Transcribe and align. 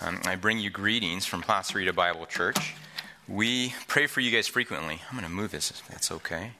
Um, 0.00 0.20
I 0.26 0.36
bring 0.36 0.60
you 0.60 0.70
greetings 0.70 1.26
from 1.26 1.42
Placerita 1.42 1.92
Bible 1.92 2.24
Church. 2.26 2.76
We 3.26 3.74
pray 3.88 4.06
for 4.06 4.20
you 4.20 4.30
guys 4.30 4.46
frequently. 4.46 5.00
I'm 5.10 5.18
going 5.18 5.28
to 5.28 5.34
move 5.34 5.50
this 5.50 5.72
if 5.72 5.88
that's 5.88 6.12
okay. 6.12 6.52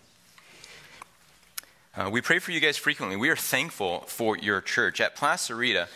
Uh, 1.97 2.11
we 2.11 2.21
pray 2.21 2.41
for 2.41 2.51
you 2.51 2.59
guys 2.59 2.77
frequently. 2.77 3.17
We 3.17 3.29
are 3.29 3.37
thankful 3.37 4.01
for 4.09 4.37
your 4.37 4.61
church. 4.61 5.01
At 5.01 5.15
Placerita, 5.15 5.87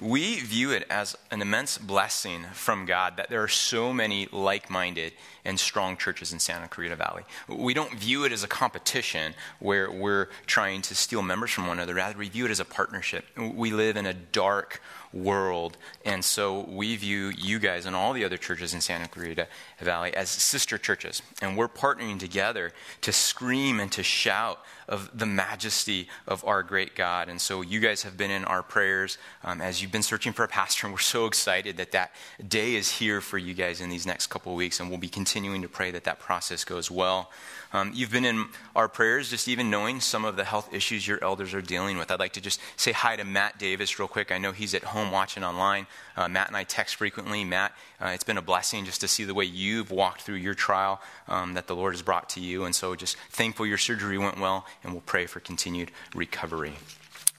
we 0.00 0.40
view 0.40 0.72
it 0.72 0.84
as 0.90 1.16
an 1.30 1.42
immense 1.42 1.78
blessing 1.78 2.46
from 2.54 2.86
God 2.86 3.18
that 3.18 3.28
there 3.28 3.42
are 3.42 3.48
so 3.48 3.92
many 3.92 4.26
like 4.32 4.68
minded 4.68 5.12
and 5.44 5.60
strong 5.60 5.96
churches 5.96 6.32
in 6.32 6.38
Santa 6.38 6.68
Clarita 6.68 6.96
Valley. 6.96 7.22
We 7.48 7.74
don't 7.74 7.94
view 7.94 8.24
it 8.24 8.32
as 8.32 8.42
a 8.42 8.48
competition 8.48 9.34
where 9.58 9.90
we're 9.90 10.28
trying 10.46 10.82
to 10.82 10.94
steal 10.94 11.22
members 11.22 11.50
from 11.50 11.66
one 11.66 11.78
another. 11.78 11.94
Rather, 11.94 12.18
we 12.18 12.28
view 12.28 12.46
it 12.46 12.50
as 12.50 12.60
a 12.60 12.64
partnership. 12.64 13.26
We 13.36 13.70
live 13.72 13.96
in 13.96 14.06
a 14.06 14.14
dark, 14.14 14.80
world. 15.12 15.76
And 16.04 16.24
so 16.24 16.60
we 16.68 16.96
view 16.96 17.32
you 17.36 17.58
guys 17.58 17.86
and 17.86 17.96
all 17.96 18.12
the 18.12 18.24
other 18.24 18.36
churches 18.36 18.74
in 18.74 18.80
Santa 18.80 19.08
Clarita 19.08 19.48
Valley 19.80 20.14
as 20.14 20.30
sister 20.30 20.78
churches. 20.78 21.22
And 21.42 21.56
we're 21.56 21.68
partnering 21.68 22.18
together 22.18 22.72
to 23.02 23.12
scream 23.12 23.80
and 23.80 23.90
to 23.92 24.02
shout 24.02 24.60
of 24.90 25.08
the 25.16 25.24
majesty 25.24 26.08
of 26.26 26.44
our 26.44 26.62
great 26.62 26.94
God. 26.96 27.28
And 27.28 27.40
so 27.40 27.62
you 27.62 27.78
guys 27.78 28.02
have 28.02 28.16
been 28.16 28.30
in 28.30 28.44
our 28.44 28.62
prayers 28.62 29.16
um, 29.44 29.60
as 29.60 29.80
you've 29.80 29.92
been 29.92 30.02
searching 30.02 30.32
for 30.32 30.44
a 30.44 30.48
pastor. 30.48 30.86
And 30.86 30.92
we're 30.92 30.98
so 30.98 31.26
excited 31.26 31.76
that 31.76 31.92
that 31.92 32.12
day 32.46 32.74
is 32.74 32.90
here 32.90 33.20
for 33.20 33.38
you 33.38 33.54
guys 33.54 33.80
in 33.80 33.88
these 33.88 34.04
next 34.04 34.26
couple 34.26 34.52
of 34.52 34.58
weeks. 34.58 34.80
And 34.80 34.90
we'll 34.90 34.98
be 34.98 35.08
continuing 35.08 35.62
to 35.62 35.68
pray 35.68 35.92
that 35.92 36.04
that 36.04 36.18
process 36.18 36.64
goes 36.64 36.90
well. 36.90 37.30
Um, 37.72 37.92
you've 37.94 38.10
been 38.10 38.24
in 38.24 38.46
our 38.74 38.88
prayers, 38.88 39.30
just 39.30 39.46
even 39.46 39.70
knowing 39.70 40.00
some 40.00 40.24
of 40.24 40.34
the 40.34 40.44
health 40.44 40.74
issues 40.74 41.06
your 41.06 41.22
elders 41.22 41.54
are 41.54 41.62
dealing 41.62 41.96
with. 41.96 42.10
I'd 42.10 42.18
like 42.18 42.32
to 42.32 42.40
just 42.40 42.60
say 42.76 42.90
hi 42.90 43.14
to 43.14 43.24
Matt 43.24 43.58
Davis 43.58 43.96
real 43.98 44.08
quick. 44.08 44.32
I 44.32 44.38
know 44.38 44.50
he's 44.50 44.74
at 44.74 44.82
home 44.82 45.12
watching 45.12 45.44
online. 45.44 45.86
Uh, 46.16 46.28
Matt 46.28 46.48
and 46.48 46.56
I 46.56 46.64
text 46.64 46.96
frequently. 46.96 47.44
Matt, 47.44 47.72
uh, 48.00 48.08
it's 48.08 48.24
been 48.24 48.38
a 48.38 48.42
blessing 48.42 48.84
just 48.84 49.00
to 49.02 49.08
see 49.08 49.24
the 49.24 49.34
way 49.34 49.44
you've 49.44 49.90
walked 49.90 50.22
through 50.22 50.36
your 50.36 50.54
trial 50.54 51.00
um, 51.28 51.54
that 51.54 51.66
the 51.66 51.76
Lord 51.76 51.92
has 51.92 52.02
brought 52.02 52.30
to 52.30 52.40
you. 52.40 52.64
And 52.64 52.74
so 52.74 52.94
just 52.94 53.16
thankful 53.30 53.66
your 53.66 53.78
surgery 53.78 54.16
went 54.16 54.40
well, 54.40 54.66
and 54.82 54.92
we'll 54.92 55.02
pray 55.02 55.26
for 55.26 55.40
continued 55.40 55.90
recovery. 56.14 56.72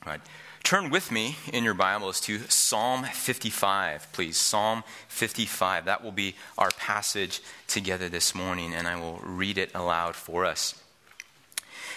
All 0.05 0.11
right. 0.11 0.21
Turn 0.63 0.91
with 0.91 1.11
me 1.11 1.37
in 1.51 1.63
your 1.63 1.73
Bibles 1.73 2.21
to 2.21 2.37
Psalm 2.47 3.03
55, 3.03 4.11
please. 4.11 4.37
Psalm 4.37 4.83
55. 5.07 5.85
That 5.85 6.03
will 6.03 6.11
be 6.11 6.35
our 6.57 6.69
passage 6.71 7.41
together 7.67 8.07
this 8.09 8.35
morning, 8.35 8.73
and 8.73 8.87
I 8.87 8.95
will 8.99 9.19
read 9.23 9.57
it 9.57 9.71
aloud 9.73 10.15
for 10.15 10.45
us. 10.45 10.81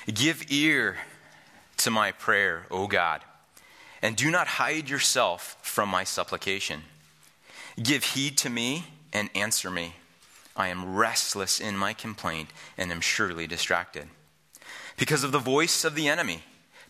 Give 0.07 0.43
ear 0.51 0.97
to 1.79 1.91
my 1.91 2.13
prayer, 2.13 2.67
O 2.71 2.87
God, 2.87 3.21
and 4.01 4.17
do 4.17 4.31
not 4.31 4.47
hide 4.47 4.89
yourself 4.89 5.59
from 5.61 5.91
my 5.91 6.05
supplication. 6.05 6.83
Give 7.83 8.05
heed 8.05 8.39
to 8.39 8.51
me 8.51 8.87
and 9.13 9.31
answer 9.35 9.71
me. 9.71 9.95
I 10.57 10.69
am 10.69 10.95
restless 10.95 11.61
in 11.61 11.77
my 11.77 11.93
complaint 11.93 12.51
and 12.79 12.93
am 12.93 13.01
surely 13.01 13.47
distracted. 13.47 14.09
Because 14.97 15.25
of 15.25 15.33
the 15.33 15.39
voice 15.39 15.85
of 15.85 15.95
the 15.95 16.09
enemy, 16.09 16.45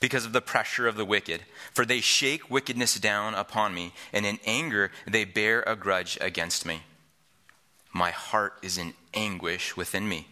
because 0.04 0.26
of 0.26 0.34
the 0.34 0.42
pressure 0.42 0.86
of 0.86 0.96
the 0.96 1.04
wicked. 1.04 1.42
For 1.72 1.86
they 1.86 2.02
shake 2.02 2.50
wickedness 2.50 2.96
down 2.96 3.34
upon 3.34 3.74
me, 3.74 3.94
and 4.12 4.26
in 4.26 4.38
anger 4.44 4.90
they 5.06 5.24
bear 5.24 5.62
a 5.66 5.76
grudge 5.76 6.18
against 6.20 6.66
me. 6.66 6.82
My 7.90 8.10
heart 8.10 8.58
is 8.60 8.76
in 8.76 8.92
anguish 9.14 9.78
within 9.78 10.06
me, 10.06 10.28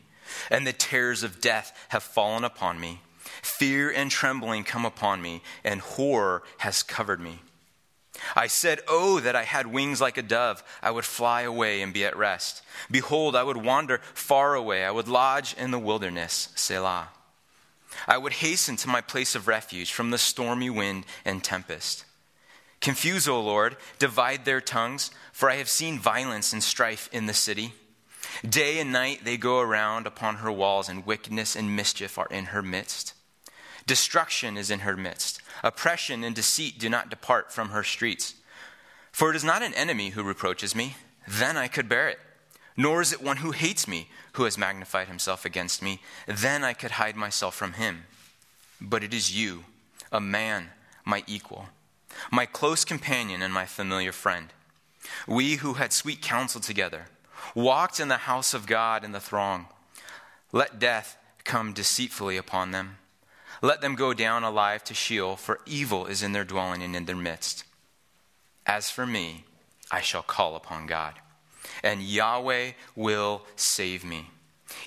and 0.51 0.67
the 0.67 0.75
terrors 0.75 1.23
of 1.23 1.41
death 1.41 1.87
have 1.89 2.03
fallen 2.03 2.45
upon 2.45 2.81
me. 2.81 3.01
Fear 3.41 3.91
and 3.91 4.11
trembling 4.11 4.65
come 4.65 4.85
upon 4.85 5.23
me, 5.23 5.43
and 5.65 5.81
horror 5.81 6.43
has 6.59 6.83
covered 6.83 7.21
me. 7.21 7.41
I 8.37 8.47
said, 8.47 8.81
Oh, 8.89 9.21
that 9.21 9.37
I 9.37 9.45
had 9.45 9.67
wings 9.67 10.01
like 10.01 10.17
a 10.17 10.23
dove. 10.23 10.63
I 10.83 10.91
would 10.91 11.05
fly 11.05 11.43
away 11.43 11.83
and 11.83 11.93
be 11.93 12.05
at 12.05 12.17
rest. 12.17 12.63
Behold, 12.91 13.37
I 13.37 13.43
would 13.43 13.57
wander 13.57 14.01
far 14.15 14.55
away. 14.55 14.85
I 14.85 14.91
would 14.91 15.09
lodge 15.09 15.55
in 15.55 15.71
the 15.71 15.79
wilderness. 15.79 16.49
Selah. 16.55 17.09
I 18.07 18.19
would 18.19 18.35
hasten 18.35 18.77
to 18.77 18.89
my 18.89 19.01
place 19.01 19.35
of 19.35 19.49
refuge 19.49 19.93
from 19.93 20.11
the 20.11 20.19
stormy 20.19 20.71
wind 20.71 21.05
and 21.25 21.43
tempest. 21.43 22.05
Confuse, 22.81 23.29
O 23.29 23.41
Lord, 23.41 23.77
divide 23.99 24.45
their 24.45 24.61
tongues, 24.61 25.11
for 25.33 25.49
I 25.49 25.57
have 25.57 25.69
seen 25.69 25.99
violence 25.99 26.53
and 26.53 26.63
strife 26.63 27.09
in 27.13 27.27
the 27.27 27.35
city. 27.35 27.75
Day 28.49 28.81
and 28.81 28.93
night 28.93 29.25
they 29.25 29.37
go 29.37 29.61
around 29.61 30.07
upon 30.07 30.37
her 30.37 30.51
walls, 30.51 30.89
and 30.89 31.07
wickedness 31.07 31.55
and 31.55 31.77
mischief 31.77 32.19
are 32.19 32.27
in 32.31 32.47
her 32.47 32.63
midst. 32.63 33.15
Destruction 33.87 34.57
is 34.57 34.71
in 34.71 34.81
her 34.81 34.97
midst. 34.97 35.41
Oppression 35.63 36.25
and 36.25 36.35
deceit 36.35 36.79
do 36.79 36.89
not 36.89 37.11
depart 37.11 37.53
from 37.53 37.71
her 37.71 37.83
streets. 37.83 38.35
For 39.11 39.31
it 39.31 39.37
is 39.37 39.45
not 39.45 39.63
an 39.63 39.75
enemy 39.75 40.11
who 40.11 40.23
reproaches 40.23 40.75
me, 40.75 40.97
then 41.29 41.57
I 41.57 41.69
could 41.69 41.89
bear 41.89 42.09
it. 42.09 42.19
Nor 42.77 43.03
is 43.03 43.13
it 43.13 43.23
one 43.23 43.39
who 43.39 43.51
hates 43.51 43.87
me 43.87 44.09
who 44.33 44.45
has 44.45 44.57
magnified 44.57 45.09
himself 45.09 45.45
against 45.45 45.83
me. 45.83 46.01
Then 46.27 46.65
I 46.65 46.73
could 46.73 46.93
hide 46.93 47.17
myself 47.17 47.55
from 47.55 47.75
him. 47.75 48.05
But 48.81 49.05
it 49.05 49.13
is 49.13 49.37
you, 49.37 49.65
a 50.11 50.21
man, 50.21 50.71
my 51.05 51.23
equal, 51.27 51.69
my 52.31 52.47
close 52.47 52.85
companion 52.85 53.43
and 53.43 53.53
my 53.53 53.67
familiar 53.67 54.13
friend. 54.13 54.49
We 55.27 55.57
who 55.57 55.75
had 55.75 55.93
sweet 55.93 56.23
counsel 56.23 56.61
together 56.61 57.07
walked 57.55 58.01
in 58.01 58.09
the 58.09 58.19
house 58.19 58.55
of 58.55 58.67
God 58.67 59.05
in 59.05 59.13
the 59.13 59.21
throng. 59.21 59.67
Let 60.53 60.79
death 60.79 61.17
come 61.45 61.73
deceitfully 61.73 62.37
upon 62.37 62.71
them. 62.71 62.99
Let 63.63 63.81
them 63.81 63.95
go 63.95 64.13
down 64.13 64.45
alive 64.45 64.85
to 64.85 64.95
Sheol, 64.95 65.37
for 65.37 65.61
evil 65.65 66.07
is 66.07 66.23
in 66.23 66.33
their 66.33 66.45
dwelling 66.45 66.83
and 66.83 66.95
in 66.95 67.07
their 67.07 67.17
midst. 67.17 67.65
As 68.67 68.91
for 68.91 69.07
me, 69.07 69.45
I 69.91 70.01
shall 70.01 70.23
call 70.23 70.57
upon 70.57 70.87
God 70.87 71.15
and 71.83 72.03
Yahweh 72.03 72.73
will 72.97 73.43
save 73.57 74.05
me. 74.05 74.31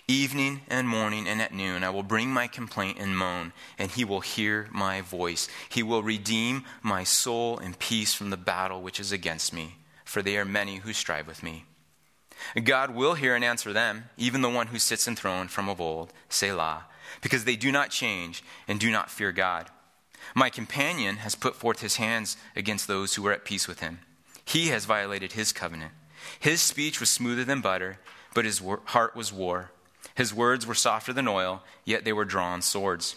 Evening 0.08 0.62
and 0.68 0.88
morning 0.90 1.28
and 1.28 1.42
at 1.42 1.54
noon, 1.54 1.84
I 1.84 1.92
will 1.92 2.04
bring 2.04 2.32
my 2.32 2.48
complaint 2.48 2.98
and 3.00 3.16
moan, 3.16 3.54
and 3.78 3.92
he 3.92 4.04
will 4.04 4.22
hear 4.22 4.68
my 4.72 5.02
voice. 5.02 5.48
He 5.70 5.84
will 5.84 6.02
redeem 6.02 6.64
my 6.82 7.04
soul 7.04 7.60
in 7.60 7.76
peace 7.76 8.14
from 8.14 8.32
the 8.32 8.38
battle 8.38 8.82
which 8.82 9.00
is 9.00 9.12
against 9.12 9.54
me, 9.54 9.76
for 10.04 10.22
they 10.22 10.38
are 10.38 10.46
many 10.46 10.78
who 10.78 10.92
strive 10.92 11.28
with 11.28 11.44
me. 11.44 11.66
God 12.64 12.92
will 12.96 13.14
hear 13.14 13.36
and 13.36 13.46
answer 13.46 13.74
them, 13.74 14.06
even 14.18 14.42
the 14.42 14.50
one 14.50 14.68
who 14.68 14.80
sits 14.80 15.08
enthroned 15.08 15.52
from 15.52 15.70
of 15.70 15.80
old, 15.80 16.12
Selah, 16.30 16.86
because 17.22 17.46
they 17.46 17.56
do 17.56 17.72
not 17.72 17.90
change 17.90 18.44
and 18.68 18.80
do 18.80 18.92
not 18.92 19.10
fear 19.10 19.32
God. 19.32 19.70
My 20.34 20.50
companion 20.50 21.18
has 21.18 21.36
put 21.36 21.56
forth 21.56 21.82
his 21.82 21.98
hands 21.98 22.38
against 22.56 22.88
those 22.88 23.16
who 23.16 23.26
are 23.28 23.32
at 23.32 23.46
peace 23.46 23.68
with 23.68 23.80
him. 23.80 24.00
He 24.44 24.68
has 24.68 24.86
violated 24.86 25.34
his 25.34 25.52
covenant. 25.54 25.92
His 26.40 26.62
speech 26.62 27.00
was 27.00 27.10
smoother 27.10 27.44
than 27.44 27.62
butter, 27.62 28.00
but 28.34 28.46
his 28.46 28.62
heart 28.86 29.16
was 29.16 29.32
war. 29.32 29.72
His 30.16 30.34
words 30.34 30.66
were 30.66 30.76
softer 30.76 31.14
than 31.14 31.28
oil, 31.28 31.64
yet 31.84 32.06
they 32.06 32.14
were 32.14 32.26
drawn 32.26 32.62
swords. 32.62 33.16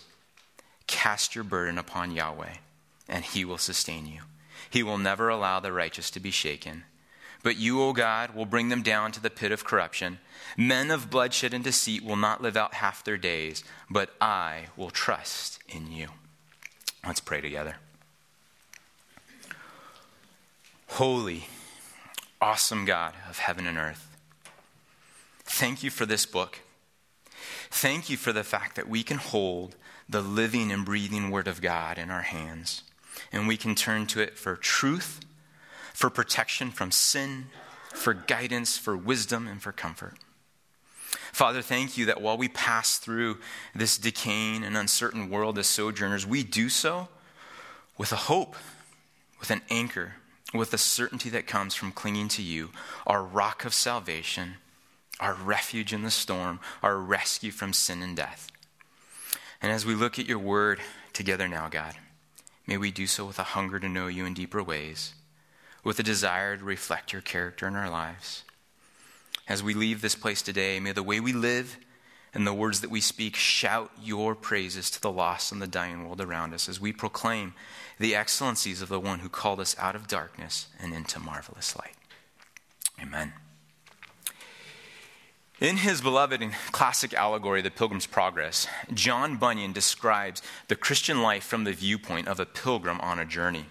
Cast 0.87 1.35
your 1.35 1.45
burden 1.45 1.79
upon 1.79 2.13
Yahweh, 2.13 2.57
and 3.09 3.25
he 3.25 3.45
will 3.45 3.59
sustain 3.59 4.07
you. 4.07 4.23
He 4.71 4.83
will 4.83 4.99
never 4.99 5.29
allow 5.29 5.61
the 5.61 5.73
righteous 5.73 6.11
to 6.11 6.21
be 6.21 6.31
shaken. 6.31 6.85
But 7.43 7.57
you, 7.57 7.83
O 7.83 7.93
God, 7.93 8.35
will 8.35 8.47
bring 8.47 8.69
them 8.69 8.83
down 8.83 9.13
to 9.13 9.21
the 9.21 9.31
pit 9.31 9.53
of 9.53 9.65
corruption. 9.65 10.19
Men 10.57 10.91
of 10.91 11.11
bloodshed 11.11 11.55
and 11.55 11.63
deceit 11.63 12.03
will 12.03 12.17
not 12.17 12.43
live 12.43 12.57
out 12.57 12.75
half 12.75 13.05
their 13.05 13.17
days, 13.17 13.63
but 13.89 14.11
I 14.21 14.67
will 14.77 14.91
trust 14.91 15.61
in 15.69 15.93
you. 15.93 16.09
Let's 17.07 17.21
pray 17.21 17.41
together. 17.41 17.77
Holy 20.89 21.47
awesome 22.41 22.85
God 22.85 23.15
of 23.29 23.39
heaven 23.39 23.67
and 23.67 23.79
earth. 23.79 24.17
Thank 25.45 25.83
you 25.83 25.91
for 25.91 26.07
this 26.07 26.27
book. 26.27 26.61
Thank 27.71 28.09
you 28.09 28.17
for 28.17 28.33
the 28.33 28.45
fact 28.45 28.77
that 28.77 28.89
we 28.89 29.03
can 29.03 29.19
hold 29.19 29.77
the 30.09 30.23
living 30.23 30.73
and 30.73 30.85
breathing 30.85 31.31
Word 31.31 31.49
of 31.49 31.61
God 31.61 31.99
in 31.99 32.11
our 32.11 32.23
hands, 32.23 32.83
and 33.33 33.47
we 33.47 33.57
can 33.57 33.75
turn 33.75 34.07
to 34.09 34.21
it 34.21 34.39
for 34.39 34.57
truth, 34.57 35.21
for 35.99 36.11
protection 36.11 36.71
from 36.71 36.93
sin, 36.93 37.47
for 37.93 38.15
guidance, 38.15 38.79
for 38.79 38.97
wisdom, 38.97 39.49
and 39.49 39.61
for 39.61 39.73
comfort. 39.73 40.15
Father, 41.33 41.61
thank 41.61 41.99
you 41.99 42.07
that 42.07 42.23
while 42.23 42.39
we 42.39 42.47
pass 42.47 42.99
through 42.99 43.39
this 43.75 43.99
decaying 43.99 44.63
and 44.63 44.77
uncertain 44.77 45.29
world 45.29 45.59
as 45.59 45.67
sojourners, 45.67 46.25
we 46.25 46.45
do 46.45 46.69
so 46.69 47.09
with 47.97 48.13
a 48.13 48.29
hope, 48.31 48.55
with 49.41 49.51
an 49.51 49.61
anchor, 49.71 50.13
with 50.55 50.71
the 50.71 50.79
certainty 50.79 51.31
that 51.31 51.49
comes 51.49 51.75
from 51.75 51.91
clinging 51.91 52.29
to 52.29 52.43
you, 52.43 52.71
our 53.05 53.25
rock 53.25 53.65
of 53.65 53.75
salvation, 53.75 54.55
our 55.19 55.35
refuge 55.35 55.93
in 55.93 56.05
the 56.05 56.13
storm, 56.13 56.61
our 56.81 56.97
rescue 56.97 57.51
from 57.51 57.73
sin 57.73 58.05
and 58.05 58.17
death. 58.17 58.53
And 59.61 59.73
as 59.73 59.85
we 59.85 59.97
look 59.97 60.17
at 60.17 60.29
your 60.29 60.39
word 60.39 60.79
together 61.13 61.49
now, 61.49 61.67
God, 61.69 61.95
may 62.69 62.77
we 62.77 62.93
do 62.93 63.09
so 63.09 63.27
with 63.27 63.41
a 63.41 63.55
hunger 63.59 63.81
to 63.81 63.89
know 63.89 64.07
you 64.07 64.25
in 64.27 64.35
deeper 64.35 64.63
ways, 64.63 65.15
with 65.89 65.99
a 65.99 66.03
desire 66.03 66.55
to 66.55 66.65
reflect 66.67 67.15
your 67.15 67.23
character 67.23 67.67
in 67.67 67.75
our 67.75 67.89
lives. 67.89 68.45
As 69.49 69.63
we 69.63 69.73
leave 69.73 70.03
this 70.03 70.15
place 70.15 70.43
today, 70.43 70.79
may 70.81 70.93
the 70.93 71.03
way 71.03 71.19
we 71.19 71.33
live 71.33 71.79
and 72.35 72.47
the 72.47 72.53
words 72.53 72.83
that 72.83 72.91
we 72.91 73.01
speak 73.01 73.35
shout 73.37 73.91
your 73.99 74.35
praises 74.35 74.91
to 74.91 75.01
the 75.01 75.11
lost 75.11 75.51
and 75.51 75.63
the 75.63 75.67
dying 75.67 76.05
world 76.05 76.21
around 76.21 76.53
us 76.53 76.69
as 76.69 76.79
we 76.79 76.93
proclaim 76.93 77.55
the 77.99 78.15
excellencies 78.15 78.83
of 78.83 78.91
the 78.91 79.01
one 79.01 79.21
who 79.21 79.31
called 79.31 79.61
us 79.61 79.75
out 79.79 79.97
of 79.97 80.07
darkness 80.07 80.67
and 80.79 80.93
into 80.93 81.19
marvelous 81.19 81.75
light. 81.75 81.97
Amen. 83.01 83.33
In 85.63 85.79
his 85.79 86.03
beloved 86.03 86.43
and 86.43 86.53
classic 86.71 87.15
allegory, 87.15 87.63
The 87.63 87.71
Pilgrim's 87.71 88.05
Progress, 88.05 88.67
John 88.93 89.39
Bunyan 89.39 89.73
describes 89.73 90.43
the 90.69 90.77
Christian 90.77 91.23
life 91.23 91.45
from 91.45 91.65
the 91.65 91.73
viewpoint 91.73 92.29
of 92.29 92.39
a 92.39 92.45
pilgrim 92.45 93.01
on 93.01 93.19
a 93.19 93.25
journey. 93.25 93.65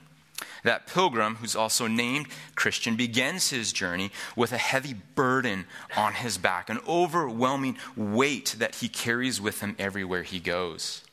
That 0.64 0.88
pilgrim, 0.88 1.36
who's 1.36 1.56
also 1.56 1.88
named 1.88 2.28
Christian, 2.56 2.96
begins 2.96 3.50
his 3.50 3.72
journey 3.72 4.12
with 4.36 4.52
a 4.52 4.58
heavy 4.58 4.94
burden 4.94 5.66
on 5.96 6.14
his 6.14 6.38
back, 6.38 6.70
an 6.70 6.80
overwhelming 6.88 7.78
weight 7.96 8.56
that 8.60 8.76
he 8.76 8.90
carries 8.90 9.40
with 9.40 9.62
him 9.62 9.76
everywhere 9.80 10.24
he 10.24 10.40
goes. 10.40 11.04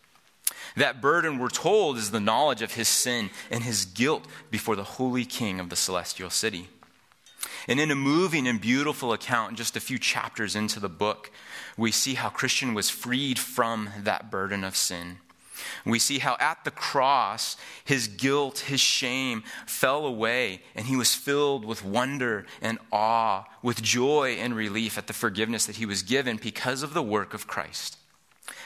That 0.77 1.01
burden, 1.01 1.39
we're 1.39 1.51
told, 1.51 1.99
is 1.99 2.11
the 2.11 2.21
knowledge 2.21 2.63
of 2.63 2.75
his 2.75 2.89
sin 2.89 3.31
and 3.51 3.63
his 3.63 3.85
guilt 3.85 4.27
before 4.51 4.77
the 4.77 4.85
holy 4.85 5.25
king 5.25 5.61
of 5.61 5.71
the 5.71 5.77
celestial 5.77 6.31
city. 6.31 6.69
And 7.69 7.81
in 7.81 7.91
a 7.91 7.97
moving 7.97 8.47
and 8.47 8.61
beautiful 8.61 9.13
account, 9.13 9.57
just 9.57 9.77
a 9.77 9.81
few 9.81 9.99
chapters 9.99 10.57
into 10.57 10.81
the 10.81 10.89
book, 10.89 11.31
we 11.77 11.93
see 11.93 12.15
how 12.15 12.29
Christian 12.29 12.75
was 12.75 12.91
freed 12.91 13.39
from 13.39 13.91
that 13.99 14.31
burden 14.31 14.65
of 14.65 14.77
sin. 14.77 15.19
We 15.85 15.99
see 15.99 16.19
how 16.19 16.37
at 16.41 16.65
the 16.65 16.71
cross, 16.71 17.57
his 17.85 18.09
guilt, 18.09 18.61
his 18.61 18.81
shame 18.81 19.45
fell 19.67 20.07
away, 20.07 20.63
and 20.75 20.87
he 20.87 20.97
was 20.97 21.15
filled 21.15 21.65
with 21.65 21.85
wonder 21.85 22.47
and 22.61 22.79
awe, 22.93 23.45
with 23.63 23.83
joy 23.83 24.37
and 24.39 24.57
relief 24.57 24.99
at 24.99 25.07
the 25.07 25.13
forgiveness 25.13 25.67
that 25.67 25.77
he 25.77 25.87
was 25.87 26.03
given 26.03 26.37
because 26.37 26.83
of 26.83 26.95
the 26.95 27.03
work 27.03 27.35
of 27.35 27.47
Christ. 27.47 27.99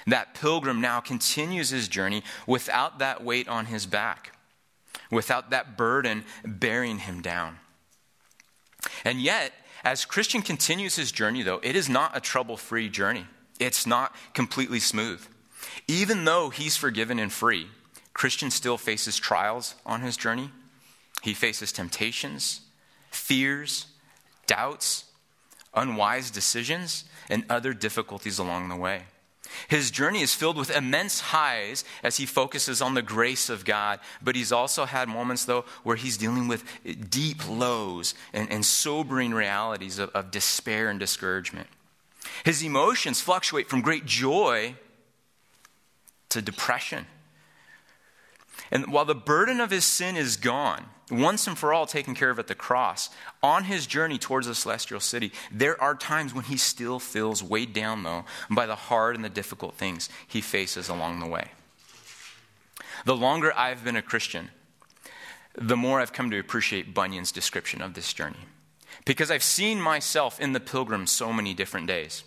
That 0.07 0.35
pilgrim 0.35 0.81
now 0.81 1.01
continues 1.01 1.71
his 1.71 1.89
journey 1.89 2.23
without 2.47 2.99
that 2.99 3.23
weight 3.23 3.49
on 3.49 3.67
his 3.67 3.87
back, 3.87 4.37
without 5.11 5.51
that 5.51 5.77
burden 5.77 6.25
bearing 6.45 6.99
him 6.99 7.21
down. 7.21 7.59
And 9.05 9.21
yet, 9.21 9.53
as 9.85 10.05
Christian 10.05 10.43
continues 10.43 10.97
his 10.97 11.13
journey, 11.13 11.43
though, 11.43 11.61
it 11.63 11.77
is 11.77 11.89
not 11.89 12.17
a 12.17 12.21
trouble 12.21 12.57
free 12.57 12.89
journey. 12.89 13.27
It's 13.61 13.87
not 13.87 14.15
completely 14.35 14.81
smooth. 14.81 15.25
Even 15.89 16.27
though 16.27 16.51
he's 16.51 16.77
forgiven 16.77 17.19
and 17.19 17.33
free, 17.33 17.69
Christian 18.13 18.51
still 18.51 18.77
faces 18.77 19.17
trials 19.17 19.75
on 19.87 20.03
his 20.03 20.17
journey. 20.17 20.51
He 21.23 21.35
faces 21.35 21.73
temptations, 21.73 22.61
fears, 23.11 23.87
doubts, 24.47 25.05
unwise 25.75 26.31
decisions, 26.31 27.05
and 27.31 27.45
other 27.49 27.73
difficulties 27.73 28.39
along 28.39 28.69
the 28.69 28.77
way. 28.77 29.05
His 29.69 29.91
journey 29.91 30.21
is 30.21 30.35
filled 30.35 30.57
with 30.57 30.71
immense 30.71 31.21
highs 31.21 31.85
as 32.03 32.19
he 32.19 32.27
focuses 32.27 32.83
on 32.83 32.95
the 32.95 33.03
grace 33.03 33.49
of 33.49 33.65
God, 33.65 33.99
but 34.23 34.37
he's 34.37 34.53
also 34.53 34.85
had 34.85 35.09
moments, 35.09 35.47
though, 35.47 35.65
where 35.85 35.97
he's 35.97 36.19
dealing 36.19 36.49
with 36.49 36.65
deep 37.09 37.49
lows 37.49 38.15
and, 38.33 38.51
and 38.51 38.65
sobering 38.65 39.33
realities 39.33 39.99
of, 39.99 40.11
of 40.11 40.31
despair 40.31 40.91
and 40.91 41.01
discouragement. 41.01 41.69
His 42.45 42.63
emotions 42.63 43.21
fluctuate 43.21 43.69
from 43.69 43.81
great 43.81 44.05
joy 44.05 44.75
to 46.31 46.43
depression. 46.43 47.07
And 48.71 48.93
while 48.93 49.05
the 49.05 49.15
burden 49.15 49.61
of 49.61 49.71
his 49.71 49.85
sin 49.85 50.17
is 50.17 50.37
gone, 50.37 50.87
once 51.11 51.47
and 51.47 51.57
for 51.57 51.73
all 51.73 51.87
taken 51.87 52.15
care 52.15 52.31
of 52.31 52.39
at 52.39 52.49
the 52.49 52.55
cross, 52.55 53.09
on 53.43 53.65
his 53.65 53.87
journey 53.87 54.19
towards 54.19 54.47
the 54.47 54.55
celestial 54.55 55.01
city, 55.01 55.33
there 55.51 55.81
are 55.81 55.95
times 55.95 56.35
when 56.35 56.45
he 56.45 56.57
still 56.57 56.99
feels 56.99 57.43
weighed 57.43 57.73
down, 57.73 58.03
though, 58.03 58.25
by 58.51 58.67
the 58.67 58.75
hard 58.75 59.17
and 59.17 59.25
the 59.25 59.31
difficult 59.31 59.75
things 59.75 60.09
he 60.27 60.41
faces 60.41 60.89
along 60.89 61.21
the 61.21 61.29
way. 61.29 61.53
The 63.05 63.17
longer 63.17 63.57
I've 63.57 63.85
been 63.85 63.97
a 63.97 64.03
Christian, 64.03 64.51
the 65.55 65.77
more 65.77 66.01
I've 66.01 66.13
come 66.13 66.31
to 66.31 66.39
appreciate 66.39 66.95
Bunyan's 66.95 67.33
description 67.33 67.81
of 67.81 67.95
this 67.95 68.13
journey. 68.13 68.47
Because 69.05 69.31
I've 69.31 69.43
seen 69.43 69.81
myself 69.81 70.41
in 70.41 70.53
the 70.53 70.61
pilgrim 70.61 71.07
so 71.07 71.33
many 71.33 71.55
different 71.55 71.87
days. 71.87 72.25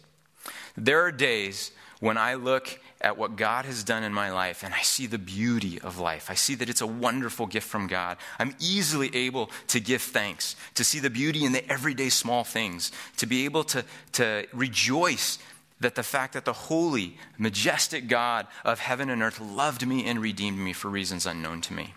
There 0.75 1.01
are 1.01 1.11
days 1.11 1.71
when 1.99 2.17
I 2.17 2.33
look 2.33 2.79
at 3.01 3.17
what 3.17 3.35
God 3.35 3.65
has 3.65 3.83
done 3.83 4.03
in 4.03 4.13
my 4.13 4.31
life 4.31 4.63
and 4.63 4.73
I 4.73 4.81
see 4.81 5.07
the 5.07 5.17
beauty 5.17 5.79
of 5.79 5.99
life. 5.99 6.29
I 6.29 6.35
see 6.35 6.55
that 6.55 6.69
it's 6.69 6.81
a 6.81 6.87
wonderful 6.87 7.47
gift 7.47 7.67
from 7.67 7.87
God. 7.87 8.17
I'm 8.39 8.55
easily 8.59 9.13
able 9.15 9.49
to 9.67 9.79
give 9.79 10.01
thanks, 10.01 10.55
to 10.75 10.83
see 10.83 10.99
the 10.99 11.09
beauty 11.09 11.43
in 11.43 11.51
the 11.51 11.69
everyday 11.69 12.09
small 12.09 12.43
things, 12.43 12.91
to 13.17 13.25
be 13.25 13.45
able 13.45 13.63
to, 13.65 13.83
to 14.13 14.47
rejoice 14.53 15.39
that 15.79 15.95
the 15.95 16.03
fact 16.03 16.33
that 16.33 16.45
the 16.45 16.53
holy, 16.53 17.17
majestic 17.37 18.07
God 18.07 18.47
of 18.63 18.79
heaven 18.79 19.09
and 19.09 19.21
earth 19.21 19.41
loved 19.41 19.85
me 19.85 20.05
and 20.05 20.21
redeemed 20.21 20.59
me 20.59 20.73
for 20.73 20.89
reasons 20.89 21.25
unknown 21.25 21.61
to 21.61 21.73
me. 21.73 21.93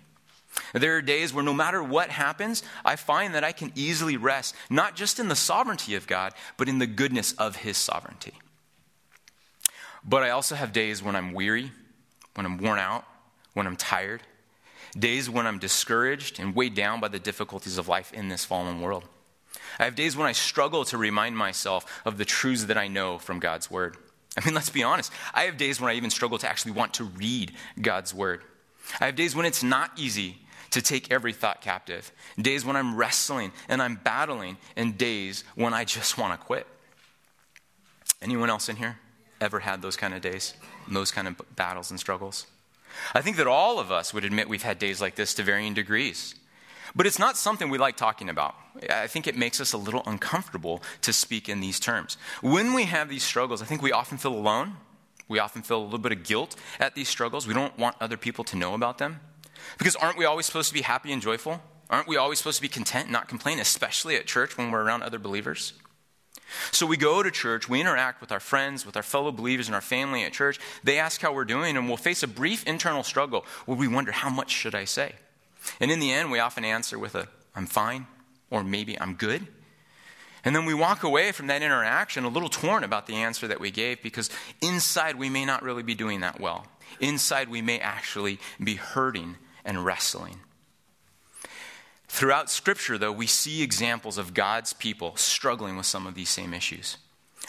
There 0.73 0.97
are 0.97 1.03
days 1.03 1.35
where 1.35 1.45
no 1.45 1.53
matter 1.53 1.83
what 1.83 2.11
happens, 2.11 2.63
I 2.85 2.97
find 2.97 3.35
that 3.35 3.45
I 3.45 3.53
can 3.53 3.73
easily 3.75 4.17
rest, 4.17 4.55
not 4.71 4.97
just 4.97 5.19
in 5.19 5.29
the 5.29 5.37
sovereignty 5.37 5.97
of 5.97 6.07
God, 6.07 6.33
but 6.57 6.69
in 6.69 6.79
the 6.79 6.87
goodness 6.87 7.33
of 7.33 7.57
His 7.57 7.77
sovereignty. 7.77 8.35
But 10.05 10.23
I 10.23 10.31
also 10.31 10.55
have 10.55 10.73
days 10.73 11.03
when 11.03 11.17
I'm 11.17 11.33
weary, 11.33 11.73
when 12.35 12.45
I'm 12.45 12.59
worn 12.59 12.79
out, 12.79 13.05
when 13.55 13.67
I'm 13.67 13.77
tired, 13.77 14.23
days 14.99 15.31
when 15.31 15.47
I'm 15.47 15.59
discouraged 15.59 16.39
and 16.39 16.55
weighed 16.55 16.75
down 16.75 17.01
by 17.01 17.09
the 17.09 17.19
difficulties 17.19 17.79
of 17.79 17.89
life 17.89 18.13
in 18.13 18.29
this 18.29 18.45
fallen 18.45 18.81
world. 18.81 19.05
I 19.79 19.85
have 19.85 19.95
days 19.95 20.17
when 20.17 20.27
I 20.27 20.33
struggle 20.33 20.85
to 20.87 20.99
remind 20.99 21.37
myself 21.37 22.03
of 22.05 22.19
the 22.19 22.25
truths 22.25 22.65
that 22.65 22.79
I 22.79 22.89
know 22.89 23.19
from 23.19 23.39
God's 23.39 23.71
Word. 23.71 23.97
I 24.37 24.45
mean, 24.45 24.55
let's 24.55 24.71
be 24.71 24.83
honest. 24.83 25.13
I 25.33 25.45
have 25.45 25.57
days 25.57 25.81
when 25.81 25.91
I 25.91 25.95
even 25.95 26.11
struggle 26.11 26.39
to 26.39 26.49
actually 26.49 26.73
want 26.73 26.95
to 26.95 27.05
read 27.05 27.53
God's 27.81 28.13
Word. 28.13 28.43
I 29.01 29.07
have 29.07 29.15
days 29.15 29.35
when 29.35 29.47
it's 29.47 29.63
not 29.63 29.93
easy 29.97 30.39
to 30.71 30.83
take 30.83 31.11
every 31.11 31.33
thought 31.33 31.61
captive, 31.61 32.11
days 32.37 32.65
when 32.65 32.75
I'm 32.75 32.97
wrestling 32.97 33.53
and 33.69 33.81
I'm 33.81 33.95
battling, 33.95 34.59
and 34.77 34.99
days 34.99 35.45
when 35.55 35.73
I 35.73 35.85
just 35.85 36.19
want 36.19 36.39
to 36.39 36.45
quit. 36.45 36.67
Anyone 38.21 38.51
else 38.51 38.69
in 38.69 38.77
here? 38.77 38.99
Ever 39.41 39.61
had 39.61 39.83
those 39.83 39.97
kind 39.97 40.15
of 40.15 40.21
days, 40.21 40.55
and 40.87 40.97
those 40.97 41.11
kind 41.11 41.29
of 41.29 41.41
battles 41.57 41.91
and 41.91 42.01
struggles? 42.01 42.47
I 43.15 43.21
think 43.21 43.37
that 43.37 43.47
all 43.47 43.79
of 43.79 43.91
us 43.91 44.15
would 44.15 44.25
admit 44.25 44.49
we've 44.49 44.63
had 44.63 44.79
days 44.79 45.01
like 45.01 45.17
this 45.17 45.35
to 45.35 45.43
varying 45.43 45.75
degrees. 45.75 46.35
But 46.95 47.07
it's 47.07 47.19
not 47.19 47.37
something 47.37 47.71
we 47.71 47.79
like 47.79 47.97
talking 47.97 48.29
about. 48.29 48.55
I 48.89 49.09
think 49.09 49.27
it 49.27 49.37
makes 49.37 49.61
us 49.61 49.73
a 49.73 49.79
little 49.79 50.03
uncomfortable 50.07 50.83
to 51.03 51.13
speak 51.13 51.49
in 51.49 51.61
these 51.61 51.81
terms. 51.81 52.17
When 52.41 52.73
we 52.73 52.85
have 52.85 53.09
these 53.09 53.25
struggles, 53.25 53.63
I 53.63 53.65
think 53.65 53.83
we 53.83 53.91
often 53.91 54.19
feel 54.19 54.35
alone. 54.35 54.77
We 55.27 55.39
often 55.39 55.63
feel 55.63 55.79
a 55.79 55.85
little 55.85 55.99
bit 55.99 56.13
of 56.13 56.23
guilt 56.23 56.55
at 56.79 56.95
these 56.95 57.09
struggles. 57.09 57.49
We 57.49 57.55
don't 57.55 57.77
want 57.79 57.97
other 58.01 58.17
people 58.17 58.45
to 58.45 58.57
know 58.57 58.75
about 58.75 58.99
them. 58.99 59.21
Because 59.79 59.97
aren't 59.97 60.19
we 60.19 60.25
always 60.25 60.47
supposed 60.47 60.69
to 60.69 60.75
be 60.75 60.83
happy 60.83 61.13
and 61.13 61.23
joyful? 61.23 61.61
Aren't 61.91 62.07
we 62.07 62.17
always 62.17 62.39
supposed 62.39 62.57
to 62.57 62.63
be 62.63 62.69
content 62.69 63.05
and 63.05 63.13
not 63.13 63.29
complain, 63.29 63.59
especially 63.59 64.17
at 64.17 64.27
church 64.27 64.57
when 64.57 64.71
we're 64.71 64.83
around 64.83 65.03
other 65.03 65.19
believers? 65.19 65.73
So 66.71 66.87
we 66.87 66.97
go 66.97 67.23
to 67.23 67.31
church, 67.31 67.69
we 67.69 67.81
interact 67.81 68.21
with 68.21 68.31
our 68.31 68.41
friends, 68.41 68.85
with 68.87 68.97
our 68.97 69.03
fellow 69.03 69.33
believers 69.33 69.67
and 69.67 69.75
our 69.75 69.81
family 69.81 70.25
at 70.25 70.33
church. 70.33 70.61
They 70.83 70.99
ask 70.99 71.21
how 71.21 71.33
we're 71.33 71.45
doing, 71.45 71.77
and 71.77 71.89
we'll 71.89 71.97
face 71.97 72.23
a 72.23 72.29
brief 72.29 72.65
internal 72.65 73.03
struggle 73.03 73.45
where 73.67 73.77
we 73.77 73.89
wonder, 73.89 74.13
how 74.13 74.31
much 74.31 74.51
should 74.51 74.75
I 74.75 74.85
say? 74.85 75.15
And 75.81 75.91
in 75.91 76.01
the 76.01 76.13
end, 76.13 76.31
we 76.31 76.39
often 76.39 76.65
answer 76.65 76.99
with 76.99 77.15
a, 77.15 77.29
I'm 77.57 77.67
fine, 77.67 78.07
or 78.51 78.63
maybe 78.63 79.01
I'm 79.01 79.15
good. 79.15 79.47
And 80.45 80.55
then 80.55 80.67
we 80.67 80.75
walk 80.75 81.03
away 81.03 81.33
from 81.33 81.47
that 81.47 81.63
interaction 81.63 82.25
a 82.25 82.29
little 82.29 82.51
torn 82.51 82.85
about 82.85 83.07
the 83.07 83.17
answer 83.17 83.49
that 83.49 83.61
we 83.61 83.71
gave 83.71 84.03
because 84.03 84.29
inside 84.61 85.17
we 85.17 85.31
may 85.31 85.47
not 85.47 85.63
really 85.63 85.83
be 85.83 85.95
doing 85.95 86.21
that 86.21 86.39
well. 86.39 86.67
Inside 87.01 87.49
we 87.49 87.63
may 87.63 87.79
actually 87.79 88.39
be 88.63 88.75
hurting 88.75 89.37
and 89.65 89.85
wrestling. 89.85 90.41
Throughout 92.15 92.49
Scripture, 92.49 92.97
though, 92.97 93.11
we 93.11 93.27
see 93.27 93.61
examples 93.61 94.19
of 94.19 94.35
God's 94.35 94.73
people 94.73 95.17
struggling 95.17 95.77
with 95.77 95.85
some 95.85 96.07
of 96.07 96.15
these 96.15 96.29
same 96.29 96.55
issues. 96.55 96.97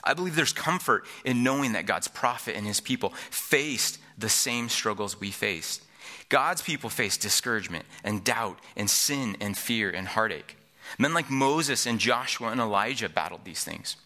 I 0.03 0.15
believe 0.15 0.35
there's 0.35 0.53
comfort 0.53 1.05
in 1.23 1.43
knowing 1.43 1.73
that 1.73 1.85
God's 1.85 2.07
prophet 2.07 2.55
and 2.55 2.65
his 2.65 2.79
people 2.79 3.09
faced 3.29 3.99
the 4.17 4.27
same 4.27 4.67
struggles 4.69 5.19
we 5.19 5.29
faced. 5.29 5.83
God's 6.29 6.63
people 6.63 6.89
faced 6.89 7.21
discouragement 7.21 7.85
and 8.03 8.23
doubt 8.23 8.57
and 8.75 8.89
sin 8.89 9.37
and 9.39 9.55
fear 9.55 9.91
and 9.91 10.07
heartache. 10.07 10.57
Men 10.97 11.13
like 11.13 11.29
Moses 11.29 11.85
and 11.85 11.99
Joshua 11.99 12.47
and 12.47 12.59
Elijah 12.59 13.07
battled 13.07 13.45
these 13.45 13.63
things. 13.63 13.97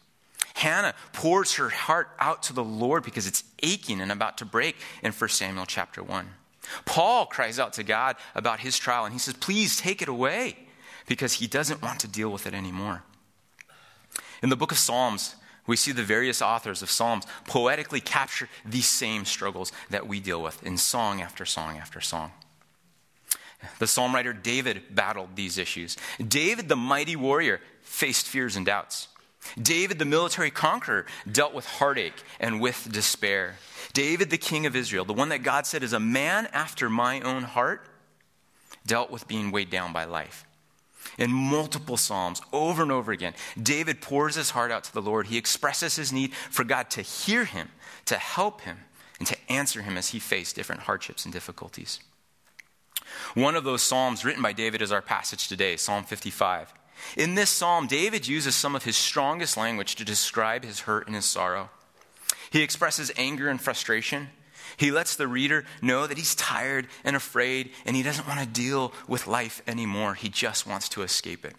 Hannah 0.55 0.93
pours 1.13 1.53
her 1.53 1.69
heart 1.69 2.09
out 2.19 2.43
to 2.43 2.53
the 2.53 2.65
Lord 2.65 3.03
because 3.03 3.27
it's 3.27 3.45
aching 3.63 4.01
and 4.01 4.11
about 4.11 4.37
to 4.39 4.45
break 4.45 4.75
in 5.03 5.13
1 5.13 5.29
Samuel 5.29 5.65
chapter 5.65 6.03
1. 6.03 6.27
Paul 6.85 7.25
cries 7.25 7.59
out 7.59 7.73
to 7.73 7.83
God 7.83 8.15
about 8.35 8.59
his 8.59 8.77
trial 8.77 9.05
and 9.05 9.13
he 9.13 9.19
says, 9.19 9.35
Please 9.35 9.77
take 9.77 10.01
it 10.01 10.07
away 10.07 10.57
because 11.07 11.33
he 11.33 11.47
doesn't 11.47 11.81
want 11.81 11.99
to 12.01 12.07
deal 12.07 12.29
with 12.29 12.45
it 12.45 12.53
anymore. 12.53 13.03
In 14.41 14.49
the 14.49 14.55
book 14.55 14.71
of 14.71 14.77
Psalms, 14.77 15.35
we 15.67 15.75
see 15.75 15.91
the 15.91 16.03
various 16.03 16.41
authors 16.41 16.81
of 16.81 16.89
Psalms 16.89 17.25
poetically 17.45 17.99
capture 17.99 18.49
these 18.65 18.88
same 18.88 19.25
struggles 19.25 19.71
that 19.89 20.07
we 20.07 20.19
deal 20.19 20.41
with 20.41 20.63
in 20.63 20.77
song 20.77 21.21
after 21.21 21.45
song 21.45 21.77
after 21.77 22.01
song. 22.01 22.31
The 23.79 23.88
psalm 23.88 24.15
writer 24.15 24.33
David 24.33 24.95
battled 24.95 25.35
these 25.35 25.57
issues. 25.57 25.97
David, 26.25 26.69
the 26.69 26.75
mighty 26.75 27.15
warrior, 27.15 27.59
faced 27.81 28.27
fears 28.27 28.55
and 28.55 28.65
doubts. 28.65 29.09
David, 29.62 30.00
the 30.00 30.05
military 30.05 30.51
conqueror, 30.51 31.05
dealt 31.29 31.53
with 31.53 31.65
heartache 31.65 32.24
and 32.39 32.62
with 32.62 32.91
despair. 32.91 33.55
David, 33.93 34.29
the 34.29 34.38
king 34.38 34.65
of 34.65 34.75
Israel, 34.75 35.05
the 35.05 35.13
one 35.13 35.29
that 35.29 35.43
God 35.43 35.65
said 35.65 35.84
is 35.84 35.93
a 35.93 36.00
man 36.00 36.48
after 36.53 36.89
my 36.89 37.22
own 37.22 37.43
heart, 37.43 37.88
dealt 38.86 39.12
with 39.12 39.27
being 39.27 39.51
weighed 39.51 39.69
down 39.69 39.93
by 39.93 40.05
life. 40.05 40.46
In 41.17 41.31
multiple 41.31 41.98
Psalms, 41.98 42.41
over 42.53 42.84
and 42.84 42.91
over 42.91 43.12
again, 43.12 43.34
David 43.62 44.01
pours 44.01 44.36
his 44.36 44.51
heart 44.51 44.72
out 44.72 44.84
to 44.86 44.93
the 44.93 45.01
Lord. 45.01 45.27
He 45.27 45.38
expresses 45.38 45.96
his 45.96 46.13
need 46.13 46.34
for 46.34 46.63
God 46.63 46.89
to 46.91 47.01
hear 47.01 47.46
him, 47.46 47.69
to 48.05 48.15
help 48.15 48.62
him, 48.62 48.77
and 49.17 49.27
to 49.27 49.38
answer 49.50 49.81
him 49.81 49.98
as 49.98 50.10
he 50.10 50.19
faced 50.19 50.55
different 50.55 50.81
hardships 50.81 51.25
and 51.25 51.34
difficulties. 51.34 52.00
One 53.34 53.55
of 53.55 53.63
those 53.63 53.81
Psalms 53.81 54.24
written 54.24 54.41
by 54.41 54.53
David 54.53 54.81
is 54.81 54.91
our 54.91 55.01
passage 55.01 55.48
today, 55.48 55.77
Psalm 55.77 56.03
55. 56.03 56.74
In 57.18 57.36
this 57.36 57.50
psalm, 57.50 57.88
David 57.88 58.27
uses 58.27 58.56
some 58.56 58.75
of 58.75 58.84
his 58.84 58.98
strongest 58.98 59.58
language 59.58 59.96
to 59.96 60.06
describe 60.06 60.63
his 60.63 60.82
hurt 60.82 61.08
and 61.08 61.15
his 61.15 61.25
sorrow. 61.25 61.70
He 62.50 62.62
expresses 62.62 63.12
anger 63.15 63.50
and 63.50 63.62
frustration. 63.62 64.29
He 64.77 64.91
lets 64.91 65.15
the 65.15 65.27
reader 65.27 65.65
know 65.82 66.08
that 66.08 66.18
he's 66.18 66.36
tired 66.36 66.88
and 67.03 67.15
afraid 67.15 67.72
and 67.86 67.96
he 67.96 68.03
doesn't 68.03 68.27
want 68.27 68.39
to 68.39 68.46
deal 68.46 68.94
with 69.08 69.27
life 69.27 69.62
anymore. 69.68 70.13
He 70.13 70.29
just 70.29 70.68
wants 70.68 70.89
to 70.89 71.01
escape 71.01 71.46
it. 71.46 71.56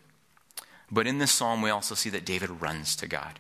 But 0.91 1.07
in 1.07 1.19
this 1.19 1.31
psalm, 1.31 1.63
we 1.63 1.71
also 1.71 1.95
see 1.95 2.11
that 2.11 2.25
David 2.25 2.61
runs 2.61 2.97
to 2.97 3.07
God. 3.07 3.39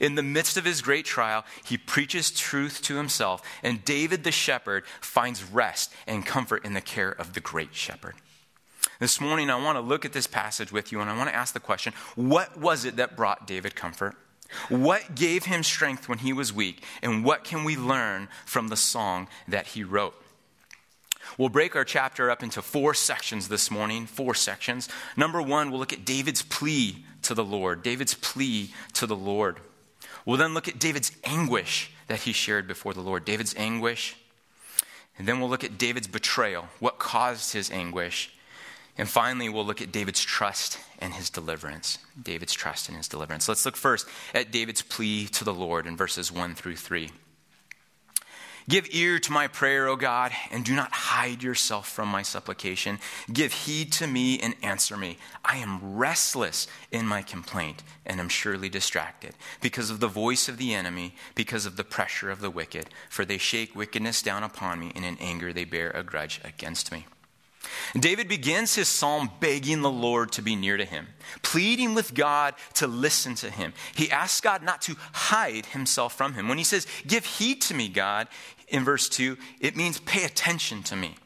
In 0.00 0.14
the 0.14 0.22
midst 0.22 0.56
of 0.56 0.64
his 0.64 0.82
great 0.82 1.04
trial, 1.04 1.44
he 1.64 1.78
preaches 1.78 2.30
truth 2.30 2.82
to 2.82 2.96
himself, 2.96 3.42
and 3.62 3.84
David 3.84 4.24
the 4.24 4.32
shepherd 4.32 4.84
finds 5.00 5.44
rest 5.44 5.92
and 6.06 6.26
comfort 6.26 6.64
in 6.64 6.74
the 6.74 6.80
care 6.80 7.10
of 7.10 7.34
the 7.34 7.40
great 7.40 7.74
shepherd. 7.74 8.14
This 9.00 9.20
morning, 9.20 9.50
I 9.50 9.62
want 9.62 9.76
to 9.76 9.80
look 9.80 10.04
at 10.04 10.12
this 10.12 10.26
passage 10.26 10.72
with 10.72 10.90
you, 10.92 11.00
and 11.00 11.08
I 11.08 11.16
want 11.16 11.28
to 11.28 11.34
ask 11.34 11.54
the 11.54 11.60
question 11.60 11.92
what 12.14 12.56
was 12.58 12.84
it 12.84 12.96
that 12.96 13.16
brought 13.16 13.46
David 13.46 13.74
comfort? 13.74 14.16
What 14.68 15.14
gave 15.14 15.44
him 15.44 15.62
strength 15.62 16.08
when 16.08 16.18
he 16.18 16.32
was 16.32 16.52
weak? 16.52 16.82
And 17.02 17.24
what 17.24 17.44
can 17.44 17.64
we 17.64 17.76
learn 17.76 18.28
from 18.46 18.68
the 18.68 18.76
song 18.76 19.28
that 19.46 19.68
he 19.68 19.84
wrote? 19.84 20.14
We'll 21.36 21.50
break 21.50 21.76
our 21.76 21.84
chapter 21.84 22.30
up 22.30 22.42
into 22.42 22.62
four 22.62 22.94
sections 22.94 23.48
this 23.48 23.70
morning, 23.70 24.06
four 24.06 24.34
sections. 24.34 24.88
Number 25.16 25.42
one, 25.42 25.70
we'll 25.70 25.80
look 25.80 25.92
at 25.92 26.04
David's 26.04 26.42
plea 26.42 27.04
to 27.22 27.34
the 27.34 27.44
Lord. 27.44 27.82
David's 27.82 28.14
plea 28.14 28.72
to 28.94 29.06
the 29.06 29.16
Lord. 29.16 29.60
We'll 30.24 30.38
then 30.38 30.54
look 30.54 30.68
at 30.68 30.78
David's 30.78 31.12
anguish 31.24 31.90
that 32.06 32.20
he 32.20 32.32
shared 32.32 32.66
before 32.66 32.94
the 32.94 33.00
Lord. 33.00 33.24
David's 33.24 33.54
anguish. 33.56 34.16
And 35.18 35.28
then 35.28 35.40
we'll 35.40 35.50
look 35.50 35.64
at 35.64 35.78
David's 35.78 36.06
betrayal, 36.06 36.68
what 36.78 36.98
caused 36.98 37.52
his 37.52 37.70
anguish. 37.70 38.32
And 38.98 39.08
finally, 39.08 39.48
we'll 39.48 39.64
look 39.64 39.80
at 39.80 39.92
David's 39.92 40.22
trust 40.22 40.78
and 40.98 41.14
his 41.14 41.30
deliverance. 41.30 41.98
David's 42.20 42.52
trust 42.52 42.88
and 42.88 42.96
his 42.96 43.06
deliverance. 43.06 43.48
Let's 43.48 43.64
look 43.64 43.76
first 43.76 44.08
at 44.34 44.50
David's 44.50 44.82
plea 44.82 45.26
to 45.28 45.44
the 45.44 45.54
Lord 45.54 45.86
in 45.86 45.96
verses 45.96 46.32
1 46.32 46.56
through 46.56 46.76
3. 46.76 47.10
Give 48.68 48.86
ear 48.90 49.18
to 49.20 49.32
my 49.32 49.46
prayer, 49.46 49.88
O 49.88 49.96
God, 49.96 50.32
and 50.50 50.62
do 50.62 50.74
not 50.74 50.92
hide 50.92 51.42
yourself 51.42 51.88
from 51.88 52.08
my 52.08 52.20
supplication. 52.20 52.98
Give 53.32 53.50
heed 53.50 53.92
to 53.92 54.06
me 54.06 54.38
and 54.40 54.54
answer 54.62 54.94
me. 54.94 55.16
I 55.42 55.56
am 55.56 55.96
restless 55.96 56.66
in 56.92 57.06
my 57.06 57.22
complaint 57.22 57.82
and 58.04 58.20
am 58.20 58.28
surely 58.28 58.68
distracted 58.68 59.34
because 59.62 59.88
of 59.88 60.00
the 60.00 60.06
voice 60.06 60.50
of 60.50 60.58
the 60.58 60.74
enemy, 60.74 61.14
because 61.34 61.64
of 61.64 61.76
the 61.78 61.84
pressure 61.84 62.30
of 62.30 62.42
the 62.42 62.50
wicked. 62.50 62.90
For 63.08 63.24
they 63.24 63.38
shake 63.38 63.74
wickedness 63.74 64.20
down 64.20 64.42
upon 64.42 64.80
me, 64.80 64.92
and 64.94 65.04
in 65.04 65.16
anger 65.18 65.50
they 65.50 65.64
bear 65.64 65.90
a 65.92 66.02
grudge 66.02 66.38
against 66.44 66.92
me. 66.92 67.06
David 67.98 68.28
begins 68.28 68.74
his 68.74 68.88
psalm 68.88 69.30
begging 69.40 69.82
the 69.82 69.90
Lord 69.90 70.32
to 70.32 70.42
be 70.42 70.56
near 70.56 70.76
to 70.76 70.84
him, 70.84 71.08
pleading 71.42 71.94
with 71.94 72.14
God 72.14 72.54
to 72.74 72.86
listen 72.86 73.34
to 73.36 73.50
him. 73.50 73.72
He 73.94 74.10
asks 74.10 74.40
God 74.40 74.62
not 74.62 74.82
to 74.82 74.96
hide 75.12 75.66
himself 75.66 76.14
from 76.14 76.34
him. 76.34 76.48
When 76.48 76.58
he 76.58 76.64
says, 76.64 76.86
Give 77.06 77.24
heed 77.24 77.60
to 77.62 77.74
me, 77.74 77.88
God, 77.88 78.28
in 78.68 78.84
verse 78.84 79.08
2, 79.08 79.36
it 79.60 79.76
means 79.76 80.00
pay 80.00 80.24
attention 80.24 80.82
to 80.84 80.96
me. 80.96 81.16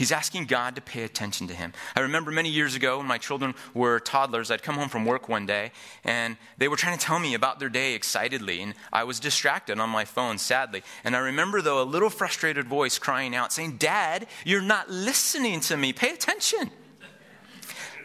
He's 0.00 0.12
asking 0.12 0.46
God 0.46 0.76
to 0.76 0.80
pay 0.80 1.02
attention 1.02 1.46
to 1.48 1.54
him. 1.54 1.74
I 1.94 2.00
remember 2.00 2.30
many 2.30 2.48
years 2.48 2.74
ago 2.74 2.96
when 2.96 3.06
my 3.06 3.18
children 3.18 3.54
were 3.74 4.00
toddlers, 4.00 4.50
I'd 4.50 4.62
come 4.62 4.76
home 4.76 4.88
from 4.88 5.04
work 5.04 5.28
one 5.28 5.44
day 5.44 5.72
and 6.04 6.38
they 6.56 6.68
were 6.68 6.76
trying 6.76 6.96
to 6.96 7.04
tell 7.04 7.18
me 7.18 7.34
about 7.34 7.58
their 7.58 7.68
day 7.68 7.92
excitedly, 7.92 8.62
and 8.62 8.72
I 8.94 9.04
was 9.04 9.20
distracted 9.20 9.78
on 9.78 9.90
my 9.90 10.06
phone, 10.06 10.38
sadly. 10.38 10.82
And 11.04 11.14
I 11.14 11.18
remember, 11.18 11.60
though, 11.60 11.82
a 11.82 11.84
little 11.84 12.08
frustrated 12.08 12.66
voice 12.66 12.98
crying 12.98 13.34
out, 13.34 13.52
saying, 13.52 13.76
Dad, 13.76 14.26
you're 14.42 14.62
not 14.62 14.88
listening 14.88 15.60
to 15.60 15.76
me. 15.76 15.92
Pay 15.92 16.14
attention. 16.14 16.70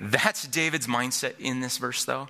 That's 0.01 0.45
David's 0.49 0.87
mindset 0.87 1.39
in 1.39 1.61
this 1.61 1.77
verse, 1.77 2.03
though. 2.03 2.27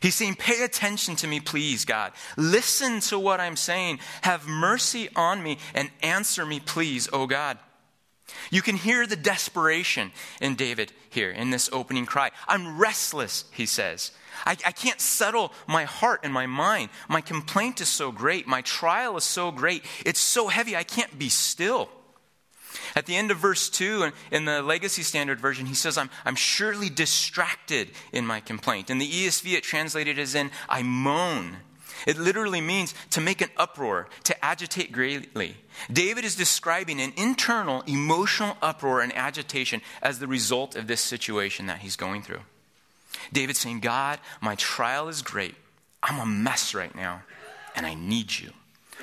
He's 0.00 0.14
saying, 0.14 0.34
Pay 0.34 0.62
attention 0.62 1.16
to 1.16 1.26
me, 1.26 1.40
please, 1.40 1.86
God. 1.86 2.12
Listen 2.36 3.00
to 3.00 3.18
what 3.18 3.40
I'm 3.40 3.56
saying. 3.56 3.98
Have 4.20 4.46
mercy 4.46 5.08
on 5.16 5.42
me 5.42 5.56
and 5.72 5.90
answer 6.02 6.44
me, 6.44 6.60
please, 6.60 7.08
oh 7.14 7.26
God. 7.26 7.56
You 8.50 8.62
can 8.62 8.76
hear 8.76 9.06
the 9.06 9.16
desperation 9.16 10.12
in 10.40 10.54
David 10.56 10.92
here 11.10 11.30
in 11.30 11.50
this 11.50 11.68
opening 11.72 12.06
cry. 12.06 12.30
I'm 12.48 12.78
restless, 12.78 13.44
he 13.52 13.66
says. 13.66 14.10
I, 14.44 14.52
I, 14.64 14.72
can't 14.72 15.00
settle 15.00 15.52
my 15.66 15.84
heart 15.84 16.20
and 16.24 16.32
my 16.32 16.46
mind. 16.46 16.90
My 17.08 17.20
complaint 17.20 17.80
is 17.80 17.88
so 17.88 18.12
great. 18.12 18.46
My 18.46 18.62
trial 18.62 19.16
is 19.16 19.24
so 19.24 19.50
great. 19.50 19.84
It's 20.04 20.20
so 20.20 20.48
heavy, 20.48 20.76
I 20.76 20.82
can't 20.82 21.18
be 21.18 21.28
still. 21.28 21.88
At 22.94 23.06
the 23.06 23.16
end 23.16 23.30
of 23.30 23.38
verse 23.38 23.70
2, 23.70 24.10
in 24.30 24.44
the 24.44 24.62
Legacy 24.62 25.02
Standard 25.02 25.40
Version, 25.40 25.66
he 25.66 25.74
says, 25.74 25.96
I'm, 25.96 26.10
I'm 26.24 26.36
surely 26.36 26.90
distracted 26.90 27.90
in 28.12 28.26
my 28.26 28.40
complaint. 28.40 28.90
In 28.90 28.98
the 28.98 29.10
ESV, 29.10 29.54
it 29.54 29.62
translated 29.62 30.18
as 30.18 30.34
in, 30.34 30.50
I 30.68 30.82
moan 30.82 31.56
it 32.06 32.18
literally 32.18 32.60
means 32.60 32.94
to 33.10 33.20
make 33.20 33.40
an 33.40 33.50
uproar, 33.56 34.08
to 34.24 34.44
agitate 34.44 34.92
greatly. 34.92 35.56
David 35.92 36.24
is 36.24 36.36
describing 36.36 37.00
an 37.00 37.12
internal 37.16 37.82
emotional 37.86 38.56
uproar 38.62 39.00
and 39.00 39.14
agitation 39.16 39.80
as 40.02 40.18
the 40.18 40.26
result 40.26 40.76
of 40.76 40.86
this 40.86 41.00
situation 41.00 41.66
that 41.66 41.78
he's 41.78 41.96
going 41.96 42.22
through. 42.22 42.42
David's 43.32 43.58
saying, 43.58 43.80
God, 43.80 44.18
my 44.40 44.54
trial 44.56 45.08
is 45.08 45.22
great. 45.22 45.54
I'm 46.02 46.20
a 46.20 46.26
mess 46.26 46.74
right 46.74 46.94
now, 46.94 47.22
and 47.74 47.86
I 47.86 47.94
need 47.94 48.38
you. 48.38 48.50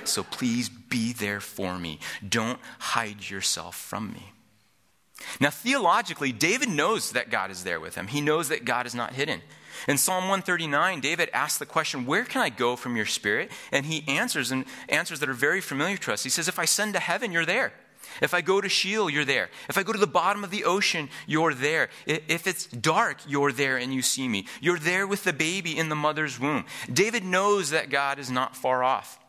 So 0.06 0.24
please 0.24 0.70
be 0.70 1.14
there 1.14 1.40
for 1.40 1.78
me. 1.78 2.00
Don't 2.28 2.60
hide 2.80 3.30
yourself 3.30 3.76
from 3.76 4.14
me. 4.14 4.32
Now, 5.40 5.50
theologically, 5.50 6.32
David 6.32 6.70
knows 6.70 7.12
that 7.12 7.30
God 7.30 7.52
is 7.52 7.64
there 7.64 7.80
with 7.80 7.96
him. 7.96 8.08
He 8.08 8.22
knows 8.22 8.50
that 8.50 8.66
God 8.66 8.86
is 8.86 8.96
not 8.96 9.14
hidden. 9.14 9.42
In 9.88 9.98
Psalm 9.98 10.24
139, 10.24 11.02
David 11.02 11.30
asks 11.34 11.60
the 11.60 11.66
question, 11.66 12.06
Where 12.06 12.24
can 12.24 12.42
I 12.42 12.50
go 12.50 12.76
from 12.76 12.96
your 12.96 13.06
spirit? 13.06 13.52
And 13.72 13.86
he 13.86 14.04
answers, 14.08 14.52
and 14.52 14.66
answers 14.90 15.20
that 15.20 15.30
are 15.30 15.34
very 15.34 15.62
familiar 15.62 15.98
to 15.98 16.14
us. 16.14 16.24
He 16.24 16.30
says, 16.30 16.48
If 16.48 16.60
I 16.60 16.66
send 16.66 16.94
to 16.94 17.00
heaven, 17.00 17.32
you're 17.32 17.46
there. 17.46 17.74
If 18.22 18.34
I 18.34 18.42
go 18.42 18.62
to 18.62 18.70
Sheol, 18.70 19.10
you're 19.10 19.26
there. 19.26 19.50
If 19.70 19.78
I 19.78 19.84
go 19.84 19.94
to 19.94 20.00
the 20.00 20.08
bottom 20.08 20.44
of 20.44 20.52
the 20.52 20.66
ocean, 20.66 21.10
you're 21.26 21.54
there. 21.54 21.90
If 22.06 22.48
it's 22.48 22.68
dark, 22.68 23.18
you're 23.28 23.52
there 23.52 23.78
and 23.78 23.94
you 23.94 24.02
see 24.02 24.28
me. 24.28 24.46
You're 24.62 24.80
there 24.80 25.08
with 25.08 25.24
the 25.24 25.34
baby 25.34 25.78
in 25.78 25.90
the 25.90 25.96
mother's 25.96 26.40
womb. 26.40 26.66
David 26.92 27.24
knows 27.24 27.72
that 27.72 27.90
God 27.90 28.20
is 28.20 28.30
not 28.30 28.56
far 28.56 28.84
off. 28.84 29.20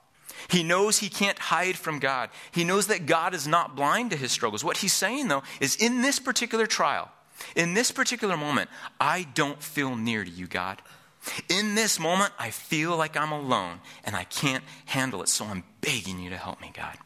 He 0.49 0.63
knows 0.63 0.99
he 0.99 1.09
can't 1.09 1.39
hide 1.39 1.77
from 1.77 1.99
God. 1.99 2.31
He 2.51 2.65
knows 2.65 2.89
that 2.89 3.07
God 3.07 3.35
is 3.35 3.47
not 3.47 3.77
blind 3.77 4.11
to 4.11 4.17
his 4.17 4.33
struggles. 4.33 4.65
What 4.65 4.79
he's 4.79 4.93
saying, 4.93 5.29
though, 5.29 5.43
is 5.61 5.77
in 5.77 6.03
this 6.03 6.19
particular 6.19 6.67
trial, 6.67 7.11
in 7.57 7.75
this 7.75 7.91
particular 7.91 8.37
moment, 8.37 8.71
I 9.01 9.27
don't 9.35 9.63
feel 9.63 9.97
near 9.97 10.25
to 10.25 10.31
you, 10.31 10.47
God. 10.47 10.83
In 11.49 11.75
this 11.75 11.99
moment, 11.99 12.33
I 12.39 12.51
feel 12.51 12.97
like 12.97 13.17
I'm 13.17 13.33
alone 13.33 13.81
and 14.05 14.15
I 14.15 14.25
can't 14.25 14.65
handle 14.87 15.23
it, 15.23 15.29
so 15.29 15.47
I'm 15.47 15.65
begging 15.81 16.21
you 16.21 16.31
to 16.31 16.37
help 16.37 16.61
me, 16.61 16.71
God. 16.75 16.97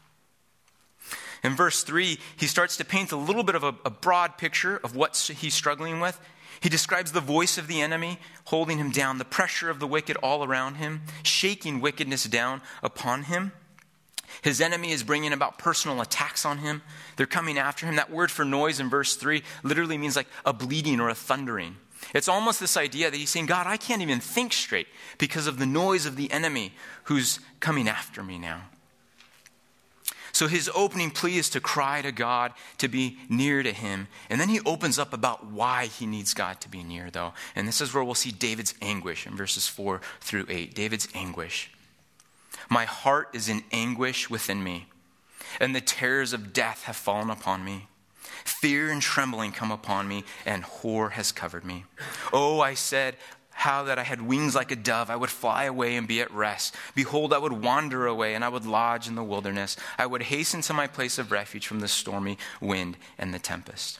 In 1.43 1.55
verse 1.55 1.83
3, 1.83 2.19
he 2.37 2.47
starts 2.47 2.75
to 2.77 2.85
paint 2.85 3.11
a 3.11 3.17
little 3.17 3.43
bit 3.43 3.55
of 3.55 3.63
a, 3.63 3.73
a, 3.85 3.89
broad 3.89 4.37
picture 4.37 4.77
of 4.83 4.95
what 4.95 5.15
he's 5.15 5.53
struggling 5.53 6.01
with. 6.01 6.19
He 6.59 6.67
describes 6.67 7.13
the 7.13 7.21
voice 7.21 7.57
of 7.57 7.67
the 7.67 7.81
enemy 7.81 8.19
holding 8.45 8.77
him 8.77 8.91
down, 8.91 9.17
the 9.17 9.25
pressure 9.25 9.69
of 9.69 9.79
the 9.79 9.87
wicked 9.87 10.17
all 10.17 10.43
around 10.43 10.75
him, 10.75 11.03
shaking 11.23 11.79
wickedness 11.79 12.25
down 12.25 12.61
upon 12.83 13.23
him. 13.23 13.53
His 14.41 14.61
enemy 14.61 14.91
is 14.91 15.03
bringing 15.03 15.33
about 15.33 15.57
personal 15.57 16.01
attacks 16.01 16.45
on 16.45 16.59
him. 16.59 16.81
They're 17.15 17.25
coming 17.25 17.57
after 17.57 17.85
him. 17.85 17.95
That 17.95 18.11
word 18.11 18.31
for 18.31 18.45
noise 18.45 18.79
in 18.79 18.89
verse 18.89 19.15
3 19.15 19.43
literally 19.63 19.97
means 19.97 20.15
like 20.15 20.27
a 20.45 20.53
bleeding 20.53 20.99
or 20.99 21.09
a 21.09 21.15
thundering. 21.15 21.77
It's 22.13 22.27
almost 22.27 22.59
this 22.59 22.77
idea 22.77 23.11
that 23.11 23.17
he's 23.17 23.29
saying, 23.29 23.47
God, 23.47 23.67
I 23.67 23.77
can't 23.77 24.01
even 24.01 24.19
think 24.19 24.53
straight 24.53 24.87
because 25.17 25.47
of 25.47 25.59
the 25.59 25.65
noise 25.65 26.05
of 26.05 26.15
the 26.15 26.31
enemy 26.31 26.73
who's 27.03 27.39
coming 27.59 27.87
after 27.87 28.23
me 28.23 28.39
now. 28.39 28.63
So 30.31 30.47
his 30.47 30.69
opening 30.73 31.11
plea 31.11 31.37
is 31.37 31.49
to 31.49 31.59
cry 31.59 32.01
to 32.01 32.11
God, 32.11 32.53
to 32.77 32.87
be 32.87 33.17
near 33.27 33.63
to 33.63 33.73
him. 33.73 34.07
And 34.29 34.39
then 34.39 34.49
he 34.49 34.61
opens 34.61 34.97
up 34.97 35.11
about 35.11 35.47
why 35.47 35.87
he 35.87 36.05
needs 36.05 36.33
God 36.33 36.61
to 36.61 36.69
be 36.69 36.83
near, 36.83 37.09
though. 37.09 37.33
And 37.55 37.67
this 37.67 37.81
is 37.81 37.93
where 37.93 38.03
we'll 38.03 38.15
see 38.15 38.31
David's 38.31 38.73
anguish 38.81 39.27
in 39.27 39.35
verses 39.35 39.67
4 39.67 39.99
through 40.21 40.45
8. 40.47 40.73
David's 40.73 41.09
anguish. 41.13 41.71
My 42.69 42.85
heart 42.85 43.29
is 43.33 43.49
in 43.49 43.63
anguish 43.71 44.29
within 44.29 44.63
me, 44.63 44.87
and 45.59 45.75
the 45.75 45.81
terrors 45.81 46.33
of 46.33 46.53
death 46.53 46.83
have 46.83 46.95
fallen 46.95 47.29
upon 47.29 47.65
me. 47.65 47.87
Fear 48.45 48.91
and 48.91 49.01
trembling 49.01 49.51
come 49.51 49.71
upon 49.71 50.07
me, 50.07 50.23
and 50.45 50.63
horror 50.63 51.09
has 51.09 51.31
covered 51.31 51.65
me. 51.65 51.85
Oh, 52.31 52.61
I 52.61 52.75
said, 52.75 53.15
how 53.59 53.83
that 53.83 53.99
I 53.99 54.03
had 54.03 54.21
wings 54.21 54.55
like 54.55 54.71
a 54.71 54.75
dove, 54.75 55.09
I 55.09 55.17
would 55.17 55.29
fly 55.29 55.65
away 55.65 55.97
and 55.97 56.07
be 56.07 56.21
at 56.21 56.31
rest. 56.31 56.75
Behold, 56.95 57.33
I 57.33 57.39
would 57.39 57.51
wander 57.51 58.07
away, 58.07 58.33
and 58.33 58.45
I 58.45 58.49
would 58.49 58.65
lodge 58.65 59.07
in 59.07 59.15
the 59.15 59.23
wilderness. 59.23 59.75
I 59.97 60.05
would 60.05 60.23
hasten 60.23 60.61
to 60.61 60.73
my 60.73 60.87
place 60.87 61.17
of 61.17 61.31
refuge 61.31 61.67
from 61.67 61.81
the 61.81 61.89
stormy 61.89 62.37
wind 62.61 62.95
and 63.17 63.33
the 63.33 63.39
tempest. 63.39 63.99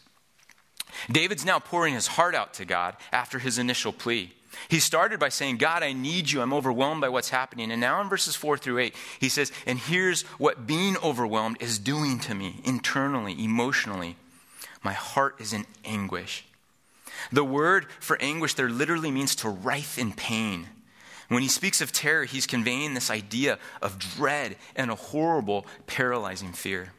David's 1.12 1.44
now 1.44 1.60
pouring 1.60 1.94
his 1.94 2.08
heart 2.08 2.36
out 2.36 2.54
to 2.54 2.66
God 2.66 2.96
after 3.12 3.40
his 3.40 3.58
initial 3.58 3.92
plea. 3.92 4.34
He 4.68 4.80
started 4.80 5.20
by 5.20 5.30
saying, 5.30 5.58
God, 5.58 5.84
I 5.84 5.94
need 5.94 6.32
you. 6.32 6.42
I'm 6.42 6.54
overwhelmed 6.54 7.02
by 7.02 7.10
what's 7.10 7.30
happening. 7.30 7.72
And 7.72 7.82
now 7.82 8.02
in 8.02 8.10
verses 8.10 8.36
4 8.36 8.58
through 8.58 8.80
8, 8.80 8.96
he 9.20 9.30
says, 9.30 9.52
And 9.66 9.78
here's 9.80 10.24
what 10.38 10.66
being 10.68 10.98
overwhelmed 11.04 11.58
is 11.60 11.80
doing 11.80 12.20
to 12.20 12.34
me 12.34 12.62
internally, 12.64 13.42
emotionally. 13.44 14.16
My 14.84 14.94
heart 14.94 15.36
is 15.40 15.54
in 15.54 15.66
anguish. 15.86 16.46
The 17.32 17.44
word 17.44 17.88
for 18.00 18.20
anguish 18.22 18.54
there 18.54 18.70
literally 18.70 19.12
means 19.12 19.36
to 19.38 19.50
writhe 19.50 19.98
in 19.98 20.14
pain. 20.14 20.68
When 21.28 21.44
he 21.44 21.50
speaks 21.50 21.80
of 21.80 21.92
terror, 21.92 22.26
he's 22.26 22.48
conveying 22.48 22.94
this 22.94 23.12
idea 23.12 23.60
of 23.82 24.00
dread 24.00 24.56
and 24.76 24.90
a 24.90 24.96
horrible, 24.96 25.68
paralyzing 25.86 26.54
fear. 26.54 26.94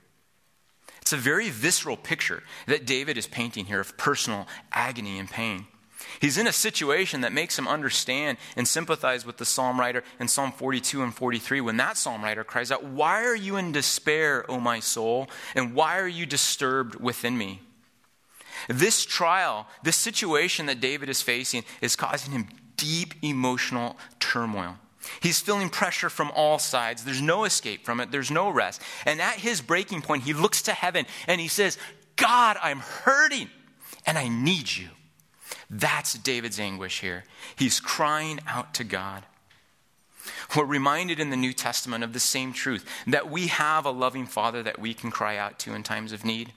It's 1.02 1.12
a 1.12 1.16
very 1.16 1.50
visceral 1.50 1.96
picture 1.96 2.44
that 2.66 2.86
David 2.86 3.18
is 3.18 3.26
painting 3.26 3.64
here 3.64 3.80
of 3.80 3.96
personal 3.96 4.46
agony 4.72 5.18
and 5.18 5.28
pain. 5.28 5.66
He's 6.18 6.38
in 6.38 6.46
a 6.46 6.52
situation 6.52 7.20
that 7.20 7.32
makes 7.32 7.58
him 7.58 7.68
understand 7.68 8.38
and 8.56 8.66
sympathize 8.66 9.24
with 9.24 9.36
the 9.36 9.44
psalm 9.44 9.78
writer 9.78 10.02
in 10.18 10.28
Psalm 10.28 10.52
42 10.52 11.02
and 11.02 11.14
43 11.14 11.60
when 11.60 11.76
that 11.76 11.96
psalm 11.96 12.22
writer 12.22 12.44
cries 12.44 12.72
out, 12.72 12.84
Why 12.84 13.24
are 13.24 13.36
you 13.36 13.56
in 13.56 13.72
despair, 13.72 14.50
O 14.50 14.58
my 14.58 14.80
soul? 14.80 15.28
And 15.54 15.74
why 15.74 15.98
are 15.98 16.08
you 16.08 16.26
disturbed 16.26 16.96
within 16.96 17.36
me? 17.38 17.60
This 18.68 19.04
trial, 19.04 19.66
this 19.82 19.96
situation 19.96 20.66
that 20.66 20.80
David 20.80 21.08
is 21.08 21.22
facing, 21.22 21.64
is 21.80 21.96
causing 21.96 22.32
him 22.32 22.48
deep 22.76 23.14
emotional 23.22 23.96
turmoil. 24.18 24.76
He's 25.20 25.40
feeling 25.40 25.70
pressure 25.70 26.10
from 26.10 26.30
all 26.34 26.58
sides. 26.58 27.04
There's 27.04 27.22
no 27.22 27.44
escape 27.44 27.84
from 27.84 28.00
it, 28.00 28.10
there's 28.10 28.30
no 28.30 28.50
rest. 28.50 28.82
And 29.06 29.20
at 29.20 29.36
his 29.36 29.60
breaking 29.60 30.02
point, 30.02 30.24
he 30.24 30.34
looks 30.34 30.62
to 30.62 30.72
heaven 30.72 31.06
and 31.26 31.40
he 31.40 31.48
says, 31.48 31.78
God, 32.16 32.58
I'm 32.62 32.80
hurting 32.80 33.48
and 34.06 34.18
I 34.18 34.28
need 34.28 34.70
you. 34.70 34.88
That's 35.70 36.14
David's 36.14 36.58
anguish 36.58 37.00
here. 37.00 37.24
He's 37.54 37.78
crying 37.78 38.40
out 38.48 38.74
to 38.74 38.84
God. 38.84 39.24
We're 40.56 40.64
reminded 40.64 41.20
in 41.20 41.30
the 41.30 41.36
New 41.36 41.52
Testament 41.52 42.02
of 42.02 42.12
the 42.12 42.20
same 42.20 42.52
truth 42.52 42.84
that 43.06 43.30
we 43.30 43.46
have 43.46 43.86
a 43.86 43.90
loving 43.90 44.26
Father 44.26 44.62
that 44.64 44.80
we 44.80 44.94
can 44.94 45.10
cry 45.10 45.36
out 45.36 45.58
to 45.60 45.74
in 45.74 45.82
times 45.82 46.12
of 46.12 46.24
need. 46.24 46.52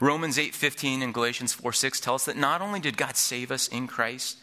Romans 0.00 0.38
8:15 0.38 1.02
and 1.02 1.14
Galatians 1.14 1.54
4:6 1.54 2.00
tell 2.00 2.14
us 2.14 2.24
that 2.24 2.36
not 2.36 2.60
only 2.60 2.80
did 2.80 2.96
God 2.96 3.16
save 3.16 3.50
us 3.50 3.68
in 3.68 3.86
Christ, 3.86 4.38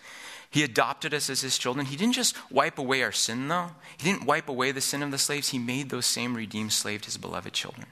he 0.49 0.63
adopted 0.63 1.13
us 1.13 1.29
as 1.29 1.41
his 1.41 1.57
children. 1.57 1.85
He 1.85 1.95
didn't 1.95 2.15
just 2.15 2.35
wipe 2.51 2.77
away 2.77 3.03
our 3.03 3.11
sin 3.11 3.47
though. 3.47 3.75
He 3.97 4.03
didn't 4.03 4.25
wipe 4.25 4.49
away 4.49 4.71
the 4.71 4.81
sin 4.81 5.03
of 5.03 5.11
the 5.11 5.17
slaves. 5.17 5.49
He 5.49 5.59
made 5.59 5.89
those 5.89 6.05
same 6.05 6.35
redeemed 6.35 6.73
slaves 6.73 7.05
his 7.05 7.17
beloved 7.17 7.53
children. 7.53 7.85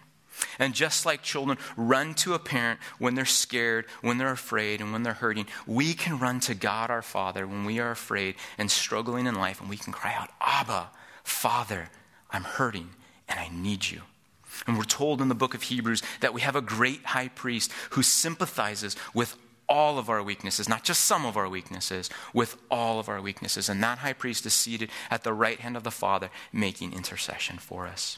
And 0.59 0.73
just 0.73 1.05
like 1.05 1.21
children 1.21 1.57
run 1.75 2.13
to 2.15 2.33
a 2.33 2.39
parent 2.39 2.79
when 2.99 3.15
they're 3.15 3.25
scared, 3.25 3.85
when 4.01 4.17
they're 4.17 4.31
afraid, 4.31 4.81
and 4.81 4.91
when 4.91 5.03
they're 5.03 5.13
hurting, 5.13 5.47
we 5.65 5.93
can 5.93 6.19
run 6.19 6.39
to 6.41 6.55
God 6.55 6.89
our 6.89 7.01
Father 7.01 7.47
when 7.47 7.65
we 7.65 7.79
are 7.79 7.91
afraid 7.91 8.35
and 8.57 8.69
struggling 8.69 9.27
in 9.27 9.35
life, 9.35 9.61
and 9.61 9.69
we 9.69 9.77
can 9.77 9.93
cry 9.93 10.13
out, 10.13 10.29
Abba, 10.41 10.89
Father, 11.23 11.89
I'm 12.31 12.43
hurting 12.43 12.89
and 13.27 13.39
I 13.39 13.49
need 13.49 13.89
you. 13.89 14.01
And 14.65 14.77
we're 14.77 14.83
told 14.83 15.21
in 15.21 15.29
the 15.29 15.35
book 15.35 15.53
of 15.53 15.63
Hebrews 15.63 16.01
that 16.21 16.33
we 16.33 16.41
have 16.41 16.55
a 16.55 16.61
great 16.61 17.05
high 17.05 17.27
priest 17.27 17.71
who 17.91 18.01
sympathizes 18.01 18.95
with 19.13 19.37
all 19.69 19.99
of 19.99 20.09
our 20.09 20.23
weaknesses, 20.23 20.69
not 20.69 20.83
just 20.83 21.03
some 21.03 21.25
of 21.25 21.35
our 21.35 21.49
weaknesses, 21.49 22.09
with 22.33 22.57
all 22.71 22.99
of 22.99 23.09
our 23.09 23.21
weaknesses. 23.21 23.69
And 23.69 23.83
that 23.83 23.99
high 23.99 24.13
priest 24.13 24.45
is 24.45 24.53
seated 24.53 24.89
at 25.11 25.23
the 25.23 25.33
right 25.33 25.59
hand 25.59 25.75
of 25.75 25.83
the 25.83 25.91
Father, 25.91 26.29
making 26.53 26.93
intercession 26.93 27.57
for 27.57 27.85
us. 27.85 28.17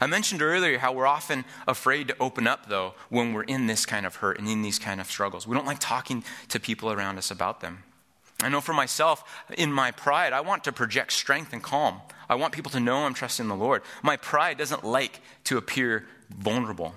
I 0.00 0.06
mentioned 0.06 0.42
earlier 0.42 0.78
how 0.78 0.92
we're 0.92 1.06
often 1.06 1.44
afraid 1.66 2.08
to 2.08 2.16
open 2.18 2.46
up, 2.46 2.68
though, 2.68 2.94
when 3.08 3.32
we're 3.32 3.42
in 3.42 3.66
this 3.66 3.86
kind 3.86 4.06
of 4.06 4.16
hurt 4.16 4.38
and 4.38 4.48
in 4.48 4.62
these 4.62 4.78
kind 4.78 5.00
of 5.00 5.06
struggles. 5.06 5.46
We 5.46 5.54
don't 5.54 5.66
like 5.66 5.78
talking 5.78 6.24
to 6.48 6.60
people 6.60 6.90
around 6.90 7.18
us 7.18 7.30
about 7.30 7.60
them. 7.60 7.84
I 8.42 8.48
know 8.48 8.60
for 8.60 8.74
myself, 8.74 9.44
in 9.56 9.72
my 9.72 9.90
pride, 9.90 10.32
I 10.32 10.40
want 10.40 10.64
to 10.64 10.72
project 10.72 11.12
strength 11.12 11.52
and 11.52 11.62
calm. 11.62 12.00
I 12.28 12.34
want 12.34 12.52
people 12.52 12.70
to 12.72 12.80
know 12.80 13.04
I'm 13.04 13.14
trusting 13.14 13.48
the 13.48 13.54
Lord. 13.54 13.82
My 14.02 14.16
pride 14.16 14.58
doesn't 14.58 14.84
like 14.84 15.20
to 15.44 15.56
appear 15.56 16.06
vulnerable. 16.30 16.94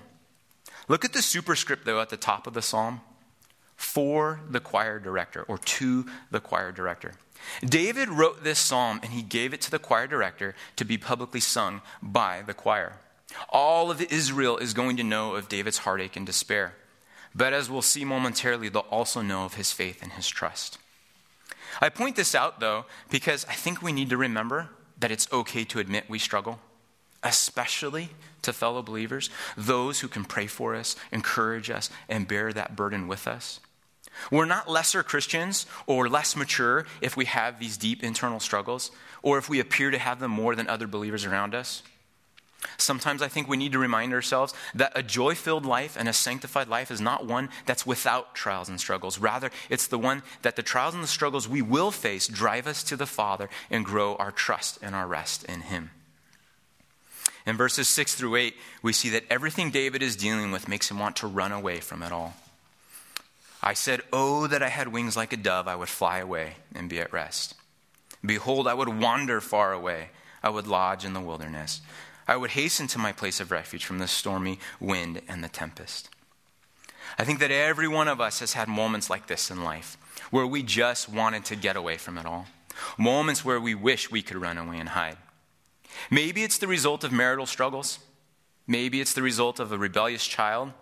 Look 0.88 1.04
at 1.04 1.12
the 1.12 1.22
superscript, 1.22 1.84
though, 1.84 2.00
at 2.00 2.08
the 2.08 2.16
top 2.16 2.46
of 2.46 2.54
the 2.54 2.62
psalm 2.62 3.00
for 3.78 4.40
the 4.50 4.60
choir 4.60 4.98
director 4.98 5.44
or 5.48 5.56
to 5.56 6.04
the 6.30 6.40
choir 6.40 6.72
director. 6.72 7.14
David 7.64 8.08
wrote 8.08 8.42
this 8.42 8.58
psalm 8.58 8.98
and 9.02 9.12
he 9.12 9.22
gave 9.22 9.54
it 9.54 9.60
to 9.62 9.70
the 9.70 9.78
choir 9.78 10.08
director 10.08 10.54
to 10.76 10.84
be 10.84 10.98
publicly 10.98 11.40
sung 11.40 11.80
by 12.02 12.42
the 12.44 12.52
choir. 12.52 12.94
All 13.48 13.90
of 13.90 14.02
Israel 14.02 14.58
is 14.58 14.74
going 14.74 14.96
to 14.96 15.04
know 15.04 15.36
of 15.36 15.48
David's 15.48 15.78
heartache 15.78 16.16
and 16.16 16.26
despair. 16.26 16.74
But 17.34 17.52
as 17.52 17.70
we'll 17.70 17.82
see 17.82 18.04
momentarily, 18.04 18.68
they'll 18.68 18.82
also 18.90 19.22
know 19.22 19.44
of 19.44 19.54
his 19.54 19.70
faith 19.70 20.02
and 20.02 20.12
his 20.12 20.26
trust. 20.26 20.78
I 21.80 21.88
point 21.88 22.16
this 22.16 22.34
out, 22.34 22.58
though, 22.58 22.86
because 23.10 23.44
I 23.44 23.52
think 23.52 23.80
we 23.80 23.92
need 23.92 24.10
to 24.10 24.16
remember 24.16 24.70
that 24.98 25.12
it's 25.12 25.32
okay 25.32 25.62
to 25.64 25.78
admit 25.78 26.10
we 26.10 26.18
struggle, 26.18 26.58
especially 27.22 28.08
to 28.42 28.52
fellow 28.52 28.82
believers, 28.82 29.30
those 29.56 30.00
who 30.00 30.08
can 30.08 30.24
pray 30.24 30.48
for 30.48 30.74
us, 30.74 30.96
encourage 31.12 31.70
us, 31.70 31.90
and 32.08 32.26
bear 32.26 32.52
that 32.52 32.74
burden 32.74 33.06
with 33.06 33.28
us. 33.28 33.60
We're 34.30 34.44
not 34.44 34.70
lesser 34.70 35.02
Christians 35.02 35.66
or 35.86 36.08
less 36.08 36.36
mature 36.36 36.86
if 37.00 37.16
we 37.16 37.26
have 37.26 37.58
these 37.58 37.76
deep 37.76 38.02
internal 38.02 38.40
struggles 38.40 38.90
or 39.22 39.38
if 39.38 39.48
we 39.48 39.60
appear 39.60 39.90
to 39.90 39.98
have 39.98 40.20
them 40.20 40.30
more 40.30 40.54
than 40.54 40.68
other 40.68 40.86
believers 40.86 41.24
around 41.24 41.54
us. 41.54 41.82
Sometimes 42.76 43.22
I 43.22 43.28
think 43.28 43.48
we 43.48 43.56
need 43.56 43.72
to 43.72 43.78
remind 43.78 44.12
ourselves 44.12 44.52
that 44.74 44.92
a 44.96 45.02
joy 45.02 45.36
filled 45.36 45.64
life 45.64 45.96
and 45.96 46.08
a 46.08 46.12
sanctified 46.12 46.68
life 46.68 46.90
is 46.90 47.00
not 47.00 47.24
one 47.24 47.50
that's 47.66 47.86
without 47.86 48.34
trials 48.34 48.68
and 48.68 48.80
struggles. 48.80 49.18
Rather, 49.18 49.50
it's 49.70 49.86
the 49.86 49.98
one 49.98 50.22
that 50.42 50.56
the 50.56 50.62
trials 50.62 50.94
and 50.94 51.02
the 51.02 51.08
struggles 51.08 51.48
we 51.48 51.62
will 51.62 51.92
face 51.92 52.26
drive 52.26 52.66
us 52.66 52.82
to 52.84 52.96
the 52.96 53.06
Father 53.06 53.48
and 53.70 53.84
grow 53.84 54.16
our 54.16 54.32
trust 54.32 54.78
and 54.82 54.94
our 54.94 55.06
rest 55.06 55.44
in 55.44 55.62
Him. 55.62 55.90
In 57.46 57.56
verses 57.56 57.88
6 57.88 58.14
through 58.14 58.36
8, 58.36 58.54
we 58.82 58.92
see 58.92 59.08
that 59.10 59.24
everything 59.30 59.70
David 59.70 60.02
is 60.02 60.16
dealing 60.16 60.50
with 60.50 60.68
makes 60.68 60.90
him 60.90 60.98
want 60.98 61.16
to 61.16 61.26
run 61.26 61.50
away 61.50 61.80
from 61.80 62.02
it 62.02 62.12
all. 62.12 62.34
I 63.62 63.74
said, 63.74 64.02
Oh, 64.12 64.46
that 64.46 64.62
I 64.62 64.68
had 64.68 64.88
wings 64.88 65.16
like 65.16 65.32
a 65.32 65.36
dove, 65.36 65.68
I 65.68 65.76
would 65.76 65.88
fly 65.88 66.18
away 66.18 66.54
and 66.74 66.88
be 66.88 67.00
at 67.00 67.12
rest. 67.12 67.54
Behold, 68.24 68.66
I 68.66 68.74
would 68.74 68.88
wander 68.88 69.40
far 69.40 69.72
away, 69.72 70.10
I 70.42 70.50
would 70.50 70.66
lodge 70.66 71.04
in 71.04 71.12
the 71.12 71.20
wilderness. 71.20 71.80
I 72.26 72.36
would 72.36 72.50
hasten 72.50 72.86
to 72.88 72.98
my 72.98 73.12
place 73.12 73.40
of 73.40 73.50
refuge 73.50 73.84
from 73.84 73.98
the 73.98 74.08
stormy 74.08 74.58
wind 74.80 75.22
and 75.28 75.42
the 75.42 75.48
tempest. 75.48 76.10
I 77.18 77.24
think 77.24 77.38
that 77.38 77.50
every 77.50 77.88
one 77.88 78.06
of 78.06 78.20
us 78.20 78.40
has 78.40 78.52
had 78.52 78.68
moments 78.68 79.08
like 79.08 79.26
this 79.26 79.50
in 79.50 79.64
life 79.64 79.96
where 80.30 80.46
we 80.46 80.62
just 80.62 81.08
wanted 81.08 81.44
to 81.46 81.56
get 81.56 81.76
away 81.76 81.96
from 81.96 82.18
it 82.18 82.26
all. 82.26 82.46
Moments 82.98 83.44
where 83.44 83.60
we 83.60 83.74
wish 83.74 84.10
we 84.10 84.22
could 84.22 84.36
run 84.36 84.58
away 84.58 84.78
and 84.78 84.90
hide. 84.90 85.16
Maybe 86.10 86.44
it's 86.44 86.58
the 86.58 86.68
result 86.68 87.02
of 87.02 87.12
marital 87.12 87.46
struggles. 87.46 87.98
Maybe 88.66 89.00
it's 89.00 89.14
the 89.14 89.22
result 89.22 89.58
of 89.58 89.72
a 89.72 89.78
rebellious 89.78 90.26
child, 90.26 90.72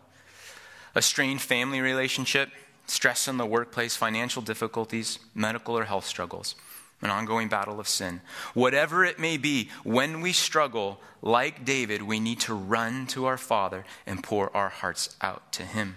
a 0.94 1.00
strained 1.00 1.40
family 1.40 1.80
relationship, 1.80 2.50
stress 2.86 3.28
in 3.28 3.36
the 3.36 3.46
workplace, 3.46 3.96
financial 3.96 4.42
difficulties, 4.42 5.18
medical 5.34 5.76
or 5.76 5.84
health 5.84 6.06
struggles, 6.06 6.54
an 7.02 7.10
ongoing 7.10 7.48
battle 7.48 7.80
of 7.80 7.88
sin. 7.88 8.20
Whatever 8.54 9.04
it 9.04 9.18
may 9.18 9.36
be, 9.36 9.70
when 9.84 10.20
we 10.20 10.32
struggle, 10.32 11.00
like 11.22 11.64
David, 11.64 12.02
we 12.02 12.20
need 12.20 12.40
to 12.40 12.54
run 12.54 13.06
to 13.08 13.26
our 13.26 13.38
Father 13.38 13.84
and 14.06 14.22
pour 14.22 14.54
our 14.56 14.68
hearts 14.68 15.16
out 15.20 15.52
to 15.52 15.64
Him. 15.64 15.96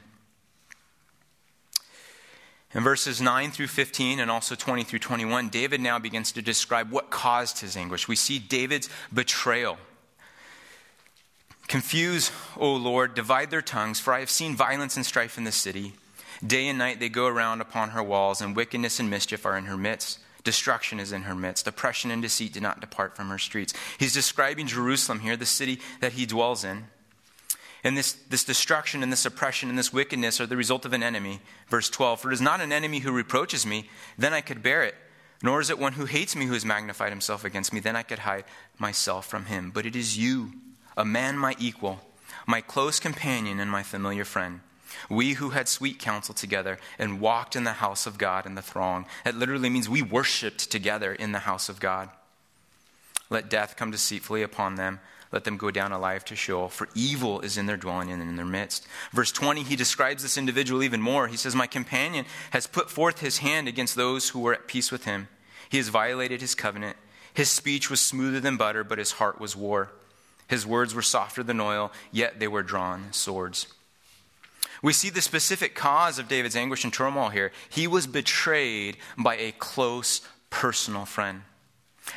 In 2.74 2.84
verses 2.84 3.20
9 3.20 3.50
through 3.50 3.68
15 3.68 4.20
and 4.20 4.30
also 4.30 4.54
20 4.54 4.84
through 4.84 5.00
21, 5.00 5.50
David 5.50 5.82
now 5.82 5.98
begins 5.98 6.32
to 6.34 6.42
describe 6.42 6.92
what 6.92 7.10
caused 7.10 7.60
his 7.60 7.76
anguish. 7.76 8.08
We 8.08 8.16
see 8.16 8.38
David's 8.38 8.90
betrayal. 9.12 9.80
Confuse, 11.68 12.32
O 12.58 12.74
Lord, 12.76 13.16
divide 13.16 13.50
their 13.50 13.64
tongues, 13.64 14.00
for 14.00 14.14
I 14.14 14.20
have 14.20 14.30
seen 14.30 14.56
violence 14.56 14.96
and 14.98 15.06
strife 15.06 15.38
in 15.38 15.46
the 15.46 15.52
city. 15.52 15.94
Day 16.46 16.68
and 16.68 16.78
night 16.78 17.00
they 17.00 17.10
go 17.10 17.28
around 17.28 17.62
upon 17.62 17.90
her 17.90 18.04
walls, 18.04 18.42
and 18.42 18.56
wickedness 18.56 19.00
and 19.00 19.10
mischief 19.10 19.46
are 19.46 19.58
in 19.58 19.66
her 19.66 19.78
midst. 19.78 20.20
Destruction 20.44 21.00
is 21.00 21.12
in 21.12 21.24
her 21.24 21.36
midst. 21.36 21.68
Oppression 21.68 22.12
and 22.12 22.22
deceit 22.22 22.54
do 22.54 22.62
not 22.62 22.80
depart 22.80 23.16
from 23.16 23.28
her 23.30 23.38
streets. 23.38 23.74
He's 23.98 24.14
describing 24.14 24.68
Jerusalem 24.68 25.20
here, 25.20 25.36
the 25.36 25.46
city 25.46 25.80
that 26.00 26.14
he 26.14 26.26
dwells 26.26 26.64
in. 26.64 26.86
And 27.84 27.98
this, 27.98 28.14
this 28.14 28.44
destruction 28.44 29.04
and 29.04 29.12
this 29.12 29.26
oppression 29.26 29.70
and 29.70 29.78
this 29.78 29.94
wickedness 29.94 30.40
are 30.40 30.46
the 30.46 30.58
result 30.58 30.86
of 30.86 30.94
an 30.94 31.04
enemy. 31.04 31.42
Verse 31.68 31.90
12 31.90 32.22
For 32.22 32.32
it 32.32 32.34
is 32.34 32.42
not 32.42 32.62
an 32.62 32.72
enemy 32.72 33.00
who 33.00 33.12
reproaches 33.12 33.66
me, 33.66 33.90
then 34.18 34.34
I 34.34 34.42
could 34.42 34.64
bear 34.64 34.84
it. 34.84 34.96
Nor 35.42 35.62
is 35.62 35.70
it 35.70 35.80
one 35.80 35.94
who 35.94 36.06
hates 36.06 36.36
me 36.36 36.46
who 36.46 36.54
has 36.54 36.66
magnified 36.66 37.12
himself 37.12 37.46
against 37.46 37.72
me, 37.72 37.80
then 37.80 37.96
I 37.96 38.04
could 38.04 38.20
hide 38.20 38.44
myself 38.78 39.26
from 39.26 39.46
him. 39.46 39.72
But 39.72 39.86
it 39.86 39.96
is 39.96 40.18
you, 40.18 40.52
a 40.98 41.06
man 41.06 41.38
my 41.38 41.56
equal, 41.60 42.02
my 42.46 42.60
close 42.60 43.00
companion 43.00 43.60
and 43.60 43.72
my 43.72 43.84
familiar 43.84 44.26
friend 44.26 44.60
we 45.10 45.34
who 45.34 45.50
had 45.50 45.68
sweet 45.68 46.00
counsel 46.00 46.34
together 46.34 46.80
and 46.98 47.22
walked 47.22 47.56
in 47.56 47.64
the 47.64 47.74
house 47.74 48.06
of 48.06 48.18
God 48.18 48.46
in 48.46 48.56
the 48.56 48.62
throng. 48.62 49.06
It 49.26 49.36
literally 49.36 49.70
means 49.70 49.88
we 49.88 50.02
worshiped 50.02 50.72
together 50.72 51.14
in 51.14 51.32
the 51.32 51.40
house 51.40 51.70
of 51.70 51.80
God. 51.80 52.10
Let 53.30 53.50
death 53.50 53.76
come 53.78 53.92
deceitfully 53.92 54.42
upon 54.42 54.76
them, 54.76 55.00
let 55.32 55.44
them 55.44 55.58
go 55.58 55.70
down 55.70 55.92
alive 55.92 56.26
to 56.26 56.36
Sheol, 56.36 56.70
for 56.70 56.90
evil 56.96 57.42
is 57.42 57.58
in 57.58 57.68
their 57.68 57.78
dwelling 57.78 58.12
and 58.12 58.22
in 58.22 58.36
their 58.36 58.46
midst. 58.46 58.88
Verse 59.12 59.32
20, 59.32 59.64
he 59.64 59.76
describes 59.76 60.24
this 60.24 60.38
individual 60.38 60.82
even 60.82 61.02
more. 61.02 61.28
He 61.28 61.38
says, 61.38 61.56
My 61.56 61.68
companion 61.68 62.26
has 62.50 62.66
put 62.66 62.90
forth 62.90 63.20
his 63.20 63.38
hand 63.38 63.68
against 63.68 63.96
those 63.96 64.30
who 64.30 64.40
were 64.40 64.54
at 64.54 64.68
peace 64.68 64.92
with 64.92 65.06
him. 65.06 65.28
He 65.70 65.78
has 65.78 65.90
violated 65.90 66.42
his 66.42 66.56
covenant. 66.56 66.98
His 67.32 67.50
speech 67.50 67.92
was 67.92 68.02
smoother 68.02 68.40
than 68.40 68.58
butter, 68.58 68.84
but 68.84 68.98
his 68.98 69.14
heart 69.14 69.40
was 69.40 69.56
war. 69.56 69.92
His 70.48 70.66
words 70.66 70.96
were 70.96 71.04
softer 71.04 71.44
than 71.44 71.60
oil, 71.60 71.92
yet 72.12 72.40
they 72.40 72.48
were 72.48 72.64
drawn 72.64 73.14
swords. 73.14 73.68
We 74.82 74.94
see 74.94 75.10
the 75.10 75.22
specific 75.22 75.76
cause 75.76 76.20
of 76.20 76.28
David's 76.28 76.56
anguish 76.56 76.84
and 76.84 76.94
turmoil 76.94 77.30
here. 77.30 77.52
He 77.70 77.88
was 77.88 78.08
betrayed 78.08 78.98
by 79.18 79.36
a 79.36 79.52
close 79.52 80.22
personal 80.50 81.06
friend. 81.06 81.44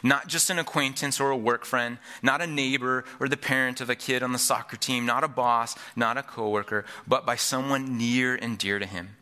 Not 0.03 0.29
just 0.29 0.49
an 0.49 0.59
acquaintance 0.59 1.21
or 1.21 1.31
a 1.31 1.37
work 1.37 1.65
friend, 1.65 1.99
not 2.23 2.41
a 2.41 2.47
neighbor 2.47 3.05
or 3.21 3.29
the 3.29 3.37
parent 3.37 3.81
of 3.81 3.91
a 3.91 3.95
kid 3.95 4.23
on 4.23 4.33
the 4.33 4.39
soccer 4.39 4.77
team, 4.77 5.05
not 5.05 5.25
a 5.25 5.29
boss, 5.29 5.77
not 5.97 6.17
a 6.17 6.23
coworker, 6.23 6.85
but 7.07 7.27
by 7.27 7.37
someone 7.37 7.99
near 7.99 8.35
and 8.35 8.57
dear 8.59 8.79
to 8.79 8.87
him. 8.87 9.17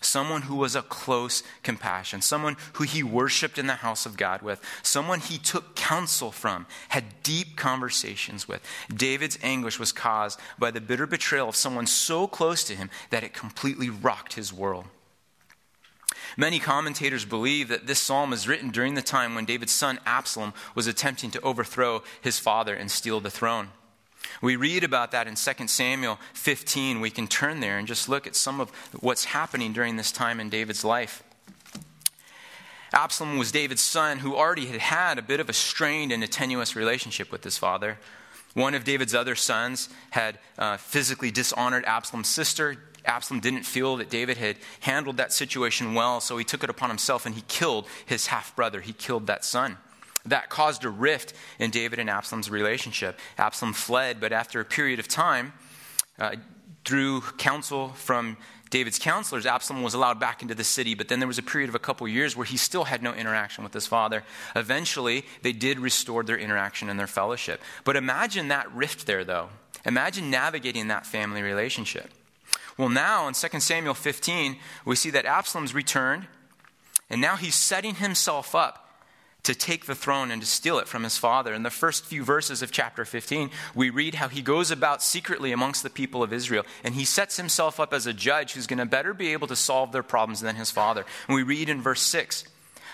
Someone 0.00 0.42
who 0.42 0.54
was 0.54 0.76
a 0.76 0.82
close 0.82 1.42
compassion, 1.62 2.22
someone 2.22 2.56
who 2.74 2.84
he 2.84 3.02
worshiped 3.02 3.58
in 3.58 3.66
the 3.66 3.74
house 3.74 4.06
of 4.06 4.16
God 4.16 4.42
with, 4.42 4.60
someone 4.82 5.18
he 5.18 5.38
took 5.38 5.74
counsel 5.74 6.30
from, 6.30 6.66
had 6.90 7.22
deep 7.22 7.56
conversations 7.56 8.46
with. 8.46 8.62
David's 8.94 9.38
anguish 9.42 9.78
was 9.78 9.90
caused 9.90 10.38
by 10.58 10.70
the 10.70 10.80
bitter 10.80 11.06
betrayal 11.06 11.48
of 11.48 11.56
someone 11.56 11.86
so 11.86 12.28
close 12.28 12.62
to 12.64 12.76
him 12.76 12.90
that 13.10 13.24
it 13.24 13.34
completely 13.34 13.90
rocked 13.90 14.34
his 14.34 14.52
world. 14.52 14.84
Many 16.36 16.60
commentators 16.60 17.24
believe 17.24 17.68
that 17.68 17.88
this 17.88 17.98
psalm 17.98 18.32
is 18.32 18.46
written 18.46 18.70
during 18.70 18.94
the 18.94 19.02
time 19.02 19.34
when 19.34 19.44
David's 19.44 19.72
son 19.72 19.98
Absalom 20.06 20.54
was 20.74 20.86
attempting 20.86 21.32
to 21.32 21.40
overthrow 21.40 22.02
his 22.20 22.38
father 22.38 22.74
and 22.74 22.90
steal 22.90 23.18
the 23.18 23.30
throne. 23.30 23.70
We 24.42 24.56
read 24.56 24.84
about 24.84 25.12
that 25.12 25.26
in 25.26 25.34
2 25.34 25.68
Samuel 25.68 26.18
15. 26.34 27.00
We 27.00 27.10
can 27.10 27.26
turn 27.26 27.60
there 27.60 27.78
and 27.78 27.86
just 27.86 28.08
look 28.08 28.26
at 28.26 28.36
some 28.36 28.60
of 28.60 28.70
what's 29.00 29.26
happening 29.26 29.72
during 29.72 29.96
this 29.96 30.12
time 30.12 30.40
in 30.40 30.48
David's 30.48 30.84
life. 30.84 31.22
Absalom 32.92 33.36
was 33.36 33.52
David's 33.52 33.82
son 33.82 34.18
who 34.18 34.34
already 34.34 34.66
had 34.66 34.80
had 34.80 35.18
a 35.18 35.22
bit 35.22 35.40
of 35.40 35.48
a 35.48 35.52
strained 35.52 36.10
and 36.10 36.24
a 36.24 36.28
tenuous 36.28 36.74
relationship 36.74 37.30
with 37.30 37.44
his 37.44 37.58
father. 37.58 37.98
One 38.54 38.74
of 38.74 38.84
David's 38.84 39.14
other 39.14 39.34
sons 39.34 39.88
had 40.10 40.38
uh, 40.58 40.78
physically 40.78 41.30
dishonored 41.30 41.84
Absalom's 41.84 42.28
sister. 42.28 42.76
Absalom 43.04 43.40
didn't 43.40 43.64
feel 43.64 43.96
that 43.96 44.10
David 44.10 44.38
had 44.38 44.56
handled 44.80 45.18
that 45.18 45.32
situation 45.32 45.94
well, 45.94 46.20
so 46.20 46.38
he 46.38 46.44
took 46.44 46.64
it 46.64 46.70
upon 46.70 46.88
himself 46.88 47.26
and 47.26 47.34
he 47.34 47.42
killed 47.42 47.86
his 48.06 48.28
half 48.28 48.56
brother. 48.56 48.80
He 48.80 48.92
killed 48.92 49.26
that 49.26 49.44
son. 49.44 49.76
That 50.26 50.50
caused 50.50 50.84
a 50.84 50.90
rift 50.90 51.32
in 51.58 51.70
David 51.70 51.98
and 51.98 52.10
Absalom's 52.10 52.50
relationship. 52.50 53.18
Absalom 53.38 53.72
fled, 53.72 54.20
but 54.20 54.32
after 54.32 54.60
a 54.60 54.64
period 54.64 54.98
of 54.98 55.08
time, 55.08 55.52
uh, 56.18 56.36
through 56.84 57.20
counsel 57.38 57.90
from 57.90 58.36
David's 58.70 58.98
counselors, 58.98 59.46
Absalom 59.46 59.82
was 59.82 59.94
allowed 59.94 60.20
back 60.20 60.42
into 60.42 60.54
the 60.54 60.64
city, 60.64 60.94
but 60.94 61.08
then 61.08 61.20
there 61.20 61.28
was 61.28 61.38
a 61.38 61.42
period 61.42 61.68
of 61.68 61.74
a 61.74 61.78
couple 61.78 62.06
years 62.06 62.36
where 62.36 62.44
he 62.44 62.56
still 62.56 62.84
had 62.84 63.02
no 63.02 63.14
interaction 63.14 63.64
with 63.64 63.72
his 63.72 63.86
father. 63.86 64.24
Eventually, 64.54 65.24
they 65.42 65.52
did 65.52 65.78
restore 65.78 66.22
their 66.22 66.36
interaction 66.36 66.88
and 66.88 66.98
their 66.98 67.06
fellowship. 67.06 67.62
But 67.84 67.96
imagine 67.96 68.48
that 68.48 68.70
rift 68.72 69.06
there, 69.06 69.24
though. 69.24 69.48
Imagine 69.84 70.30
navigating 70.30 70.88
that 70.88 71.06
family 71.06 71.40
relationship. 71.42 72.10
Well, 72.76 72.88
now 72.88 73.26
in 73.28 73.34
2 73.34 73.60
Samuel 73.60 73.94
15, 73.94 74.56
we 74.84 74.96
see 74.96 75.10
that 75.10 75.24
Absalom's 75.24 75.74
returned, 75.74 76.26
and 77.08 77.20
now 77.20 77.36
he's 77.36 77.54
setting 77.54 77.96
himself 77.96 78.54
up 78.54 78.87
to 79.48 79.54
take 79.54 79.86
the 79.86 79.94
throne 79.94 80.30
and 80.30 80.42
to 80.42 80.46
steal 80.46 80.78
it 80.78 80.86
from 80.86 81.04
his 81.04 81.16
father. 81.16 81.54
In 81.54 81.62
the 81.62 81.70
first 81.70 82.04
few 82.04 82.22
verses 82.22 82.60
of 82.60 82.70
chapter 82.70 83.06
15, 83.06 83.48
we 83.74 83.88
read 83.88 84.16
how 84.16 84.28
he 84.28 84.42
goes 84.42 84.70
about 84.70 85.02
secretly 85.02 85.52
amongst 85.52 85.82
the 85.82 85.88
people 85.88 86.22
of 86.22 86.34
Israel, 86.34 86.66
and 86.84 86.94
he 86.94 87.06
sets 87.06 87.38
himself 87.38 87.80
up 87.80 87.94
as 87.94 88.06
a 88.06 88.12
judge 88.12 88.52
who's 88.52 88.66
going 88.66 88.78
to 88.78 88.84
better 88.84 89.14
be 89.14 89.32
able 89.32 89.46
to 89.46 89.56
solve 89.56 89.90
their 89.90 90.02
problems 90.02 90.42
than 90.42 90.56
his 90.56 90.70
father. 90.70 91.06
And 91.26 91.34
we 91.34 91.42
read 91.44 91.70
in 91.70 91.80
verse 91.80 92.02
6 92.02 92.44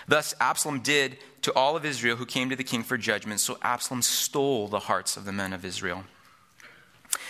Thus 0.07 0.33
Absalom 0.39 0.79
did 0.79 1.17
to 1.41 1.53
all 1.55 1.75
of 1.75 1.83
Israel 1.83 2.15
who 2.15 2.25
came 2.25 2.49
to 2.49 2.55
the 2.55 2.63
king 2.63 2.83
for 2.83 2.97
judgment, 2.97 3.41
so 3.41 3.57
Absalom 3.61 4.01
stole 4.01 4.69
the 4.69 4.79
hearts 4.79 5.17
of 5.17 5.25
the 5.25 5.33
men 5.33 5.51
of 5.51 5.65
Israel. 5.65 6.05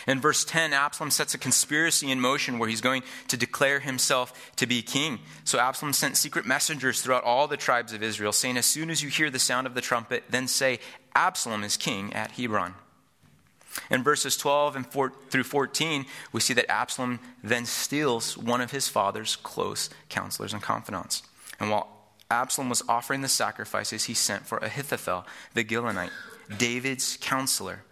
In 0.07 0.21
verse 0.21 0.45
10, 0.45 0.71
Absalom 0.71 1.09
sets 1.09 1.33
a 1.33 1.37
conspiracy 1.39 2.11
in 2.11 2.19
motion 2.19 2.59
where 2.59 2.69
he's 2.69 2.81
going 2.81 3.03
to 3.27 3.37
declare 3.37 3.79
himself 3.79 4.53
to 4.57 4.67
be 4.67 4.81
king. 4.81 5.19
So 5.43 5.59
Absalom 5.59 5.93
sent 5.93 6.17
secret 6.17 6.45
messengers 6.45 7.01
throughout 7.01 7.23
all 7.23 7.47
the 7.47 7.57
tribes 7.57 7.91
of 7.91 8.03
Israel, 8.03 8.31
saying, 8.31 8.57
As 8.57 8.65
soon 8.65 8.89
as 8.89 9.01
you 9.01 9.09
hear 9.09 9.29
the 9.29 9.39
sound 9.39 9.65
of 9.65 9.73
the 9.73 9.81
trumpet, 9.81 10.23
then 10.29 10.47
say, 10.47 10.79
Absalom 11.15 11.63
is 11.63 11.75
king 11.75 12.13
at 12.13 12.31
Hebron. 12.31 12.75
In 13.89 14.03
verses 14.03 14.37
12 14.37 14.75
and 14.75 14.87
4, 14.87 15.11
through 15.29 15.43
14, 15.43 16.05
we 16.31 16.39
see 16.39 16.53
that 16.53 16.71
Absalom 16.71 17.19
then 17.43 17.65
steals 17.65 18.37
one 18.37 18.61
of 18.61 18.71
his 18.71 18.87
father's 18.87 19.35
close 19.35 19.89
counselors 20.09 20.53
and 20.53 20.61
confidants. 20.61 21.23
And 21.59 21.69
while 21.69 21.89
Absalom 22.29 22.69
was 22.69 22.83
offering 22.87 23.21
the 23.21 23.27
sacrifices, 23.27 24.05
he 24.05 24.13
sent 24.13 24.45
for 24.45 24.59
Ahithophel, 24.59 25.25
the 25.53 25.63
Gilonite, 25.63 26.11
David's 26.57 27.17
counselor 27.19 27.83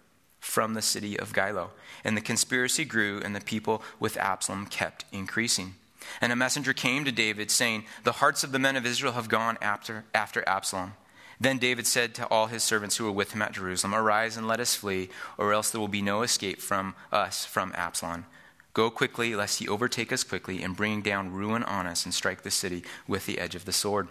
from 0.44 0.74
the 0.74 0.82
city 0.82 1.18
of 1.18 1.32
Giloh. 1.32 1.70
And 2.04 2.16
the 2.16 2.20
conspiracy 2.20 2.84
grew, 2.84 3.20
and 3.24 3.34
the 3.34 3.40
people 3.40 3.82
with 3.98 4.18
Absalom 4.18 4.66
kept 4.66 5.06
increasing. 5.10 5.74
And 6.20 6.32
a 6.32 6.36
messenger 6.36 6.74
came 6.74 7.04
to 7.06 7.12
David, 7.12 7.50
saying, 7.50 7.84
The 8.04 8.12
hearts 8.12 8.44
of 8.44 8.52
the 8.52 8.58
men 8.58 8.76
of 8.76 8.84
Israel 8.84 9.14
have 9.14 9.30
gone 9.30 9.56
after, 9.62 10.04
after 10.14 10.46
Absalom. 10.46 10.92
Then 11.40 11.58
David 11.58 11.86
said 11.86 12.14
to 12.14 12.28
all 12.28 12.46
his 12.46 12.62
servants 12.62 12.96
who 12.96 13.04
were 13.04 13.12
with 13.12 13.32
him 13.32 13.42
at 13.42 13.52
Jerusalem, 13.52 13.94
Arise 13.94 14.36
and 14.36 14.46
let 14.46 14.60
us 14.60 14.76
flee, 14.76 15.08
or 15.38 15.52
else 15.52 15.70
there 15.70 15.80
will 15.80 15.88
be 15.88 16.02
no 16.02 16.22
escape 16.22 16.60
from 16.60 16.94
us 17.10 17.46
from 17.46 17.72
Absalom. 17.74 18.26
Go 18.74 18.90
quickly, 18.90 19.34
lest 19.34 19.60
he 19.60 19.68
overtake 19.68 20.12
us 20.12 20.24
quickly 20.24 20.62
and 20.62 20.76
bring 20.76 21.00
down 21.00 21.32
ruin 21.32 21.62
on 21.62 21.86
us 21.86 22.04
and 22.04 22.12
strike 22.12 22.42
the 22.42 22.50
city 22.50 22.84
with 23.08 23.24
the 23.24 23.38
edge 23.38 23.54
of 23.54 23.64
the 23.64 23.72
sword. 23.72 24.08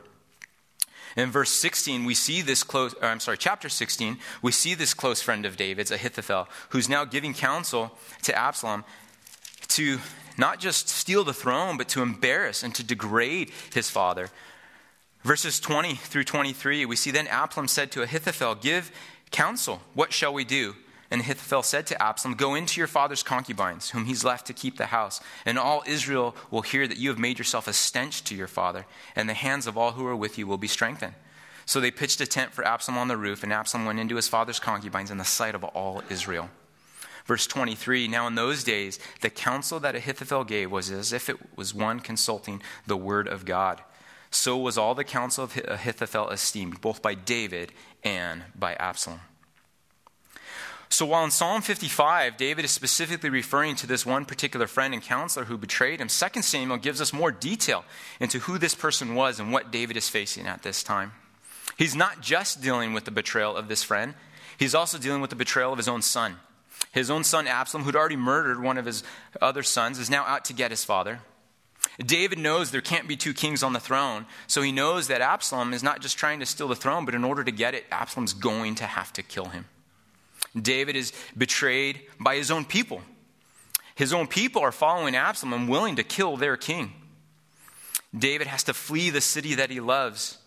In 1.16 1.30
verse 1.30 1.52
16, 1.52 2.06
we 2.06 2.16
see 2.16 2.42
this 2.42 2.64
close, 2.64 2.96
I'm 3.02 3.20
sorry, 3.20 3.38
chapter 3.38 3.70
16, 3.70 4.18
we 4.42 4.52
see 4.52 4.74
this 4.74 4.94
close 4.94 5.22
friend 5.22 5.46
of 5.46 5.58
David's, 5.58 5.92
Ahithophel, 5.92 6.48
who's 6.70 6.90
now 6.90 7.06
giving 7.06 7.34
counsel 7.34 7.92
to 8.24 8.36
Absalom 8.36 8.84
to 9.70 10.00
not 10.38 10.60
just 10.60 10.90
steal 10.90 11.24
the 11.24 11.34
throne, 11.34 11.78
but 11.78 11.88
to 11.90 12.02
embarrass 12.02 12.64
and 12.64 12.74
to 12.76 12.84
degrade 12.84 13.52
his 13.74 13.90
father. 13.90 14.30
Verses 15.24 15.60
20 15.60 15.96
through 15.96 16.24
23, 16.24 16.86
we 16.86 16.96
see 16.96 17.12
then 17.12 17.28
Absalom 17.28 17.68
said 17.68 17.92
to 17.92 18.02
Ahithophel, 18.02 18.56
Give 18.56 18.92
counsel, 19.32 19.82
what 19.94 20.12
shall 20.12 20.34
we 20.34 20.44
do? 20.44 20.76
And 21.14 21.22
Ahithophel 21.22 21.62
said 21.62 21.86
to 21.88 22.02
Absalom, 22.02 22.34
Go 22.34 22.56
into 22.56 22.82
your 22.82 22.88
father's 22.88 23.22
concubines, 23.22 23.92
whom 23.92 24.06
he's 24.06 24.24
left 24.24 24.48
to 24.48 24.54
keep 24.54 24.78
the 24.78 24.88
house, 24.88 25.22
and 25.46 25.60
all 25.60 25.84
Israel 25.86 26.36
will 26.50 26.64
hear 26.64 26.88
that 26.88 26.98
you 26.98 27.10
have 27.10 27.20
made 27.20 27.38
yourself 27.38 27.68
a 27.68 27.74
stench 27.74 28.24
to 28.24 28.36
your 28.36 28.48
father, 28.48 28.88
and 29.16 29.30
the 29.30 29.36
hands 29.36 29.68
of 29.68 29.78
all 29.78 29.92
who 29.92 30.08
are 30.08 30.16
with 30.16 30.40
you 30.40 30.48
will 30.48 30.58
be 30.58 30.68
strengthened. 30.68 31.14
So 31.68 31.80
they 31.80 31.92
pitched 31.92 32.20
a 32.20 32.26
tent 32.26 32.52
for 32.52 32.66
Absalom 32.66 32.98
on 32.98 33.10
the 33.10 33.16
roof, 33.16 33.44
and 33.44 33.54
Absalom 33.54 33.86
went 33.86 34.00
into 34.00 34.16
his 34.16 34.28
father's 34.28 34.60
concubines 34.60 35.12
in 35.12 35.20
the 35.20 35.24
sight 35.24 35.54
of 35.54 35.64
all 35.64 36.02
Israel. 36.10 36.50
Verse 37.28 37.46
23 37.46 38.08
Now 38.08 38.26
in 38.26 38.34
those 38.34 38.64
days, 38.64 38.98
the 39.22 39.30
counsel 39.30 39.80
that 39.82 39.96
Ahithophel 39.96 40.46
gave 40.46 40.72
was 40.72 40.90
as 40.90 41.14
if 41.14 41.30
it 41.30 41.38
was 41.56 41.76
one 41.76 42.00
consulting 42.00 42.60
the 42.88 42.98
word 42.98 43.28
of 43.28 43.46
God. 43.46 43.84
So 44.32 44.58
was 44.58 44.80
all 44.80 44.96
the 44.96 45.04
counsel 45.04 45.44
of 45.44 45.56
Ahithophel 45.68 46.30
esteemed, 46.30 46.82
both 46.82 47.04
by 47.04 47.14
David 47.14 47.72
and 48.04 48.46
by 48.56 48.74
Absalom. 48.74 49.20
So 50.94 51.08
while 51.08 51.24
in 51.24 51.32
Psalm 51.32 51.64
55, 51.64 52.38
David 52.38 52.66
is 52.66 52.70
specifically 52.70 53.32
referring 53.32 53.76
to 53.78 53.88
this 53.88 54.06
one 54.06 54.26
particular 54.26 54.68
friend 54.68 54.94
and 54.94 55.02
counselor 55.02 55.46
who 55.46 55.58
betrayed 55.58 56.00
him, 56.00 56.08
2 56.08 56.42
Samuel 56.44 56.78
gives 56.78 57.02
us 57.02 57.12
more 57.12 57.32
detail 57.32 57.84
into 58.20 58.38
who 58.38 58.60
this 58.60 58.76
person 58.76 59.16
was 59.16 59.40
and 59.40 59.52
what 59.52 59.72
David 59.72 59.98
is 59.98 60.08
facing 60.08 60.46
at 60.46 60.62
this 60.62 60.84
time. 60.84 61.14
He's 61.80 61.96
not 61.96 62.22
just 62.22 62.62
dealing 62.62 62.94
with 62.94 63.06
the 63.06 63.12
betrayal 63.12 63.58
of 63.58 63.70
this 63.70 63.82
friend, 63.82 64.14
he's 64.60 64.76
also 64.76 65.00
dealing 65.00 65.20
with 65.20 65.32
the 65.32 65.36
betrayal 65.36 65.72
of 65.72 65.80
his 65.80 65.88
own 65.88 66.04
son. 66.04 66.36
His 66.92 67.10
own 67.10 67.24
son 67.24 67.48
Absalom, 67.48 67.86
who'd 67.86 67.96
already 67.96 68.16
murdered 68.16 68.62
one 68.62 68.78
of 68.78 68.86
his 68.86 69.04
other 69.42 69.64
sons, 69.64 69.98
is 69.98 70.12
now 70.12 70.26
out 70.26 70.46
to 70.46 70.54
get 70.54 70.70
his 70.70 70.86
father. 70.86 71.22
David 72.06 72.38
knows 72.38 72.70
there 72.70 72.82
can't 72.82 73.08
be 73.08 73.18
two 73.18 73.34
kings 73.34 73.64
on 73.64 73.74
the 73.74 73.80
throne, 73.80 74.28
so 74.46 74.62
he 74.62 74.72
knows 74.72 75.08
that 75.08 75.22
Absalom 75.22 75.74
is 75.74 75.82
not 75.82 76.02
just 76.02 76.20
trying 76.20 76.40
to 76.40 76.46
steal 76.46 76.68
the 76.68 76.76
throne, 76.76 77.04
but 77.04 77.16
in 77.16 77.24
order 77.24 77.44
to 77.44 77.52
get 77.52 77.74
it, 77.74 77.86
Absalom's 77.92 78.34
going 78.34 78.76
to 78.76 78.86
have 78.86 79.12
to 79.14 79.24
kill 79.24 79.46
him. 79.46 79.66
David 80.60 80.96
is 80.96 81.14
betrayed 81.38 82.02
by 82.20 82.36
his 82.36 82.52
own 82.52 82.66
people. 82.66 83.02
His 83.96 84.14
own 84.14 84.28
people 84.28 84.62
are 84.62 84.72
following 84.72 85.16
Absalom 85.16 85.54
and 85.54 85.70
willing 85.70 85.96
to 85.96 86.04
kill 86.04 86.38
their 86.38 86.58
king. 86.58 86.94
David 88.18 88.48
has 88.48 88.64
to 88.64 88.74
flee 88.74 89.10
the 89.10 89.22
city 89.22 89.56
that 89.56 89.72
he 89.72 89.80
loves. 89.80 90.38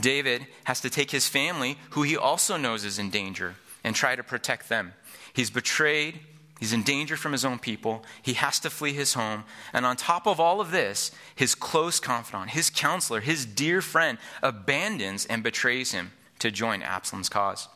David 0.00 0.46
has 0.64 0.80
to 0.80 0.90
take 0.90 1.10
his 1.10 1.28
family, 1.28 1.78
who 1.90 2.02
he 2.02 2.16
also 2.16 2.56
knows 2.56 2.84
is 2.84 2.98
in 2.98 3.10
danger, 3.10 3.56
and 3.84 3.94
try 3.94 4.16
to 4.16 4.22
protect 4.22 4.68
them. 4.68 4.94
He's 5.32 5.50
betrayed. 5.50 6.20
He's 6.58 6.72
in 6.72 6.82
danger 6.82 7.16
from 7.16 7.32
his 7.32 7.44
own 7.44 7.58
people. 7.58 8.04
He 8.22 8.32
has 8.34 8.58
to 8.60 8.70
flee 8.70 8.94
his 8.94 9.14
home. 9.14 9.44
And 9.72 9.84
on 9.84 9.96
top 9.96 10.26
of 10.26 10.40
all 10.40 10.60
of 10.60 10.70
this, 10.70 11.12
his 11.34 11.54
close 11.54 12.00
confidant, 12.00 12.50
his 12.50 12.70
counselor, 12.70 13.20
his 13.20 13.44
dear 13.44 13.82
friend 13.82 14.18
abandons 14.42 15.26
and 15.26 15.42
betrays 15.42 15.92
him 15.92 16.12
to 16.38 16.50
join 16.50 16.82
Absalom's 16.82 17.28
cause. 17.28 17.68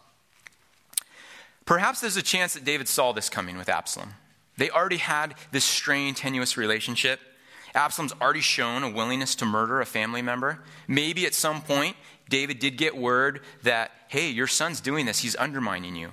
Perhaps 1.64 2.00
there's 2.00 2.16
a 2.16 2.22
chance 2.22 2.54
that 2.54 2.64
David 2.64 2.88
saw 2.88 3.12
this 3.12 3.28
coming 3.28 3.56
with 3.56 3.68
Absalom. 3.68 4.14
They 4.56 4.70
already 4.70 4.98
had 4.98 5.34
this 5.52 5.64
strained, 5.64 6.16
tenuous 6.16 6.56
relationship. 6.56 7.20
Absalom's 7.74 8.12
already 8.20 8.40
shown 8.40 8.82
a 8.82 8.90
willingness 8.90 9.34
to 9.36 9.46
murder 9.46 9.80
a 9.80 9.86
family 9.86 10.22
member. 10.22 10.62
Maybe 10.88 11.24
at 11.26 11.34
some 11.34 11.62
point, 11.62 11.96
David 12.28 12.58
did 12.58 12.76
get 12.76 12.96
word 12.96 13.40
that, 13.62 13.92
hey, 14.08 14.28
your 14.28 14.46
son's 14.46 14.80
doing 14.80 15.06
this, 15.06 15.20
he's 15.20 15.36
undermining 15.36 15.96
you. 15.96 16.10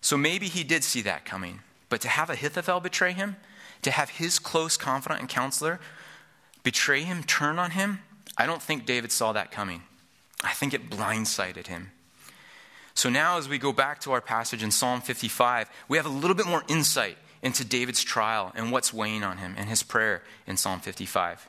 So 0.00 0.16
maybe 0.16 0.48
he 0.48 0.64
did 0.64 0.82
see 0.82 1.02
that 1.02 1.24
coming. 1.24 1.60
But 1.88 2.00
to 2.00 2.08
have 2.08 2.30
Ahithophel 2.30 2.80
betray 2.80 3.12
him, 3.12 3.36
to 3.82 3.90
have 3.90 4.10
his 4.10 4.38
close 4.38 4.76
confidant 4.76 5.20
and 5.20 5.28
counselor 5.28 5.78
betray 6.62 7.02
him, 7.02 7.22
turn 7.22 7.58
on 7.58 7.72
him, 7.72 8.00
I 8.36 8.46
don't 8.46 8.62
think 8.62 8.86
David 8.86 9.12
saw 9.12 9.32
that 9.32 9.50
coming. 9.50 9.82
I 10.42 10.52
think 10.52 10.74
it 10.74 10.90
blindsided 10.90 11.66
him. 11.66 11.92
So 13.02 13.10
now, 13.10 13.36
as 13.36 13.48
we 13.48 13.58
go 13.58 13.72
back 13.72 13.98
to 14.02 14.12
our 14.12 14.20
passage 14.20 14.62
in 14.62 14.70
Psalm 14.70 15.00
55, 15.00 15.68
we 15.88 15.96
have 15.96 16.06
a 16.06 16.08
little 16.08 16.36
bit 16.36 16.46
more 16.46 16.62
insight 16.68 17.16
into 17.42 17.64
David's 17.64 18.04
trial 18.04 18.52
and 18.54 18.70
what's 18.70 18.94
weighing 18.94 19.24
on 19.24 19.38
him 19.38 19.56
and 19.58 19.68
his 19.68 19.82
prayer 19.82 20.22
in 20.46 20.56
Psalm 20.56 20.78
55. 20.78 21.48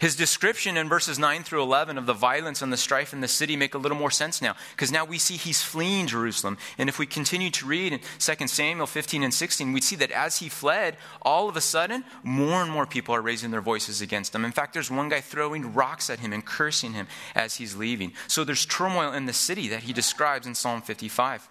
His 0.00 0.16
description 0.16 0.76
in 0.76 0.88
verses 0.88 1.18
9 1.18 1.44
through 1.44 1.62
11 1.62 1.98
of 1.98 2.06
the 2.06 2.12
violence 2.12 2.62
and 2.62 2.72
the 2.72 2.76
strife 2.76 3.12
in 3.12 3.20
the 3.20 3.28
city 3.28 3.56
make 3.56 3.74
a 3.74 3.78
little 3.78 3.96
more 3.96 4.10
sense 4.10 4.42
now, 4.42 4.54
because 4.72 4.92
now 4.92 5.04
we 5.04 5.18
see 5.18 5.36
he's 5.36 5.62
fleeing 5.62 6.06
Jerusalem. 6.06 6.58
And 6.78 6.88
if 6.88 6.98
we 6.98 7.06
continue 7.06 7.50
to 7.50 7.66
read 7.66 7.92
in 7.92 8.00
2 8.18 8.46
Samuel 8.48 8.86
15 8.86 9.22
and 9.22 9.32
16, 9.32 9.72
we 9.72 9.80
see 9.80 9.96
that 9.96 10.10
as 10.10 10.38
he 10.38 10.48
fled, 10.48 10.96
all 11.22 11.48
of 11.48 11.56
a 11.56 11.60
sudden, 11.60 12.04
more 12.22 12.62
and 12.62 12.70
more 12.70 12.86
people 12.86 13.14
are 13.14 13.22
raising 13.22 13.50
their 13.50 13.60
voices 13.60 14.00
against 14.00 14.34
him. 14.34 14.44
In 14.44 14.52
fact, 14.52 14.74
there's 14.74 14.90
one 14.90 15.08
guy 15.08 15.20
throwing 15.20 15.74
rocks 15.74 16.10
at 16.10 16.20
him 16.20 16.32
and 16.32 16.44
cursing 16.44 16.92
him 16.92 17.06
as 17.34 17.56
he's 17.56 17.76
leaving. 17.76 18.12
So 18.26 18.44
there's 18.44 18.66
turmoil 18.66 19.12
in 19.12 19.26
the 19.26 19.32
city 19.32 19.68
that 19.68 19.84
he 19.84 19.92
describes 19.92 20.46
in 20.46 20.54
Psalm 20.54 20.82
55. 20.82 21.48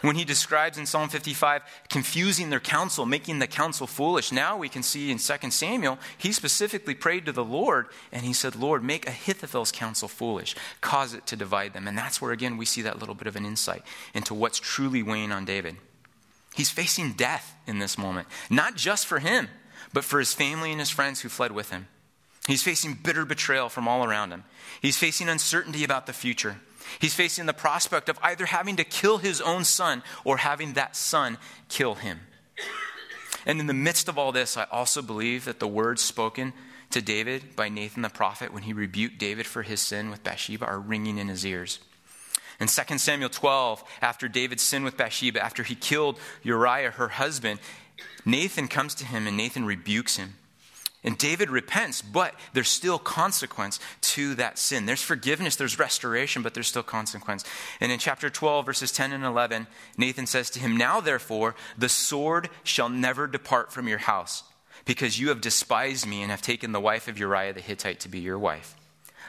When 0.00 0.16
he 0.16 0.24
describes 0.24 0.78
in 0.78 0.86
Psalm 0.86 1.08
55 1.08 1.62
confusing 1.88 2.50
their 2.50 2.60
counsel, 2.60 3.06
making 3.06 3.38
the 3.38 3.46
counsel 3.46 3.86
foolish, 3.86 4.32
now 4.32 4.56
we 4.56 4.68
can 4.68 4.82
see 4.82 5.10
in 5.10 5.18
2 5.18 5.50
Samuel, 5.50 5.98
he 6.16 6.32
specifically 6.32 6.94
prayed 6.94 7.26
to 7.26 7.32
the 7.32 7.44
Lord 7.44 7.86
and 8.10 8.24
he 8.24 8.32
said, 8.32 8.56
Lord, 8.56 8.82
make 8.82 9.06
Ahithophel's 9.06 9.72
counsel 9.72 10.08
foolish, 10.08 10.56
cause 10.80 11.14
it 11.14 11.26
to 11.26 11.36
divide 11.36 11.72
them. 11.74 11.86
And 11.86 11.96
that's 11.96 12.20
where, 12.20 12.32
again, 12.32 12.56
we 12.56 12.64
see 12.64 12.82
that 12.82 12.98
little 12.98 13.14
bit 13.14 13.26
of 13.26 13.36
an 13.36 13.44
insight 13.44 13.82
into 14.14 14.34
what's 14.34 14.58
truly 14.58 15.02
weighing 15.02 15.32
on 15.32 15.44
David. 15.44 15.76
He's 16.54 16.70
facing 16.70 17.12
death 17.12 17.54
in 17.66 17.78
this 17.78 17.96
moment, 17.96 18.28
not 18.50 18.76
just 18.76 19.06
for 19.06 19.18
him, 19.18 19.48
but 19.92 20.04
for 20.04 20.18
his 20.18 20.34
family 20.34 20.70
and 20.70 20.80
his 20.80 20.90
friends 20.90 21.20
who 21.20 21.28
fled 21.28 21.52
with 21.52 21.70
him. 21.70 21.88
He's 22.46 22.62
facing 22.62 22.94
bitter 22.94 23.24
betrayal 23.24 23.68
from 23.68 23.86
all 23.86 24.04
around 24.04 24.32
him. 24.32 24.44
He's 24.80 24.96
facing 24.96 25.28
uncertainty 25.28 25.84
about 25.84 26.06
the 26.06 26.12
future. 26.12 26.56
He's 26.98 27.14
facing 27.14 27.46
the 27.46 27.52
prospect 27.52 28.08
of 28.08 28.18
either 28.22 28.46
having 28.46 28.76
to 28.76 28.84
kill 28.84 29.18
his 29.18 29.40
own 29.40 29.64
son 29.64 30.02
or 30.24 30.38
having 30.38 30.74
that 30.74 30.96
son 30.96 31.38
kill 31.68 31.94
him. 31.94 32.20
And 33.44 33.60
in 33.60 33.66
the 33.66 33.74
midst 33.74 34.08
of 34.08 34.18
all 34.18 34.32
this, 34.32 34.56
I 34.56 34.66
also 34.70 35.02
believe 35.02 35.44
that 35.46 35.58
the 35.58 35.68
words 35.68 36.02
spoken 36.02 36.52
to 36.90 37.02
David 37.02 37.56
by 37.56 37.68
Nathan 37.68 38.02
the 38.02 38.08
prophet 38.08 38.52
when 38.52 38.62
he 38.62 38.72
rebuked 38.72 39.18
David 39.18 39.46
for 39.46 39.62
his 39.62 39.80
sin 39.80 40.10
with 40.10 40.22
Bathsheba 40.22 40.64
are 40.64 40.78
ringing 40.78 41.18
in 41.18 41.28
his 41.28 41.44
ears. 41.44 41.80
In 42.60 42.68
2 42.68 42.98
Samuel 42.98 43.30
12, 43.30 43.82
after 44.00 44.28
David's 44.28 44.62
sin 44.62 44.84
with 44.84 44.96
Bathsheba, 44.96 45.42
after 45.42 45.62
he 45.62 45.74
killed 45.74 46.20
Uriah, 46.42 46.92
her 46.92 47.08
husband, 47.08 47.58
Nathan 48.24 48.68
comes 48.68 48.94
to 48.96 49.04
him 49.04 49.26
and 49.26 49.36
Nathan 49.36 49.64
rebukes 49.64 50.16
him. 50.16 50.34
And 51.04 51.18
David 51.18 51.50
repents, 51.50 52.00
but 52.00 52.34
there's 52.52 52.68
still 52.68 52.98
consequence 52.98 53.80
to 54.02 54.36
that 54.36 54.56
sin. 54.56 54.86
There's 54.86 55.02
forgiveness, 55.02 55.56
there's 55.56 55.78
restoration, 55.78 56.42
but 56.42 56.54
there's 56.54 56.68
still 56.68 56.84
consequence. 56.84 57.44
And 57.80 57.90
in 57.90 57.98
chapter 57.98 58.30
12, 58.30 58.64
verses 58.64 58.92
10 58.92 59.12
and 59.12 59.24
11, 59.24 59.66
Nathan 59.96 60.26
says 60.26 60.48
to 60.50 60.60
him, 60.60 60.76
Now 60.76 61.00
therefore, 61.00 61.56
the 61.76 61.88
sword 61.88 62.50
shall 62.62 62.88
never 62.88 63.26
depart 63.26 63.72
from 63.72 63.88
your 63.88 63.98
house, 63.98 64.44
because 64.84 65.18
you 65.18 65.30
have 65.30 65.40
despised 65.40 66.06
me 66.06 66.22
and 66.22 66.30
have 66.30 66.42
taken 66.42 66.70
the 66.70 66.80
wife 66.80 67.08
of 67.08 67.18
Uriah 67.18 67.52
the 67.52 67.60
Hittite 67.60 67.98
to 68.00 68.08
be 68.08 68.20
your 68.20 68.38
wife. 68.38 68.76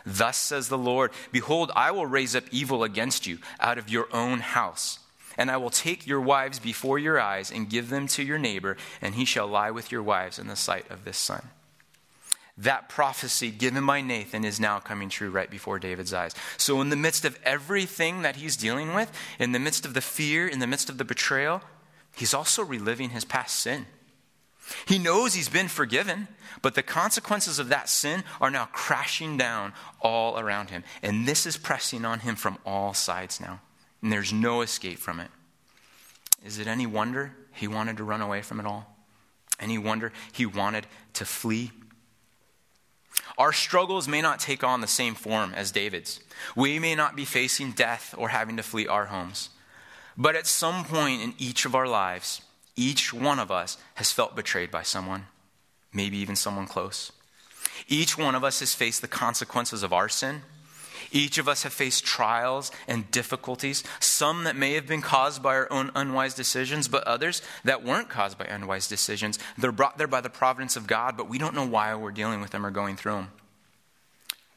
Thus 0.05 0.38
says 0.38 0.69
the 0.69 0.77
Lord 0.77 1.12
Behold, 1.31 1.71
I 1.75 1.89
will 1.89 2.05
raise 2.05 2.36
up 2.36 2.43
evil 2.51 2.83
against 2.83 3.25
you 3.25 3.39
out 3.59 3.79
of 3.79 3.89
your 3.89 4.07
own 4.13 4.41
house. 4.41 4.99
And 5.39 5.49
I 5.49 5.57
will 5.57 5.71
take 5.71 6.05
your 6.05 6.21
wives 6.21 6.59
before 6.59 6.99
your 6.99 7.19
eyes 7.19 7.49
and 7.51 7.67
give 7.67 7.89
them 7.89 8.05
to 8.09 8.21
your 8.21 8.38
neighbor, 8.38 8.77
and 9.01 9.15
he 9.15 9.25
shall 9.25 9.47
lie 9.47 9.71
with 9.71 9.91
your 9.91 10.03
wives 10.03 10.38
in 10.38 10.45
the 10.45 10.55
sight 10.55 10.86
of 10.91 11.05
this 11.05 11.17
son 11.17 11.49
that 12.57 12.87
prophecy 12.87 13.49
given 13.49 13.85
by 13.85 14.01
Nathan 14.01 14.45
is 14.45 14.59
now 14.59 14.79
coming 14.79 15.09
true 15.09 15.29
right 15.29 15.49
before 15.49 15.79
David's 15.79 16.13
eyes. 16.13 16.35
So, 16.57 16.81
in 16.81 16.89
the 16.89 16.95
midst 16.95 17.25
of 17.25 17.39
everything 17.43 18.21
that 18.21 18.35
he's 18.35 18.55
dealing 18.55 18.93
with, 18.93 19.11
in 19.39 19.53
the 19.53 19.59
midst 19.59 19.85
of 19.85 19.93
the 19.93 20.01
fear, 20.01 20.47
in 20.47 20.59
the 20.59 20.67
midst 20.67 20.89
of 20.89 20.97
the 20.97 21.05
betrayal, 21.05 21.61
he's 22.15 22.33
also 22.33 22.63
reliving 22.63 23.09
his 23.09 23.25
past 23.25 23.59
sin. 23.59 23.87
He 24.85 24.97
knows 24.97 25.33
he's 25.33 25.49
been 25.49 25.67
forgiven, 25.67 26.27
but 26.61 26.75
the 26.75 26.83
consequences 26.83 27.59
of 27.59 27.69
that 27.69 27.89
sin 27.89 28.23
are 28.39 28.51
now 28.51 28.65
crashing 28.71 29.35
down 29.35 29.73
all 30.01 30.39
around 30.39 30.69
him. 30.69 30.83
And 31.01 31.27
this 31.27 31.45
is 31.45 31.57
pressing 31.57 32.05
on 32.05 32.21
him 32.21 32.35
from 32.35 32.57
all 32.65 32.93
sides 32.93 33.41
now. 33.41 33.59
And 34.01 34.11
there's 34.11 34.31
no 34.31 34.61
escape 34.61 34.99
from 34.99 35.19
it. 35.19 35.29
Is 36.45 36.59
it 36.59 36.67
any 36.67 36.85
wonder 36.85 37.35
he 37.51 37.67
wanted 37.67 37.97
to 37.97 38.03
run 38.03 38.21
away 38.21 38.41
from 38.41 38.59
it 38.59 38.65
all? 38.65 38.95
Any 39.59 39.77
wonder 39.77 40.11
he 40.31 40.45
wanted 40.45 40.87
to 41.13 41.25
flee? 41.25 41.71
Our 43.38 43.52
struggles 43.52 44.08
may 44.08 44.22
not 44.22 44.39
take 44.39 44.63
on 44.63 44.82
the 44.82 44.88
same 44.88 45.15
form 45.15 45.54
as 45.56 45.72
David's. 45.72 46.19
We 46.56 46.80
may 46.80 46.96
not 46.96 47.15
be 47.15 47.26
facing 47.26 47.72
death 47.72 48.13
or 48.17 48.30
having 48.30 48.58
to 48.58 48.63
flee 48.63 48.88
our 48.88 49.06
homes. 49.06 49.50
But 50.17 50.36
at 50.36 50.46
some 50.46 50.86
point 50.86 51.22
in 51.22 51.34
each 51.38 51.65
of 51.65 51.74
our 51.74 51.88
lives, 51.88 52.41
each 52.76 53.13
one 53.13 53.39
of 53.39 53.52
us 53.52 53.78
has 53.96 54.12
felt 54.12 54.36
betrayed 54.36 54.69
by 54.69 54.84
someone, 54.84 55.28
maybe 55.91 56.17
even 56.17 56.36
someone 56.36 56.67
close. 56.67 57.12
Each 57.88 58.17
one 58.17 58.36
of 58.36 58.43
us 58.43 58.60
has 58.60 58.76
faced 58.76 59.02
the 59.02 59.08
consequences 59.08 59.82
of 59.84 59.93
our 59.93 60.10
sin 60.10 60.43
each 61.13 61.38
of 61.38 61.47
us 61.47 61.63
have 61.63 61.71
faced 61.71 62.04
trials 62.04 62.71
and 62.88 63.10
difficulties, 63.12 63.84
some 63.99 64.43
that 64.43 64.56
may 64.56 64.73
have 64.73 64.88
been 64.88 65.02
caused 65.02 65.41
by 65.41 65.56
our 65.56 65.71
own 65.71 65.91
unwise 65.95 66.34
decisions, 66.34 66.88
but 66.88 67.04
others 67.06 67.41
that 67.63 67.84
weren't 67.84 68.10
caused 68.10 68.38
by 68.38 68.45
unwise 68.45 68.88
decisions. 68.88 69.39
They're 69.58 69.71
brought 69.71 69.97
there 69.97 70.08
by 70.08 70.21
the 70.21 70.30
providence 70.30 70.76
of 70.76 70.88
God, 70.88 71.15
but 71.15 71.30
we 71.30 71.38
don't 71.38 71.56
know 71.56 71.67
why 71.67 71.93
we're 71.95 72.12
dealing 72.12 72.41
with 72.41 72.52
them 72.52 72.65
or 72.65 72.71
going 72.71 72.97
through 72.97 73.13
them. 73.13 73.32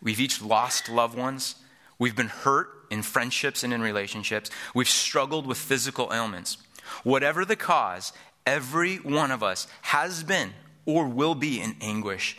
We've 0.02 0.20
each 0.20 0.42
lost 0.42 0.88
loved 0.88 1.16
ones. 1.16 1.56
We've 1.98 2.16
been 2.16 2.28
hurt 2.28 2.70
in 2.90 3.02
friendships 3.02 3.62
and 3.62 3.72
in 3.72 3.80
relationships. 3.80 4.50
We've 4.74 4.88
struggled 4.88 5.46
with 5.46 5.58
physical 5.58 6.12
ailments. 6.12 6.58
Whatever 7.02 7.44
the 7.44 7.56
cause, 7.56 8.12
every 8.46 8.96
one 8.96 9.30
of 9.30 9.42
us 9.42 9.66
has 9.82 10.22
been 10.22 10.52
or 10.84 11.08
will 11.08 11.34
be 11.34 11.60
in 11.60 11.76
anguish 11.80 12.38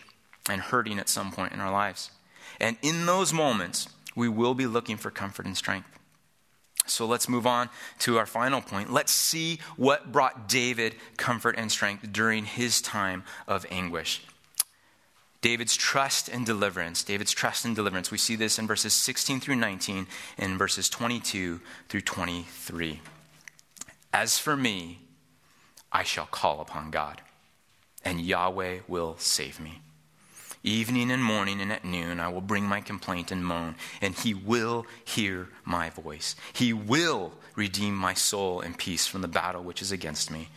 and 0.49 0.61
hurting 0.61 0.99
at 0.99 1.09
some 1.09 1.31
point 1.31 1.53
in 1.53 1.59
our 1.59 1.71
lives. 1.71 2.11
And 2.59 2.77
in 2.81 3.05
those 3.05 3.33
moments, 3.33 3.89
we 4.17 4.27
will 4.27 4.55
be 4.55 4.65
looking 4.65 4.97
for 4.97 5.11
comfort 5.11 5.45
and 5.45 5.55
strength. 5.55 5.87
So 6.87 7.05
let's 7.05 7.29
move 7.29 7.45
on 7.45 7.69
to 7.99 8.17
our 8.17 8.25
final 8.25 8.61
point. 8.61 8.91
Let's 8.91 9.11
see 9.11 9.59
what 9.75 10.11
brought 10.11 10.49
David 10.49 10.95
comfort 11.17 11.55
and 11.57 11.71
strength 11.71 12.11
during 12.11 12.45
his 12.45 12.81
time 12.81 13.23
of 13.47 13.65
anguish. 13.69 14.23
David's 15.41 15.75
trust 15.75 16.29
and 16.29 16.45
deliverance. 16.45 17.03
David's 17.03 17.31
trust 17.31 17.63
and 17.63 17.75
deliverance. 17.75 18.09
We 18.09 18.17
see 18.17 18.35
this 18.35 18.57
in 18.57 18.65
verses 18.65 18.93
16 18.93 19.39
through 19.39 19.55
19 19.55 20.07
and 20.37 20.57
verses 20.57 20.89
22 20.89 21.61
through 21.87 22.01
23. 22.01 23.01
As 24.11 24.39
for 24.39 24.57
me, 24.57 25.01
I 25.91 26.03
shall 26.03 26.25
call 26.25 26.59
upon 26.59 26.89
God, 26.89 27.21
and 28.03 28.19
Yahweh 28.19 28.79
will 28.87 29.15
save 29.19 29.59
me. 29.59 29.81
Evening 30.67 31.11
and 31.11 31.23
morning 31.23 31.61
and 31.61 31.71
at 31.71 31.85
noon, 31.85 32.19
I 32.19 32.27
will 32.27 32.41
bring 32.41 32.65
my 32.65 32.81
complaint 32.81 33.31
and 33.31 33.45
moan, 33.45 33.75
and 34.01 34.13
he 34.13 34.33
will 34.33 34.85
hear 35.05 35.47
my 35.63 35.89
voice. 35.89 36.35
He 36.51 36.73
will 36.73 37.31
redeem 37.55 37.95
my 37.95 38.13
soul 38.13 38.59
in 38.59 38.73
peace 38.73 39.07
from 39.07 39.21
the 39.21 39.29
battle 39.29 39.63
which 39.63 39.81
is 39.81 39.93
against 39.93 40.29
me. 40.29 40.49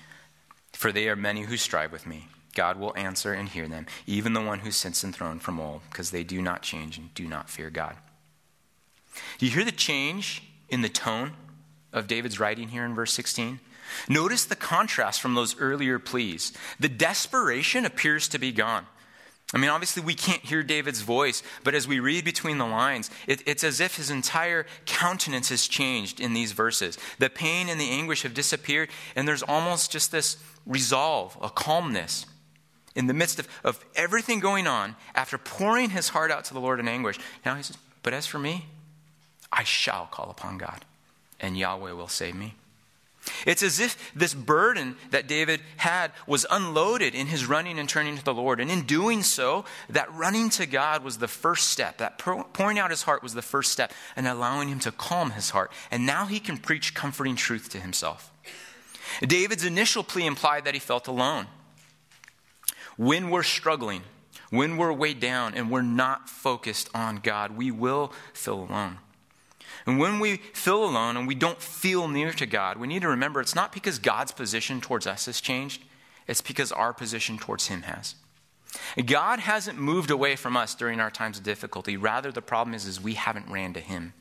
For 0.73 0.91
they 0.91 1.09
are 1.09 1.15
many 1.15 1.43
who 1.43 1.57
strive 1.57 1.93
with 1.93 2.09
me. 2.09 2.27
God 2.57 2.77
will 2.77 2.93
answer 2.97 3.33
and 3.33 3.49
hear 3.49 3.69
them, 3.69 3.87
even 4.05 4.33
the 4.33 4.41
one 4.41 4.59
who 4.59 4.73
sits 4.73 5.05
enthroned 5.05 5.43
from 5.43 5.61
old, 5.61 5.83
because 5.89 6.11
they 6.11 6.25
do 6.25 6.43
not 6.43 6.63
change 6.63 6.99
and 6.99 7.15
do 7.15 7.29
not 7.29 7.49
fear 7.49 7.71
God. 7.71 7.95
Do 9.39 9.47
you 9.47 9.53
hear 9.53 9.65
the 9.65 9.71
change 9.71 10.43
in 10.69 10.83
the 10.83 10.89
tone 10.89 11.35
of 11.93 12.09
David's 12.09 12.41
writing 12.41 12.71
here 12.71 12.85
in 12.85 12.97
verse 12.97 13.13
16? 13.13 13.61
Notice 14.09 14.45
the 14.45 14.57
contrast 14.57 15.21
from 15.21 15.37
those 15.37 15.57
earlier 15.61 16.01
pleas. 16.01 16.53
The 16.81 16.89
desperation 16.89 17.85
appears 17.85 18.27
to 18.27 18.41
be 18.41 18.51
gone. 18.51 18.87
I 19.53 19.59
mean, 19.59 19.71
obviously, 19.71 20.03
we 20.03 20.15
can't 20.15 20.43
hear 20.45 20.63
David's 20.63 21.01
voice, 21.01 21.43
but 21.65 21.75
as 21.75 21.89
we 21.89 21.99
read 21.99 22.25
between 22.25 22.59
the 22.59 22.67
lines, 22.67 23.11
it, 23.27 23.43
it's 23.47 23.65
as 23.65 23.81
if 23.81 23.97
his 23.97 24.09
entire 24.09 24.65
countenance 24.87 25.49
has 25.49 25.67
changed 25.67 26.21
in 26.21 26.35
these 26.35 26.53
verses. 26.53 26.97
The 27.19 27.29
pain 27.29 27.69
and 27.69 27.81
the 27.81 27.91
anguish 27.91 28.23
have 28.23 28.33
disappeared, 28.33 28.91
and 29.17 29.27
there's 29.27 29.43
almost 29.43 29.91
just 29.91 30.13
this 30.13 30.37
resolve, 30.67 31.37
a 31.43 31.51
calmness. 31.51 32.27
In 32.95 33.09
the 33.09 33.15
midst 33.15 33.41
of, 33.41 33.49
of 33.65 33.85
everything 33.97 34.39
going 34.39 34.69
on, 34.69 34.95
after 35.17 35.37
pouring 35.37 35.91
his 35.91 36.11
heart 36.11 36.31
out 36.31 36.45
to 36.47 36.55
the 36.55 36.61
Lord 36.61 36.79
in 36.79 36.87
anguish, 36.87 37.19
now 37.45 37.57
he 37.57 37.63
says, 37.63 37.77
But 38.05 38.15
as 38.15 38.27
for 38.27 38.39
me, 38.39 38.67
I 39.53 39.65
shall 39.65 40.07
call 40.07 40.31
upon 40.31 40.59
God, 40.59 40.85
and 41.41 41.59
Yahweh 41.59 41.93
will 41.93 42.09
save 42.09 42.37
me. 42.37 42.55
It's 43.47 43.63
as 43.63 43.81
if 43.81 44.13
this 44.15 44.35
burden 44.35 44.97
that 45.11 45.27
David 45.27 45.61
had 45.77 46.13
was 46.27 46.47
unloaded 46.51 47.15
in 47.15 47.27
his 47.27 47.47
running 47.47 47.79
and 47.79 47.89
turning 47.89 48.17
to 48.17 48.25
the 48.25 48.35
Lord. 48.35 48.61
And 48.61 48.71
in 48.71 48.83
doing 48.83 49.23
so, 49.23 49.65
that 49.89 50.13
running 50.15 50.51
to 50.51 50.67
God 50.67 51.03
was 51.03 51.19
the 51.19 51.29
first 51.29 51.69
step. 51.69 51.99
That 51.99 52.19
pouring 52.19 52.79
out 52.79 52.91
his 52.91 53.03
heart 53.03 53.23
was 53.23 53.35
the 53.35 53.43
first 53.43 53.73
step 53.73 53.93
and 54.17 54.27
allowing 54.27 54.69
him 54.69 54.79
to 54.81 54.93
calm 54.93 55.31
his 55.31 55.51
heart. 55.51 55.73
And 55.91 56.07
now 56.07 56.27
he 56.27 56.41
can 56.41 56.59
preach 56.59 56.95
comforting 56.95 57.37
truth 57.37 57.69
to 57.71 57.79
himself. 57.81 58.31
David's 59.23 59.65
initial 59.65 60.05
plea 60.05 60.27
implied 60.27 60.65
that 60.65 60.75
he 60.75 60.81
felt 60.81 61.09
alone. 61.09 61.47
When 62.97 63.31
we're 63.31 63.43
struggling, 63.43 64.03
when 64.51 64.77
we're 64.77 64.93
weighed 64.93 65.21
down 65.21 65.55
and 65.55 65.71
we're 65.71 65.83
not 65.83 66.29
focused 66.29 66.91
on 66.95 67.17
God, 67.17 67.57
we 67.57 67.71
will 67.71 68.13
feel 68.35 68.63
alone. 68.65 68.99
And 69.87 69.99
when 69.99 70.21
we 70.21 70.37
feel 70.37 70.85
alone 70.85 71.17
and 71.17 71.27
we 71.27 71.35
don't 71.35 71.61
feel 71.61 72.09
near 72.09 72.33
to 72.33 72.47
God, 72.47 72.77
we 72.77 72.87
need 72.87 73.03
to 73.03 73.09
remember 73.09 73.41
it's 73.41 73.55
not 73.55 73.73
because 73.73 73.99
God's 73.99 74.33
position 74.33 74.81
towards 74.81 75.07
us 75.07 75.27
has 75.27 75.41
changed, 75.41 75.83
it's 76.27 76.43
because 76.43 76.71
our 76.73 76.93
position 76.93 77.39
towards 77.39 77.67
Him 77.69 77.83
has. 77.83 78.15
God 79.05 79.41
hasn't 79.41 79.79
moved 79.79 80.11
away 80.11 80.37
from 80.37 80.57
us 80.57 80.75
during 80.75 81.01
our 81.01 81.11
times 81.11 81.39
of 81.39 81.45
difficulty. 81.45 81.97
Rather, 81.97 82.31
the 82.31 82.43
problem 82.43 82.75
is, 82.75 82.87
is 82.87 83.01
we 83.01 83.15
haven't 83.15 83.51
ran 83.51 83.73
to 83.75 83.81
Him. 83.81 84.13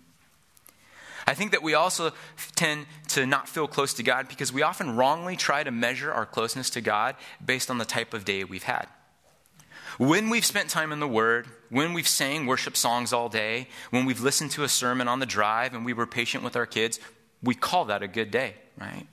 I 1.28 1.36
think 1.36 1.52
that 1.52 1.62
we 1.62 1.76
also 1.76 2.12
tend 2.56 2.88
to 3.10 3.28
not 3.28 3.48
feel 3.48 3.68
close 3.68 3.94
to 3.96 4.04
God 4.04 4.28
because 4.28 4.52
we 4.52 4.64
often 4.64 4.96
wrongly 4.96 5.36
try 5.36 5.64
to 5.64 5.70
measure 5.70 6.12
our 6.12 6.26
closeness 6.26 6.72
to 6.72 6.82
God 6.82 7.16
based 7.44 7.70
on 7.70 7.78
the 7.78 7.86
type 7.86 8.16
of 8.16 8.26
day 8.26 8.44
we've 8.44 8.64
had. 8.64 8.88
When 10.00 10.30
we've 10.30 10.46
spent 10.46 10.70
time 10.70 10.92
in 10.92 11.00
the 11.00 11.08
Word, 11.08 11.48
when 11.70 11.94
we've 11.94 12.08
sang 12.08 12.46
worship 12.46 12.76
songs 12.76 13.14
all 13.14 13.30
day, 13.30 13.68
when 13.92 14.06
we've 14.06 14.22
listened 14.22 14.52
to 14.52 14.64
a 14.64 14.70
sermon 14.70 15.08
on 15.08 15.20
the 15.20 15.26
drive 15.26 15.74
and 15.74 15.86
we 15.86 15.94
were 15.94 16.06
patient 16.06 16.44
with 16.44 16.56
our 16.56 16.66
kids, 16.66 17.00
we 17.44 17.56
call 17.56 17.86
that 17.86 18.04
a 18.04 18.08
good 18.08 18.32
day, 18.32 18.56
right? 18.80 19.06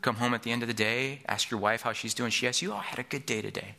Come 0.00 0.16
home 0.16 0.34
at 0.34 0.42
the 0.42 0.52
end 0.52 0.62
of 0.62 0.68
the 0.68 0.74
day, 0.74 1.22
ask 1.26 1.50
your 1.50 1.60
wife 1.60 1.82
how 1.82 1.92
she's 1.92 2.14
doing. 2.14 2.30
She 2.30 2.46
asks 2.46 2.62
you, 2.62 2.72
Oh, 2.72 2.76
I 2.76 2.82
had 2.82 2.98
a 2.98 3.04
good 3.04 3.26
day 3.26 3.42
today. 3.42 3.74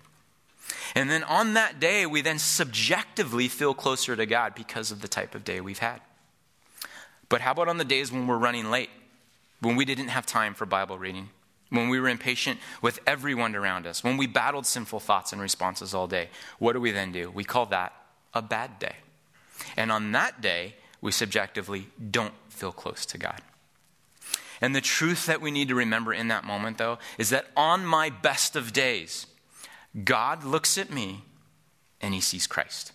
And 0.94 1.10
then 1.10 1.24
on 1.24 1.54
that 1.54 1.80
day, 1.80 2.06
we 2.06 2.22
then 2.22 2.38
subjectively 2.40 3.48
feel 3.48 3.74
closer 3.74 4.16
to 4.16 4.26
God 4.26 4.54
because 4.54 4.92
of 4.92 5.02
the 5.02 5.08
type 5.08 5.34
of 5.34 5.44
day 5.44 5.62
we've 5.62 5.80
had. 5.80 6.02
But 7.28 7.42
how 7.42 7.52
about 7.52 7.68
on 7.68 7.78
the 7.78 7.86
days 7.86 8.12
when 8.12 8.28
we're 8.28 8.38
running 8.38 8.70
late, 8.70 8.90
when 9.62 9.76
we 9.76 9.86
didn't 9.86 10.10
have 10.10 10.26
time 10.26 10.54
for 10.54 10.66
Bible 10.66 10.98
reading? 10.98 11.30
when 11.72 11.90
we 11.90 12.00
were 12.00 12.10
impatient 12.10 12.60
with 12.82 13.00
everyone 13.06 13.56
around 13.56 13.86
us, 13.86 14.04
when 14.04 14.18
we 14.18 14.28
battled 14.28 14.66
sinful 14.66 15.00
thoughts 15.00 15.32
and 15.32 15.42
responses 15.42 15.94
all 15.94 16.08
day, 16.08 16.30
what 16.58 16.74
do 16.74 16.82
we 16.82 16.90
then 16.90 17.12
do? 17.12 17.30
We 17.30 17.44
call 17.44 17.68
that 17.68 17.94
a 18.34 18.42
bad 18.42 18.80
day. 18.80 18.96
And 19.76 19.92
on 19.92 20.12
that 20.14 20.42
day, 20.42 20.76
we 21.02 21.12
subjectively 21.12 21.88
don't 22.12 22.34
feel 22.50 22.72
close 22.72 23.06
to 23.08 23.18
God. 23.18 23.42
And 24.62 24.76
the 24.76 24.82
truth 24.82 25.26
that 25.26 25.42
we 25.42 25.52
need 25.52 25.70
to 25.70 25.76
remember 25.76 26.14
in 26.14 26.28
that 26.28 26.44
moment, 26.44 26.78
though, 26.78 27.00
is 27.18 27.30
that 27.30 27.48
on 27.56 27.86
my 27.86 28.10
best 28.10 28.56
of 28.56 28.74
days, 28.74 29.26
God 30.04 30.44
looks 30.44 30.78
at 30.78 30.92
me 30.92 31.24
and 32.02 32.14
he 32.14 32.22
sees 32.22 32.48
Christ. 32.48 32.92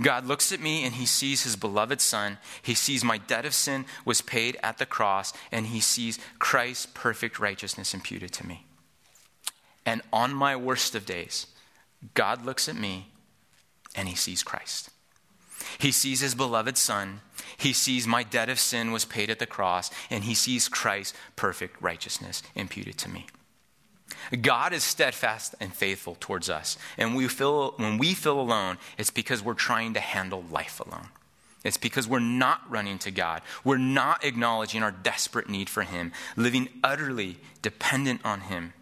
God 0.00 0.26
looks 0.26 0.52
at 0.52 0.60
me 0.60 0.84
and 0.84 0.94
he 0.94 1.06
sees 1.06 1.44
his 1.44 1.56
beloved 1.56 2.00
son. 2.00 2.38
He 2.62 2.74
sees 2.74 3.04
my 3.04 3.18
debt 3.18 3.44
of 3.44 3.54
sin 3.54 3.84
was 4.04 4.20
paid 4.20 4.56
at 4.62 4.78
the 4.78 4.86
cross, 4.86 5.32
and 5.50 5.66
he 5.66 5.80
sees 5.80 6.18
Christ's 6.38 6.86
perfect 6.86 7.38
righteousness 7.38 7.94
imputed 7.94 8.32
to 8.32 8.46
me. 8.46 8.64
And 9.84 10.02
on 10.12 10.34
my 10.34 10.54
worst 10.54 10.94
of 10.94 11.06
days, 11.06 11.46
God 12.14 12.44
looks 12.44 12.68
at 12.68 12.76
me 12.76 13.08
and 13.98 14.08
he 14.08 14.14
sees 14.14 14.44
Christ. 14.44 14.90
He 15.78 15.90
sees 15.90 16.20
his 16.20 16.36
beloved 16.36 16.78
son. 16.78 17.20
He 17.56 17.72
sees 17.72 18.06
my 18.06 18.22
debt 18.22 18.48
of 18.48 18.60
sin 18.60 18.92
was 18.92 19.04
paid 19.04 19.28
at 19.28 19.40
the 19.40 19.46
cross, 19.46 19.90
and 20.08 20.24
he 20.24 20.34
sees 20.34 20.68
Christ's 20.68 21.18
perfect 21.34 21.82
righteousness 21.82 22.42
imputed 22.54 22.96
to 22.98 23.10
me. 23.10 23.26
God 24.40 24.72
is 24.72 24.84
steadfast 24.84 25.56
and 25.60 25.74
faithful 25.74 26.16
towards 26.20 26.48
us. 26.48 26.78
And 26.96 27.16
we 27.16 27.26
feel, 27.28 27.72
when 27.76 27.98
we 27.98 28.14
feel 28.14 28.40
alone, 28.40 28.78
it's 28.96 29.10
because 29.10 29.42
we're 29.42 29.54
trying 29.54 29.94
to 29.94 30.00
handle 30.00 30.44
life 30.50 30.80
alone. 30.80 31.08
It's 31.64 31.76
because 31.76 32.06
we're 32.06 32.20
not 32.20 32.62
running 32.70 32.98
to 33.00 33.10
God. 33.10 33.42
We're 33.64 33.78
not 33.78 34.24
acknowledging 34.24 34.82
our 34.82 34.92
desperate 34.92 35.48
need 35.48 35.68
for 35.68 35.82
Him, 35.82 36.12
living 36.36 36.68
utterly 36.84 37.38
dependent 37.62 38.20
on 38.24 38.42
Him. 38.42 38.74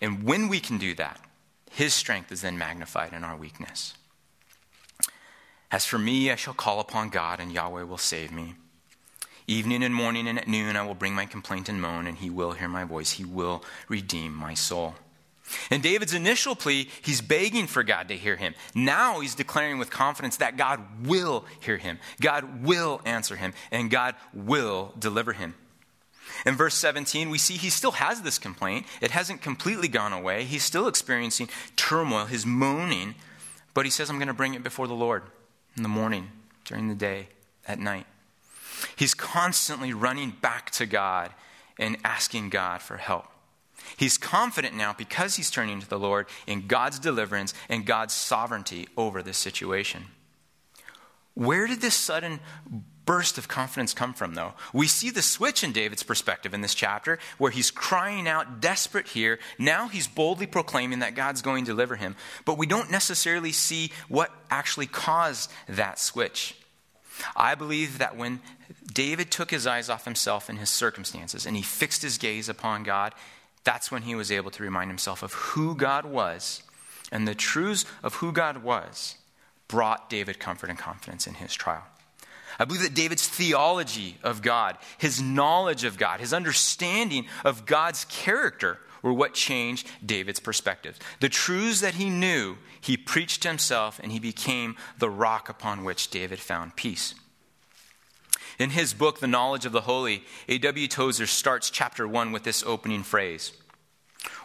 And 0.00 0.22
when 0.22 0.48
we 0.48 0.60
can 0.60 0.76
do 0.76 0.94
that, 0.96 1.18
His 1.70 1.94
strength 1.94 2.30
is 2.30 2.42
then 2.42 2.58
magnified 2.58 3.14
in 3.14 3.24
our 3.24 3.36
weakness. 3.36 3.94
As 5.72 5.86
for 5.86 5.98
me, 5.98 6.30
I 6.30 6.36
shall 6.36 6.52
call 6.52 6.80
upon 6.80 7.08
God, 7.08 7.40
and 7.40 7.50
Yahweh 7.50 7.84
will 7.84 7.96
save 7.96 8.30
me. 8.30 8.54
Evening 9.46 9.82
and 9.82 9.94
morning 9.94 10.28
and 10.28 10.38
at 10.38 10.46
noon 10.46 10.76
I 10.76 10.86
will 10.86 10.94
bring 10.94 11.14
my 11.14 11.24
complaint 11.24 11.70
and 11.70 11.80
moan, 11.80 12.06
and 12.06 12.18
he 12.18 12.28
will 12.28 12.52
hear 12.52 12.68
my 12.68 12.84
voice. 12.84 13.12
He 13.12 13.24
will 13.24 13.64
redeem 13.88 14.34
my 14.34 14.52
soul. 14.52 14.94
In 15.70 15.80
David's 15.80 16.14
initial 16.14 16.54
plea, 16.54 16.88
he's 17.00 17.22
begging 17.22 17.66
for 17.66 17.82
God 17.82 18.08
to 18.08 18.16
hear 18.16 18.36
him. 18.36 18.54
Now 18.74 19.20
he's 19.20 19.34
declaring 19.34 19.78
with 19.78 19.90
confidence 19.90 20.36
that 20.36 20.58
God 20.58 21.06
will 21.06 21.46
hear 21.60 21.78
him, 21.78 21.98
God 22.20 22.62
will 22.62 23.00
answer 23.06 23.36
him, 23.36 23.54
and 23.70 23.90
God 23.90 24.14
will 24.34 24.92
deliver 24.98 25.32
him. 25.32 25.54
In 26.46 26.54
verse 26.54 26.74
17, 26.74 27.30
we 27.30 27.38
see 27.38 27.56
he 27.56 27.70
still 27.70 27.92
has 27.92 28.22
this 28.22 28.38
complaint. 28.38 28.86
It 29.00 29.10
hasn't 29.10 29.42
completely 29.42 29.88
gone 29.88 30.12
away. 30.12 30.44
He's 30.44 30.62
still 30.62 30.86
experiencing 30.86 31.48
turmoil, 31.76 32.26
his 32.26 32.46
moaning, 32.46 33.14
but 33.74 33.84
he 33.84 33.90
says, 33.90 34.08
I'm 34.08 34.18
going 34.18 34.28
to 34.28 34.34
bring 34.34 34.54
it 34.54 34.62
before 34.62 34.86
the 34.86 34.94
Lord 34.94 35.22
in 35.76 35.82
the 35.82 35.88
morning, 35.88 36.30
during 36.64 36.88
the 36.88 36.94
day, 36.94 37.28
at 37.66 37.78
night. 37.78 38.06
He's 38.96 39.14
constantly 39.14 39.92
running 39.92 40.30
back 40.40 40.70
to 40.72 40.86
God 40.86 41.32
and 41.78 41.96
asking 42.04 42.50
God 42.50 42.82
for 42.82 42.96
help. 42.96 43.26
He's 43.96 44.18
confident 44.18 44.74
now 44.74 44.92
because 44.92 45.36
he's 45.36 45.50
turning 45.50 45.80
to 45.80 45.88
the 45.88 45.98
Lord 45.98 46.26
in 46.46 46.66
God's 46.66 46.98
deliverance 46.98 47.54
and 47.68 47.86
God's 47.86 48.14
sovereignty 48.14 48.88
over 48.96 49.22
this 49.22 49.38
situation. 49.38 50.04
Where 51.34 51.66
did 51.66 51.80
this 51.80 51.94
sudden 51.94 52.40
burst 53.04 53.38
of 53.38 53.48
confidence 53.48 53.94
come 53.94 54.14
from, 54.14 54.34
though? 54.34 54.54
We 54.72 54.86
see 54.86 55.10
the 55.10 55.22
switch 55.22 55.64
in 55.64 55.72
David's 55.72 56.02
perspective 56.02 56.54
in 56.54 56.60
this 56.60 56.74
chapter, 56.74 57.18
where 57.38 57.50
he's 57.50 57.70
crying 57.70 58.28
out, 58.28 58.60
desperate 58.60 59.08
here. 59.08 59.38
Now 59.58 59.88
he's 59.88 60.06
boldly 60.06 60.46
proclaiming 60.46 61.00
that 61.00 61.14
God's 61.14 61.42
going 61.42 61.64
to 61.64 61.70
deliver 61.70 61.96
him. 61.96 62.16
But 62.44 62.58
we 62.58 62.66
don't 62.66 62.90
necessarily 62.90 63.52
see 63.52 63.90
what 64.08 64.30
actually 64.50 64.86
caused 64.86 65.50
that 65.68 65.98
switch. 65.98 66.56
I 67.36 67.54
believe 67.54 67.98
that 67.98 68.16
when 68.16 68.40
David 68.92 69.30
took 69.30 69.50
his 69.50 69.66
eyes 69.66 69.88
off 69.88 70.04
himself 70.04 70.48
and 70.48 70.58
his 70.58 70.70
circumstances 70.70 71.46
and 71.46 71.56
he 71.56 71.62
fixed 71.62 72.02
his 72.02 72.18
gaze 72.18 72.48
upon 72.48 72.82
God, 72.82 73.14
that's 73.64 73.90
when 73.90 74.02
he 74.02 74.14
was 74.14 74.32
able 74.32 74.50
to 74.52 74.62
remind 74.62 74.90
himself 74.90 75.22
of 75.22 75.32
who 75.32 75.74
God 75.74 76.04
was. 76.04 76.62
And 77.10 77.28
the 77.28 77.34
truths 77.34 77.84
of 78.02 78.14
who 78.14 78.32
God 78.32 78.62
was 78.62 79.16
brought 79.68 80.08
David 80.08 80.38
comfort 80.38 80.70
and 80.70 80.78
confidence 80.78 81.26
in 81.26 81.34
his 81.34 81.54
trial. 81.54 81.84
I 82.58 82.64
believe 82.64 82.82
that 82.82 82.94
David's 82.94 83.26
theology 83.26 84.18
of 84.22 84.42
God, 84.42 84.78
his 84.98 85.20
knowledge 85.20 85.84
of 85.84 85.98
God, 85.98 86.20
his 86.20 86.32
understanding 86.32 87.26
of 87.44 87.66
God's 87.66 88.04
character 88.06 88.78
were 89.02 89.12
what 89.12 89.34
changed 89.34 89.88
David's 90.04 90.40
perspective. 90.40 90.98
The 91.20 91.28
truths 91.28 91.80
that 91.80 91.94
he 91.94 92.08
knew, 92.08 92.56
he 92.80 92.96
preached 92.96 93.42
to 93.42 93.48
himself, 93.48 94.00
and 94.02 94.12
he 94.12 94.20
became 94.20 94.76
the 94.98 95.10
rock 95.10 95.48
upon 95.48 95.84
which 95.84 96.10
David 96.10 96.38
found 96.38 96.76
peace. 96.76 97.14
In 98.58 98.70
his 98.70 98.94
book, 98.94 99.18
The 99.18 99.26
Knowledge 99.26 99.66
of 99.66 99.72
the 99.72 99.82
Holy, 99.82 100.24
A.W. 100.48 100.86
Tozer 100.86 101.26
starts 101.26 101.70
chapter 101.70 102.06
1 102.06 102.32
with 102.32 102.44
this 102.44 102.62
opening 102.62 103.02
phrase 103.02 103.52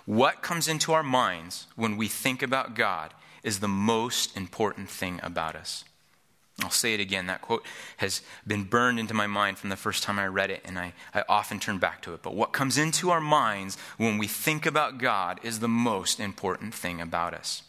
What 0.05 0.41
comes 0.41 0.67
into 0.67 0.93
our 0.93 1.03
minds 1.03 1.67
when 1.75 1.97
we 1.97 2.07
think 2.07 2.41
about 2.41 2.75
God 2.75 3.13
is 3.43 3.59
the 3.59 3.67
most 3.67 4.35
important 4.35 4.89
thing 4.89 5.19
about 5.21 5.55
us. 5.55 5.83
I'll 6.63 6.71
say 6.71 6.95
it 6.95 6.99
again. 6.99 7.27
That 7.27 7.41
quote 7.41 7.63
has 7.97 8.21
been 8.45 8.63
burned 8.63 8.99
into 8.99 9.13
my 9.13 9.27
mind 9.27 9.59
from 9.59 9.69
the 9.69 9.75
first 9.75 10.03
time 10.03 10.17
I 10.17 10.25
read 10.25 10.49
it, 10.49 10.61
and 10.65 10.79
I, 10.79 10.93
I 11.13 11.23
often 11.29 11.59
turn 11.59 11.77
back 11.77 12.01
to 12.03 12.13
it. 12.13 12.23
But 12.23 12.33
what 12.33 12.51
comes 12.51 12.77
into 12.77 13.11
our 13.11 13.21
minds 13.21 13.77
when 13.97 14.17
we 14.17 14.27
think 14.27 14.65
about 14.65 14.97
God 14.97 15.39
is 15.43 15.59
the 15.59 15.67
most 15.67 16.19
important 16.19 16.73
thing 16.73 16.99
about 16.99 17.35
us. 17.35 17.61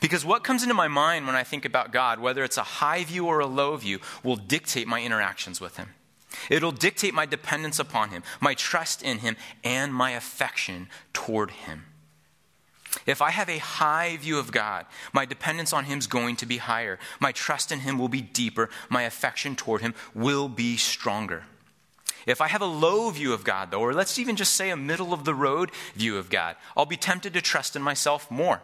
Because 0.00 0.26
what 0.26 0.44
comes 0.44 0.62
into 0.62 0.74
my 0.74 0.88
mind 0.88 1.26
when 1.26 1.36
I 1.36 1.42
think 1.42 1.64
about 1.64 1.90
God, 1.90 2.20
whether 2.20 2.44
it's 2.44 2.58
a 2.58 2.62
high 2.62 3.02
view 3.04 3.26
or 3.26 3.40
a 3.40 3.46
low 3.46 3.76
view, 3.76 3.98
will 4.22 4.36
dictate 4.36 4.86
my 4.86 5.02
interactions 5.02 5.58
with 5.58 5.78
Him. 5.78 5.94
It'll 6.50 6.72
dictate 6.72 7.14
my 7.14 7.26
dependence 7.26 7.78
upon 7.78 8.10
Him, 8.10 8.22
my 8.40 8.54
trust 8.54 9.02
in 9.02 9.18
Him, 9.18 9.36
and 9.64 9.94
my 9.94 10.10
affection 10.10 10.88
toward 11.12 11.50
Him. 11.50 11.86
If 13.06 13.22
I 13.22 13.30
have 13.30 13.48
a 13.48 13.58
high 13.58 14.16
view 14.16 14.38
of 14.38 14.52
God, 14.52 14.86
my 15.12 15.24
dependence 15.24 15.72
on 15.72 15.84
Him 15.84 15.98
is 15.98 16.06
going 16.06 16.36
to 16.36 16.46
be 16.46 16.58
higher. 16.58 16.98
My 17.18 17.32
trust 17.32 17.72
in 17.72 17.80
Him 17.80 17.98
will 17.98 18.08
be 18.08 18.20
deeper. 18.20 18.70
My 18.88 19.02
affection 19.02 19.56
toward 19.56 19.80
Him 19.80 19.94
will 20.14 20.48
be 20.48 20.76
stronger. 20.76 21.44
If 22.26 22.40
I 22.40 22.48
have 22.48 22.62
a 22.62 22.66
low 22.66 23.10
view 23.10 23.32
of 23.32 23.44
God, 23.44 23.70
though, 23.70 23.80
or 23.80 23.94
let's 23.94 24.18
even 24.18 24.36
just 24.36 24.54
say 24.54 24.70
a 24.70 24.76
middle 24.76 25.12
of 25.12 25.24
the 25.24 25.34
road 25.34 25.70
view 25.94 26.18
of 26.18 26.30
God, 26.30 26.56
I'll 26.76 26.86
be 26.86 26.96
tempted 26.96 27.32
to 27.34 27.40
trust 27.40 27.76
in 27.76 27.82
myself 27.82 28.30
more. 28.30 28.60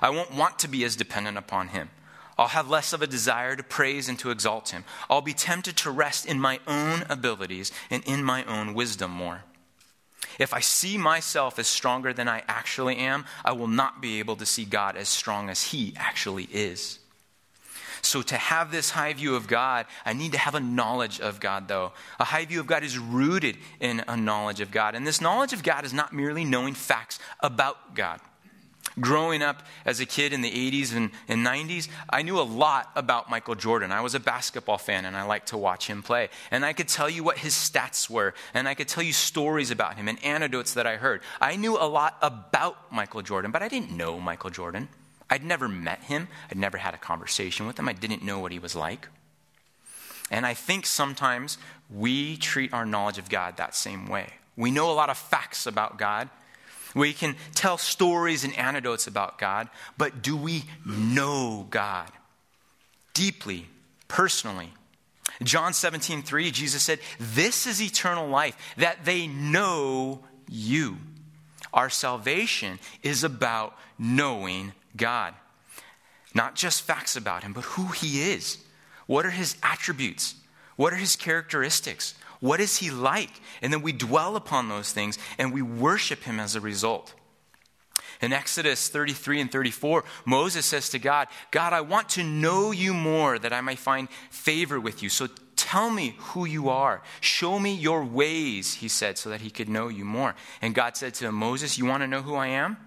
I 0.00 0.10
won't 0.10 0.34
want 0.34 0.58
to 0.60 0.68
be 0.68 0.84
as 0.84 0.94
dependent 0.94 1.36
upon 1.36 1.68
Him. 1.68 1.90
I'll 2.38 2.48
have 2.48 2.68
less 2.68 2.92
of 2.92 3.00
a 3.00 3.06
desire 3.06 3.56
to 3.56 3.62
praise 3.62 4.08
and 4.08 4.18
to 4.18 4.30
exalt 4.30 4.70
him. 4.70 4.84
I'll 5.08 5.22
be 5.22 5.32
tempted 5.32 5.76
to 5.78 5.90
rest 5.90 6.26
in 6.26 6.38
my 6.38 6.60
own 6.66 7.04
abilities 7.08 7.72
and 7.90 8.04
in 8.04 8.22
my 8.22 8.44
own 8.44 8.74
wisdom 8.74 9.10
more. 9.10 9.44
If 10.38 10.52
I 10.52 10.60
see 10.60 10.98
myself 10.98 11.58
as 11.58 11.66
stronger 11.66 12.12
than 12.12 12.28
I 12.28 12.42
actually 12.48 12.96
am, 12.96 13.24
I 13.44 13.52
will 13.52 13.68
not 13.68 14.00
be 14.02 14.18
able 14.18 14.36
to 14.36 14.46
see 14.46 14.64
God 14.64 14.96
as 14.96 15.08
strong 15.08 15.48
as 15.48 15.62
he 15.62 15.94
actually 15.96 16.48
is. 16.52 16.98
So, 18.02 18.22
to 18.22 18.36
have 18.36 18.70
this 18.70 18.90
high 18.90 19.12
view 19.14 19.34
of 19.34 19.48
God, 19.48 19.86
I 20.04 20.12
need 20.12 20.32
to 20.32 20.38
have 20.38 20.54
a 20.54 20.60
knowledge 20.60 21.20
of 21.20 21.40
God, 21.40 21.66
though. 21.66 21.92
A 22.20 22.24
high 22.24 22.44
view 22.44 22.60
of 22.60 22.66
God 22.66 22.84
is 22.84 22.98
rooted 22.98 23.56
in 23.80 24.04
a 24.06 24.16
knowledge 24.16 24.60
of 24.60 24.70
God. 24.70 24.94
And 24.94 25.06
this 25.06 25.20
knowledge 25.20 25.52
of 25.52 25.62
God 25.64 25.84
is 25.84 25.92
not 25.92 26.12
merely 26.12 26.44
knowing 26.44 26.74
facts 26.74 27.18
about 27.40 27.94
God. 27.94 28.20
Growing 28.98 29.42
up 29.42 29.62
as 29.84 30.00
a 30.00 30.06
kid 30.06 30.32
in 30.32 30.40
the 30.40 30.50
80s 30.50 30.96
and, 30.96 31.10
and 31.28 31.46
90s, 31.46 31.88
I 32.08 32.22
knew 32.22 32.40
a 32.40 32.42
lot 32.42 32.90
about 32.96 33.28
Michael 33.28 33.54
Jordan. 33.54 33.92
I 33.92 34.00
was 34.00 34.14
a 34.14 34.20
basketball 34.20 34.78
fan 34.78 35.04
and 35.04 35.14
I 35.14 35.24
liked 35.24 35.48
to 35.48 35.58
watch 35.58 35.86
him 35.86 36.02
play. 36.02 36.30
And 36.50 36.64
I 36.64 36.72
could 36.72 36.88
tell 36.88 37.10
you 37.10 37.22
what 37.22 37.38
his 37.38 37.52
stats 37.52 38.08
were, 38.08 38.32
and 38.54 38.66
I 38.66 38.74
could 38.74 38.88
tell 38.88 39.04
you 39.04 39.12
stories 39.12 39.70
about 39.70 39.96
him 39.96 40.08
and 40.08 40.22
anecdotes 40.24 40.72
that 40.74 40.86
I 40.86 40.96
heard. 40.96 41.20
I 41.40 41.56
knew 41.56 41.76
a 41.76 41.84
lot 41.84 42.16
about 42.22 42.90
Michael 42.90 43.20
Jordan, 43.20 43.50
but 43.50 43.62
I 43.62 43.68
didn't 43.68 43.90
know 43.90 44.18
Michael 44.18 44.50
Jordan. 44.50 44.88
I'd 45.28 45.44
never 45.44 45.68
met 45.68 46.04
him, 46.04 46.28
I'd 46.50 46.56
never 46.56 46.78
had 46.78 46.94
a 46.94 46.98
conversation 46.98 47.66
with 47.66 47.78
him, 47.78 47.88
I 47.88 47.92
didn't 47.92 48.22
know 48.22 48.38
what 48.38 48.52
he 48.52 48.58
was 48.58 48.76
like. 48.76 49.08
And 50.30 50.46
I 50.46 50.54
think 50.54 50.86
sometimes 50.86 51.58
we 51.94 52.36
treat 52.36 52.72
our 52.72 52.86
knowledge 52.86 53.18
of 53.18 53.28
God 53.28 53.56
that 53.56 53.74
same 53.74 54.08
way. 54.08 54.34
We 54.56 54.70
know 54.70 54.90
a 54.90 54.94
lot 54.94 55.10
of 55.10 55.18
facts 55.18 55.66
about 55.66 55.98
God. 55.98 56.28
We 56.96 57.12
can 57.12 57.36
tell 57.54 57.76
stories 57.76 58.42
and 58.42 58.56
anecdotes 58.56 59.06
about 59.06 59.38
God, 59.38 59.68
but 59.98 60.22
do 60.22 60.34
we 60.34 60.64
know 60.86 61.66
God 61.68 62.10
deeply, 63.12 63.66
personally? 64.08 64.72
John 65.42 65.74
17, 65.74 66.22
3, 66.22 66.50
Jesus 66.50 66.82
said, 66.82 67.00
This 67.20 67.66
is 67.66 67.82
eternal 67.82 68.28
life, 68.28 68.56
that 68.78 69.04
they 69.04 69.26
know 69.26 70.24
you. 70.48 70.96
Our 71.74 71.90
salvation 71.90 72.78
is 73.02 73.22
about 73.24 73.76
knowing 73.98 74.72
God. 74.96 75.34
Not 76.34 76.54
just 76.54 76.80
facts 76.80 77.14
about 77.14 77.42
him, 77.42 77.52
but 77.52 77.64
who 77.64 77.88
he 77.88 78.22
is. 78.32 78.56
What 79.06 79.26
are 79.26 79.30
his 79.30 79.56
attributes? 79.62 80.34
What 80.76 80.94
are 80.94 80.96
his 80.96 81.14
characteristics? 81.14 82.14
What 82.40 82.60
is 82.60 82.76
he 82.78 82.90
like? 82.90 83.30
And 83.62 83.72
then 83.72 83.82
we 83.82 83.92
dwell 83.92 84.36
upon 84.36 84.68
those 84.68 84.92
things 84.92 85.18
and 85.38 85.52
we 85.52 85.62
worship 85.62 86.24
him 86.24 86.38
as 86.38 86.54
a 86.54 86.60
result. 86.60 87.14
In 88.20 88.32
Exodus 88.32 88.88
33 88.88 89.42
and 89.42 89.52
34, 89.52 90.04
Moses 90.24 90.64
says 90.64 90.88
to 90.90 90.98
God, 90.98 91.28
God, 91.50 91.72
I 91.72 91.82
want 91.82 92.08
to 92.10 92.22
know 92.22 92.70
you 92.70 92.94
more 92.94 93.38
that 93.38 93.52
I 93.52 93.60
may 93.60 93.76
find 93.76 94.08
favor 94.30 94.80
with 94.80 95.02
you. 95.02 95.08
So 95.08 95.28
tell 95.54 95.90
me 95.90 96.14
who 96.18 96.44
you 96.46 96.68
are. 96.70 97.02
Show 97.20 97.58
me 97.58 97.74
your 97.74 98.04
ways, 98.04 98.74
he 98.74 98.88
said, 98.88 99.18
so 99.18 99.28
that 99.30 99.42
he 99.42 99.50
could 99.50 99.68
know 99.68 99.88
you 99.88 100.04
more. 100.04 100.34
And 100.62 100.74
God 100.74 100.96
said 100.96 101.14
to 101.14 101.26
him, 101.26 101.34
Moses, 101.34 101.76
you 101.76 101.84
want 101.84 102.02
to 102.02 102.06
know 102.06 102.22
who 102.22 102.34
I 102.34 102.48
am? 102.48 102.78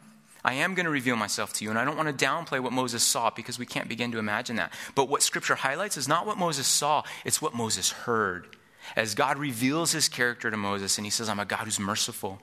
I 0.43 0.53
am 0.53 0.73
going 0.73 0.85
to 0.85 0.91
reveal 0.91 1.17
myself 1.17 1.51
to 1.53 1.65
you, 1.65 1.69
and 1.69 1.77
I 1.77 1.83
don't 1.83 1.97
want 1.97 2.17
to 2.17 2.25
downplay 2.25 2.61
what 2.61 2.71
Moses 2.71 3.03
saw 3.03 3.29
because 3.29 3.59
we 3.59 3.65
can't 3.65 3.89
begin 3.89 4.13
to 4.13 4.19
imagine 4.19 4.55
that. 4.55 4.73
But 4.95 5.09
what 5.09 5.21
Scripture 5.21 5.55
highlights 5.55 5.97
is 5.97 6.07
not 6.07 6.25
what 6.25 6.37
Moses 6.37 6.65
saw, 6.65 7.03
it's 7.25 7.41
what 7.41 7.53
Moses 7.53 7.91
heard. 7.91 8.55
As 8.95 9.15
God 9.15 9.37
reveals 9.37 9.91
his 9.91 10.09
character 10.09 10.49
to 10.49 10.57
Moses, 10.57 10.97
and 10.97 11.05
he 11.05 11.11
says, 11.11 11.29
I'm 11.29 11.39
a 11.39 11.45
God 11.45 11.65
who's 11.65 11.79
merciful, 11.79 12.39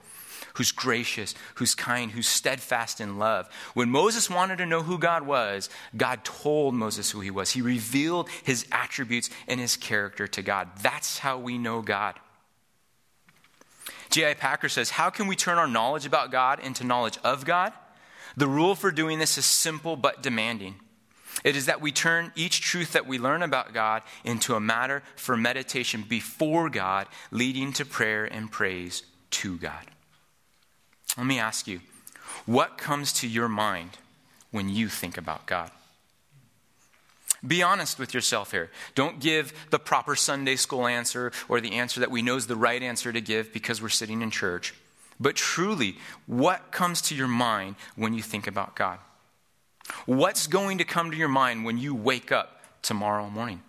who's 0.55 0.71
gracious, 0.71 1.35
who's 1.55 1.75
kind, 1.75 2.11
who's 2.11 2.27
steadfast 2.27 2.99
in 2.99 3.17
love. 3.19 3.49
When 3.73 3.89
Moses 3.89 4.29
wanted 4.29 4.57
to 4.57 4.65
know 4.65 4.83
who 4.83 4.97
God 4.97 5.23
was, 5.25 5.69
God 5.95 6.23
told 6.23 6.73
Moses 6.73 7.11
who 7.11 7.21
he 7.21 7.31
was. 7.31 7.51
He 7.51 7.61
revealed 7.61 8.29
his 8.43 8.65
attributes 8.71 9.29
and 9.47 9.59
his 9.59 9.77
character 9.77 10.27
to 10.27 10.41
God. 10.41 10.69
That's 10.81 11.19
how 11.19 11.37
we 11.37 11.57
know 11.57 11.81
God. 11.81 12.15
J.I. 14.09 14.35
Packer 14.35 14.69
says, 14.69 14.91
How 14.91 15.09
can 15.09 15.27
we 15.27 15.35
turn 15.35 15.57
our 15.57 15.67
knowledge 15.67 16.05
about 16.05 16.31
God 16.31 16.59
into 16.59 16.83
knowledge 16.83 17.17
of 17.23 17.45
God? 17.45 17.73
The 18.35 18.47
rule 18.47 18.75
for 18.75 18.91
doing 18.91 19.19
this 19.19 19.37
is 19.37 19.45
simple 19.45 19.95
but 19.95 20.21
demanding. 20.21 20.75
It 21.43 21.55
is 21.55 21.67
that 21.67 21.81
we 21.81 21.91
turn 21.91 22.31
each 22.35 22.61
truth 22.61 22.93
that 22.93 23.05
we 23.05 23.19
learn 23.19 23.43
about 23.43 23.73
God 23.73 24.01
into 24.23 24.55
a 24.55 24.59
matter 24.59 25.03
for 25.15 25.37
meditation 25.37 26.03
before 26.07 26.69
God, 26.69 27.07
leading 27.31 27.73
to 27.73 27.85
prayer 27.85 28.25
and 28.25 28.51
praise 28.51 29.03
to 29.31 29.57
God. 29.57 29.85
Let 31.17 31.25
me 31.25 31.39
ask 31.39 31.67
you 31.67 31.81
what 32.45 32.77
comes 32.77 33.13
to 33.13 33.27
your 33.27 33.47
mind 33.47 33.97
when 34.51 34.69
you 34.69 34.87
think 34.87 35.17
about 35.17 35.45
God? 35.45 35.71
Be 37.45 37.61
honest 37.61 37.99
with 37.99 38.13
yourself 38.13 38.51
here. 38.51 38.71
Don't 38.95 39.19
give 39.19 39.53
the 39.69 39.79
proper 39.79 40.15
Sunday 40.15 40.55
school 40.55 40.87
answer 40.87 41.31
or 41.47 41.61
the 41.61 41.73
answer 41.73 41.99
that 41.99 42.11
we 42.11 42.21
know 42.21 42.35
is 42.35 42.47
the 42.47 42.55
right 42.55 42.81
answer 42.81 43.13
to 43.13 43.21
give 43.21 43.53
because 43.53 43.81
we're 43.81 43.89
sitting 43.89 44.21
in 44.21 44.31
church. 44.31 44.73
But 45.19 45.35
truly, 45.35 45.97
what 46.25 46.71
comes 46.71 47.01
to 47.03 47.15
your 47.15 47.27
mind 47.27 47.75
when 47.95 48.13
you 48.13 48.21
think 48.21 48.47
about 48.47 48.75
God? 48.75 48.99
What's 50.05 50.47
going 50.47 50.77
to 50.79 50.83
come 50.83 51.11
to 51.11 51.17
your 51.17 51.27
mind 51.27 51.65
when 51.65 51.77
you 51.77 51.95
wake 51.95 52.31
up 52.31 52.61
tomorrow 52.81 53.29
morning? 53.29 53.61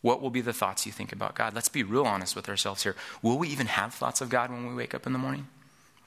What 0.00 0.22
will 0.22 0.30
be 0.30 0.40
the 0.40 0.52
thoughts 0.52 0.86
you 0.86 0.92
think 0.92 1.12
about 1.12 1.34
God? 1.34 1.54
Let's 1.54 1.68
be 1.68 1.82
real 1.82 2.04
honest 2.04 2.36
with 2.36 2.48
ourselves 2.48 2.84
here. 2.84 2.94
Will 3.22 3.38
we 3.38 3.48
even 3.48 3.66
have 3.66 3.92
thoughts 3.92 4.20
of 4.20 4.28
God 4.28 4.50
when 4.50 4.66
we 4.66 4.74
wake 4.74 4.94
up 4.94 5.06
in 5.06 5.12
the 5.12 5.18
morning? 5.18 5.48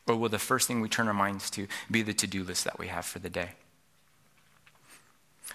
Or 0.07 0.15
will 0.15 0.29
the 0.29 0.39
first 0.39 0.67
thing 0.67 0.81
we 0.81 0.89
turn 0.89 1.07
our 1.07 1.13
minds 1.13 1.49
to 1.51 1.67
be 1.89 2.01
the 2.01 2.13
to 2.13 2.27
do 2.27 2.43
list 2.43 2.63
that 2.63 2.79
we 2.79 2.87
have 2.87 3.05
for 3.05 3.19
the 3.19 3.29
day? 3.29 3.51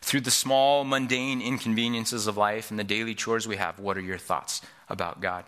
Through 0.03 0.21
the 0.21 0.31
small, 0.31 0.85
mundane 0.85 1.41
inconveniences 1.41 2.27
of 2.27 2.37
life 2.37 2.71
and 2.71 2.79
the 2.79 2.85
daily 2.85 3.15
chores 3.15 3.49
we 3.49 3.57
have, 3.57 3.79
what 3.79 3.97
are 3.97 4.03
your 4.03 4.19
thoughts 4.19 4.61
about 4.89 5.21
God? 5.21 5.45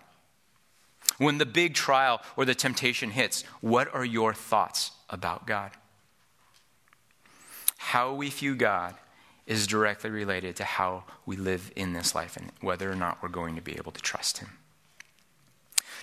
When 1.19 1.39
the 1.39 1.47
big 1.47 1.75
trial 1.75 2.21
or 2.37 2.45
the 2.45 2.55
temptation 2.55 3.11
hits, 3.11 3.43
what 3.61 3.93
are 3.95 4.05
your 4.05 4.35
thoughts 4.35 4.93
about 5.11 5.47
God? 5.47 5.73
How 7.79 8.13
we 8.13 8.29
view 8.29 8.55
God 8.55 8.95
is 9.47 9.67
directly 9.67 10.11
related 10.11 10.57
to 10.57 10.65
how 10.65 11.05
we 11.25 11.37
live 11.37 11.73
in 11.75 11.95
this 11.95 12.15
life 12.15 12.37
and 12.37 12.53
whether 12.61 12.93
or 12.93 12.95
not 12.95 13.23
we're 13.23 13.31
going 13.31 13.57
to 13.57 13.63
be 13.63 13.77
able 13.77 13.93
to 13.93 14.03
trust 14.03 14.39
Him. 14.39 14.51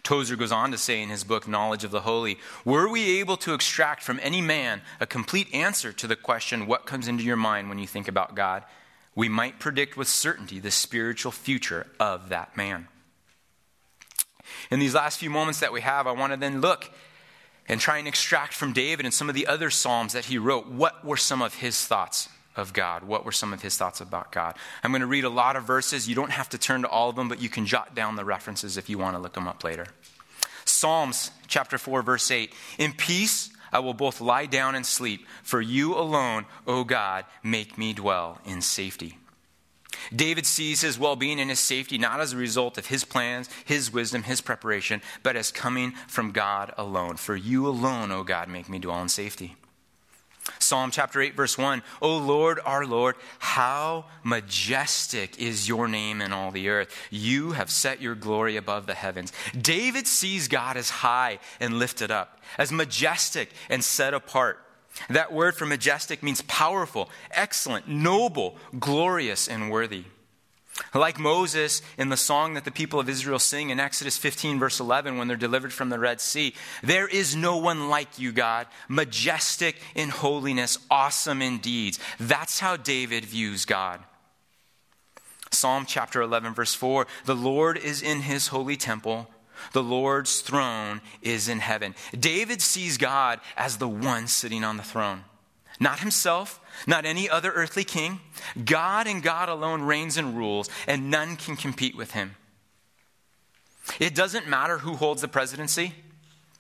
Tozer 0.04 0.36
goes 0.36 0.52
on 0.52 0.72
to 0.72 0.78
say 0.78 1.02
in 1.02 1.10
his 1.10 1.24
book, 1.24 1.48
Knowledge 1.48 1.86
of 1.86 1.92
the 1.92 2.02
Holy, 2.02 2.38
were 2.66 2.90
we 2.90 3.20
able 3.20 3.38
to 3.38 3.54
extract 3.54 4.04
from 4.04 4.20
any 4.22 4.42
man 4.42 4.82
a 5.00 5.06
complete 5.06 5.48
answer 5.54 5.94
to 5.94 6.08
the 6.08 6.18
question, 6.18 6.68
What 6.68 6.86
comes 6.86 7.08
into 7.08 7.24
your 7.24 7.38
mind 7.38 7.70
when 7.70 7.80
you 7.80 7.88
think 7.88 8.08
about 8.08 8.36
God? 8.36 8.64
we 9.16 9.30
might 9.30 9.60
predict 9.60 9.96
with 9.96 10.10
certainty 10.10 10.60
the 10.60 10.72
spiritual 10.72 11.32
future 11.32 11.88
of 12.00 12.30
that 12.30 12.56
man. 12.56 12.88
In 14.70 14.80
these 14.80 14.94
last 14.94 15.20
few 15.20 15.30
moments 15.30 15.62
that 15.62 15.72
we 15.72 15.82
have, 15.82 16.06
I 16.06 16.12
want 16.12 16.34
to 16.34 16.38
then 16.38 16.62
look 16.62 16.92
and 17.68 17.80
try 17.80 17.98
and 17.98 18.08
extract 18.08 18.54
from 18.54 18.74
David 18.74 19.06
and 19.06 19.14
some 19.14 19.30
of 19.30 19.36
the 19.36 19.48
other 19.48 19.70
Psalms 19.70 20.14
that 20.14 20.26
he 20.26 20.38
wrote 20.38 20.68
what 20.68 21.04
were 21.04 21.18
some 21.18 21.42
of 21.42 21.56
his 21.56 21.86
thoughts 21.86 22.30
of 22.56 22.74
God? 22.74 23.04
What 23.04 23.26
were 23.26 23.32
some 23.32 23.54
of 23.54 23.62
his 23.62 23.78
thoughts 23.78 24.02
about 24.02 24.32
God? 24.32 24.56
I'm 24.84 24.92
going 24.92 25.02
to 25.02 25.08
read 25.08 25.24
a 25.24 25.30
lot 25.30 25.56
of 25.56 25.64
verses. 25.64 26.08
You 26.08 26.16
don't 26.16 26.32
have 26.32 26.50
to 26.50 26.58
turn 26.58 26.84
to 26.84 26.88
all 26.88 27.10
of 27.10 27.16
them, 27.16 27.28
but 27.28 27.42
you 27.42 27.50
can 27.50 27.66
jot 27.66 27.96
down 27.96 28.16
the 28.16 28.26
references 28.26 28.78
if 28.78 28.90
you 28.90 28.98
want 28.98 29.16
to 29.16 29.22
look 29.22 29.34
them 29.34 29.48
up 29.48 29.64
later. 29.64 29.88
Psalms 30.64 31.32
chapter 31.48 31.78
4, 31.78 32.02
verse 32.02 32.30
8 32.32 32.52
In 32.78 32.94
peace 32.94 33.50
I 33.72 33.80
will 33.80 33.94
both 33.94 34.22
lie 34.22 34.46
down 34.46 34.76
and 34.76 34.86
sleep, 34.86 35.26
for 35.44 35.62
you 35.62 35.96
alone, 35.96 36.46
O 36.66 36.84
God, 36.84 37.26
make 37.44 37.78
me 37.78 37.94
dwell 37.94 38.40
in 38.46 38.62
safety. 38.62 39.18
David 40.16 40.46
sees 40.46 40.82
his 40.82 41.00
well 41.00 41.16
being 41.16 41.40
and 41.40 41.50
his 41.50 41.60
safety 41.60 41.98
not 41.98 42.20
as 42.20 42.34
a 42.34 42.38
result 42.38 42.78
of 42.78 42.88
his 42.88 43.04
plans, 43.04 43.50
his 43.66 43.92
wisdom, 43.92 44.24
his 44.24 44.42
preparation, 44.42 45.02
but 45.24 45.36
as 45.36 45.52
coming 45.52 45.92
from 46.08 46.32
God 46.32 46.74
alone. 46.78 47.18
For 47.18 47.36
you 47.36 47.68
alone, 47.68 48.12
O 48.12 48.24
God, 48.24 48.48
make 48.48 48.70
me 48.70 48.80
dwell 48.80 49.02
in 49.02 49.10
safety. 49.10 49.56
Psalm 50.60 50.92
chapter 50.92 51.22
8, 51.22 51.36
verse 51.36 51.58
1 51.58 51.82
O 52.02 52.18
Lord, 52.18 52.60
our 52.66 52.86
Lord, 52.86 53.16
how 53.40 54.06
majestic 54.24 55.40
is 55.40 55.68
your 55.68 55.88
name 55.88 56.22
in 56.22 56.34
all 56.34 56.52
the 56.52 56.70
earth. 56.70 56.96
You 57.10 57.54
have 57.54 57.72
set 57.72 58.02
your 58.02 58.16
glory 58.16 58.56
above 58.58 58.86
the 58.86 58.94
heavens. 58.94 59.34
David 59.60 60.08
sees 60.08 60.48
God 60.48 60.78
as 60.78 60.90
high 60.90 61.40
and 61.60 61.80
lifted 61.80 62.12
up, 62.12 62.40
as 62.58 62.72
majestic 62.72 63.52
and 63.70 63.84
set 63.84 64.14
apart. 64.14 64.65
That 65.10 65.34
word 65.34 65.56
for 65.56 65.66
majestic 65.66 66.24
means 66.24 66.42
powerful, 66.44 67.10
excellent, 67.32 67.88
noble, 67.88 68.58
glorious, 68.80 69.48
and 69.48 69.70
worthy. 69.70 70.06
Like 70.94 71.18
Moses 71.18 71.82
in 71.98 72.10
the 72.10 72.18
song 72.18 72.54
that 72.56 72.66
the 72.66 72.72
people 72.72 73.00
of 73.00 73.08
Israel 73.08 73.40
sing 73.40 73.70
in 73.70 73.80
Exodus 73.80 74.18
15, 74.18 74.60
verse 74.60 74.80
11, 74.80 75.18
when 75.18 75.28
they're 75.28 75.38
delivered 75.38 75.72
from 75.72 75.90
the 75.90 76.00
Red 76.00 76.20
Sea 76.20 76.54
There 76.84 77.08
is 77.08 77.36
no 77.36 77.58
one 77.58 77.88
like 77.90 78.20
you, 78.20 78.34
God, 78.34 78.68
majestic 78.90 79.78
in 79.96 80.10
holiness, 80.10 80.78
awesome 80.92 81.42
in 81.42 81.60
deeds. 81.60 82.00
That's 82.20 82.60
how 82.60 82.76
David 82.76 83.24
views 83.24 83.64
God. 83.64 84.02
Psalm 85.52 85.86
chapter 85.88 86.22
11, 86.22 86.54
verse 86.54 86.74
4 86.74 87.08
The 87.26 87.36
Lord 87.36 87.78
is 87.78 88.02
in 88.02 88.22
his 88.22 88.48
holy 88.48 88.76
temple. 88.76 89.30
The 89.74 89.84
Lord's 89.84 90.42
throne 90.42 91.02
is 91.22 91.48
in 91.48 91.60
heaven. 91.60 91.96
David 92.18 92.62
sees 92.62 92.98
God 92.98 93.40
as 93.58 93.78
the 93.78 93.88
one 93.88 94.28
sitting 94.28 94.64
on 94.64 94.78
the 94.78 94.84
throne, 94.84 95.24
Not 95.80 96.00
himself, 96.00 96.60
not 96.88 97.06
any 97.06 97.30
other 97.30 97.52
earthly 97.52 97.84
king. 97.84 98.20
God 98.64 99.08
and 99.08 99.22
God 99.22 99.50
alone 99.50 99.82
reigns 99.82 100.18
and 100.18 100.38
rules, 100.38 100.70
and 100.88 101.10
none 101.10 101.36
can 101.36 101.56
compete 101.56 101.96
with 101.96 102.12
him. 102.12 102.36
It 104.00 104.16
doesn't 104.16 104.48
matter 104.48 104.80
who 104.80 104.96
holds 104.96 105.22
the 105.22 105.28
presidency, 105.28 105.94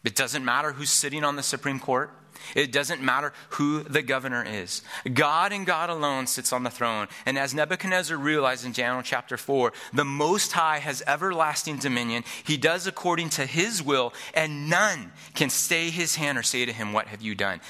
it 0.04 0.16
doesn't 0.16 0.46
matter 0.46 0.74
who's 0.74 0.92
sitting 0.92 1.24
on 1.24 1.36
the 1.36 1.44
Supreme 1.44 1.80
Court. 1.80 2.12
It 2.56 2.72
doesn't 2.72 3.02
matter 3.02 3.34
who 3.52 3.84
the 3.84 4.02
governor 4.02 4.44
is. 4.48 4.82
God 5.12 5.52
and 5.52 5.66
God 5.66 5.90
alone 5.90 6.28
sits 6.28 6.54
on 6.54 6.64
the 6.64 6.70
throne. 6.70 7.08
And 7.26 7.38
as 7.38 7.54
Nebuchadnezzar 7.54 8.18
realized 8.18 8.66
in 8.66 8.72
Daniel 8.72 9.02
chapter 9.02 9.38
4, 9.38 9.74
the 9.94 10.06
Most 10.06 10.52
High 10.52 10.80
has 10.80 11.04
everlasting 11.08 11.78
dominion. 11.78 12.24
He 12.44 12.58
does 12.58 12.88
according 12.88 13.30
to 13.32 13.46
his 13.46 13.82
will, 13.82 14.14
and 14.34 14.70
none 14.70 15.12
can 15.34 15.50
stay 15.50 15.90
his 15.90 16.16
hand 16.16 16.38
or 16.38 16.44
say 16.44 16.66
to 16.66 16.74
him, 16.74 16.94
What 16.94 17.08
have 17.08 17.22
you 17.22 17.36
done? 17.36 17.62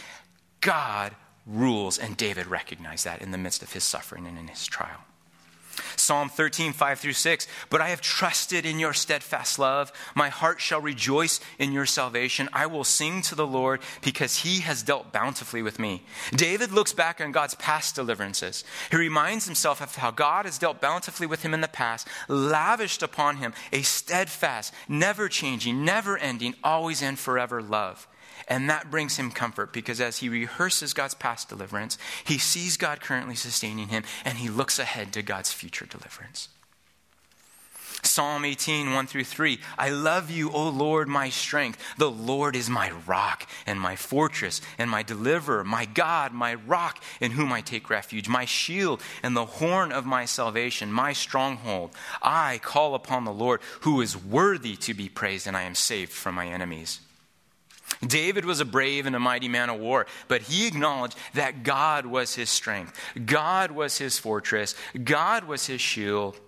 God 0.61 1.15
rules, 1.45 1.97
and 1.97 2.17
David 2.17 2.47
recognized 2.47 3.05
that 3.05 3.21
in 3.21 3.31
the 3.31 3.37
midst 3.37 3.61
of 3.61 3.73
his 3.73 3.83
suffering 3.83 4.25
and 4.25 4.37
in 4.37 4.47
his 4.47 4.65
trial. 4.65 5.01
Psalm 5.95 6.29
13, 6.29 6.73
5 6.73 6.99
through 6.99 7.13
6. 7.13 7.47
But 7.69 7.81
I 7.81 7.89
have 7.89 8.01
trusted 8.01 8.65
in 8.65 8.79
your 8.79 8.93
steadfast 8.93 9.59
love. 9.59 9.91
My 10.15 10.29
heart 10.29 10.61
shall 10.61 10.81
rejoice 10.81 11.39
in 11.59 11.71
your 11.71 11.85
salvation. 11.85 12.49
I 12.53 12.65
will 12.65 12.83
sing 12.83 13.21
to 13.23 13.35
the 13.35 13.47
Lord 13.47 13.81
because 14.01 14.37
he 14.37 14.61
has 14.61 14.83
dealt 14.83 15.11
bountifully 15.11 15.61
with 15.61 15.79
me. 15.79 16.03
David 16.31 16.71
looks 16.71 16.93
back 16.93 17.21
on 17.21 17.31
God's 17.31 17.55
past 17.55 17.95
deliverances. 17.95 18.63
He 18.91 18.97
reminds 18.97 19.45
himself 19.45 19.81
of 19.81 19.95
how 19.95 20.11
God 20.11 20.45
has 20.45 20.57
dealt 20.57 20.81
bountifully 20.81 21.27
with 21.27 21.43
him 21.43 21.53
in 21.53 21.61
the 21.61 21.67
past, 21.67 22.07
lavished 22.27 23.03
upon 23.03 23.37
him 23.37 23.53
a 23.71 23.81
steadfast, 23.81 24.73
never 24.87 25.27
changing, 25.29 25.85
never 25.85 26.17
ending, 26.17 26.55
always 26.63 27.01
and 27.01 27.17
forever 27.17 27.61
love. 27.61 28.07
And 28.47 28.69
that 28.69 28.91
brings 28.91 29.17
him 29.17 29.31
comfort 29.31 29.73
because 29.73 29.99
as 29.99 30.19
he 30.19 30.29
rehearses 30.29 30.93
God's 30.93 31.15
past 31.15 31.49
deliverance, 31.49 31.97
he 32.23 32.37
sees 32.37 32.77
God 32.77 33.01
currently 33.01 33.35
sustaining 33.35 33.87
him 33.87 34.03
and 34.23 34.37
he 34.37 34.49
looks 34.49 34.77
ahead 34.77 35.13
to 35.13 35.21
God's 35.21 35.51
future 35.51 35.85
deliverance. 35.85 36.49
Psalm 38.03 38.45
18, 38.45 38.93
1 38.93 39.07
through 39.07 39.23
3. 39.23 39.59
I 39.77 39.89
love 39.89 40.29
you, 40.29 40.51
O 40.51 40.69
Lord, 40.69 41.07
my 41.07 41.29
strength. 41.29 41.79
The 41.97 42.11
Lord 42.11 42.55
is 42.55 42.69
my 42.69 42.91
rock 43.07 43.47
and 43.65 43.79
my 43.79 43.95
fortress 43.95 44.61
and 44.77 44.89
my 44.89 45.01
deliverer, 45.01 45.63
my 45.63 45.85
God, 45.85 46.31
my 46.31 46.53
rock 46.53 47.01
in 47.19 47.31
whom 47.31 47.51
I 47.51 47.61
take 47.61 47.89
refuge, 47.89 48.29
my 48.29 48.45
shield 48.45 49.01
and 49.23 49.35
the 49.35 49.45
horn 49.45 49.91
of 49.91 50.05
my 50.05 50.25
salvation, 50.25 50.91
my 50.91 51.13
stronghold. 51.13 51.91
I 52.21 52.59
call 52.59 52.93
upon 52.95 53.25
the 53.25 53.33
Lord 53.33 53.61
who 53.81 54.01
is 54.01 54.15
worthy 54.15 54.75
to 54.77 54.93
be 54.93 55.09
praised, 55.09 55.47
and 55.47 55.57
I 55.57 55.63
am 55.63 55.75
saved 55.75 56.11
from 56.11 56.35
my 56.35 56.47
enemies. 56.47 56.99
David 58.07 58.45
was 58.45 58.59
a 58.59 58.65
brave 58.65 59.05
and 59.05 59.15
a 59.15 59.19
mighty 59.19 59.47
man 59.47 59.69
of 59.69 59.79
war, 59.79 60.05
but 60.27 60.43
he 60.43 60.67
acknowledged 60.67 61.17
that 61.33 61.63
God 61.63 62.05
was 62.05 62.35
his 62.35 62.49
strength, 62.49 62.99
God 63.25 63.71
was 63.71 63.97
his 63.97 64.17
fortress, 64.19 64.75
God 65.03 65.45
was 65.45 65.67
his 65.67 65.81
shield. 65.81 66.39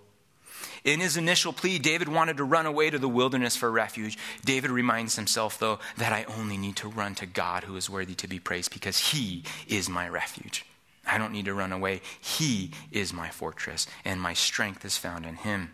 In 0.84 1.00
his 1.00 1.16
initial 1.16 1.52
plea, 1.52 1.78
David 1.78 2.08
wanted 2.08 2.36
to 2.36 2.44
run 2.44 2.64
away 2.64 2.88
to 2.88 2.98
the 2.98 3.08
wilderness 3.08 3.56
for 3.56 3.70
refuge. 3.70 4.16
David 4.44 4.70
reminds 4.70 5.16
himself, 5.16 5.58
though, 5.58 5.80
that 5.96 6.12
I 6.12 6.24
only 6.38 6.56
need 6.56 6.76
to 6.76 6.88
run 6.88 7.14
to 7.16 7.26
God 7.26 7.64
who 7.64 7.76
is 7.76 7.90
worthy 7.90 8.14
to 8.14 8.28
be 8.28 8.38
praised 8.38 8.72
because 8.72 9.10
he 9.10 9.42
is 9.66 9.88
my 9.88 10.08
refuge. 10.08 10.64
I 11.04 11.18
don't 11.18 11.32
need 11.32 11.46
to 11.46 11.54
run 11.54 11.72
away. 11.72 12.00
He 12.20 12.70
is 12.92 13.12
my 13.12 13.28
fortress, 13.30 13.86
and 14.04 14.20
my 14.20 14.34
strength 14.34 14.84
is 14.84 14.96
found 14.96 15.26
in 15.26 15.36
him. 15.36 15.70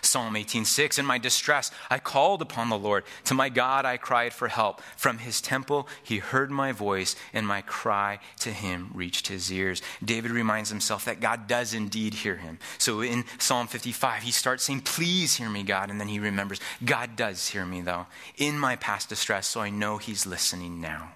Psalm 0.00 0.34
18:6 0.34 0.98
In 0.98 1.06
my 1.06 1.18
distress 1.18 1.70
I 1.90 1.98
called 1.98 2.40
upon 2.42 2.68
the 2.68 2.78
Lord. 2.78 3.04
To 3.24 3.34
my 3.34 3.48
God 3.48 3.84
I 3.84 3.96
cried 3.96 4.32
for 4.32 4.48
help. 4.48 4.80
From 4.96 5.18
his 5.18 5.40
temple 5.40 5.88
he 6.02 6.18
heard 6.18 6.50
my 6.50 6.72
voice 6.72 7.16
and 7.32 7.46
my 7.46 7.62
cry 7.62 8.20
to 8.40 8.50
him 8.50 8.90
reached 8.94 9.28
his 9.28 9.52
ears. 9.52 9.82
David 10.04 10.30
reminds 10.30 10.70
himself 10.70 11.04
that 11.04 11.20
God 11.20 11.46
does 11.46 11.74
indeed 11.74 12.14
hear 12.14 12.36
him. 12.36 12.58
So 12.78 13.00
in 13.00 13.24
Psalm 13.38 13.66
55 13.66 14.22
he 14.22 14.30
starts 14.30 14.64
saying 14.64 14.82
please 14.82 15.36
hear 15.36 15.50
me 15.50 15.62
God 15.62 15.90
and 15.90 16.00
then 16.00 16.08
he 16.08 16.18
remembers 16.18 16.60
God 16.84 17.16
does 17.16 17.48
hear 17.48 17.66
me 17.66 17.80
though 17.80 18.06
in 18.36 18.58
my 18.58 18.76
past 18.76 19.08
distress 19.08 19.46
so 19.46 19.60
I 19.60 19.70
know 19.70 19.98
he's 19.98 20.26
listening 20.26 20.80
now. 20.80 21.12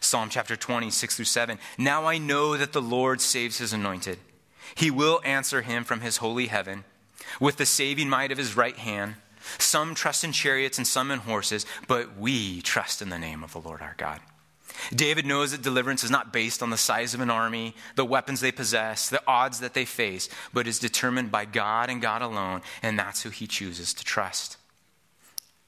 Psalm 0.00 0.28
chapter 0.28 0.56
20 0.56 0.90
6 0.90 1.16
through 1.16 1.24
7 1.24 1.58
Now 1.78 2.06
I 2.06 2.18
know 2.18 2.56
that 2.56 2.72
the 2.72 2.82
Lord 2.82 3.20
saves 3.20 3.58
his 3.58 3.72
anointed. 3.72 4.18
He 4.74 4.90
will 4.90 5.20
answer 5.24 5.62
him 5.62 5.84
from 5.84 6.00
his 6.00 6.18
holy 6.18 6.46
heaven 6.46 6.84
with 7.40 7.56
the 7.56 7.66
saving 7.66 8.08
might 8.08 8.32
of 8.32 8.38
his 8.38 8.56
right 8.56 8.76
hand. 8.76 9.14
Some 9.58 9.94
trust 9.94 10.24
in 10.24 10.32
chariots 10.32 10.78
and 10.78 10.86
some 10.86 11.10
in 11.10 11.20
horses, 11.20 11.66
but 11.88 12.16
we 12.16 12.62
trust 12.62 13.02
in 13.02 13.08
the 13.08 13.18
name 13.18 13.42
of 13.42 13.52
the 13.52 13.60
Lord 13.60 13.80
our 13.82 13.94
God. 13.96 14.20
David 14.94 15.26
knows 15.26 15.52
that 15.52 15.62
deliverance 15.62 16.02
is 16.02 16.10
not 16.10 16.32
based 16.32 16.62
on 16.62 16.70
the 16.70 16.76
size 16.76 17.14
of 17.14 17.20
an 17.20 17.30
army, 17.30 17.74
the 17.94 18.04
weapons 18.04 18.40
they 18.40 18.52
possess, 18.52 19.08
the 19.08 19.22
odds 19.26 19.60
that 19.60 19.74
they 19.74 19.84
face, 19.84 20.28
but 20.52 20.66
is 20.66 20.78
determined 20.78 21.30
by 21.30 21.44
God 21.44 21.90
and 21.90 22.00
God 22.00 22.22
alone, 22.22 22.62
and 22.82 22.98
that's 22.98 23.22
who 23.22 23.30
he 23.30 23.46
chooses 23.46 23.92
to 23.94 24.04
trust. 24.04 24.56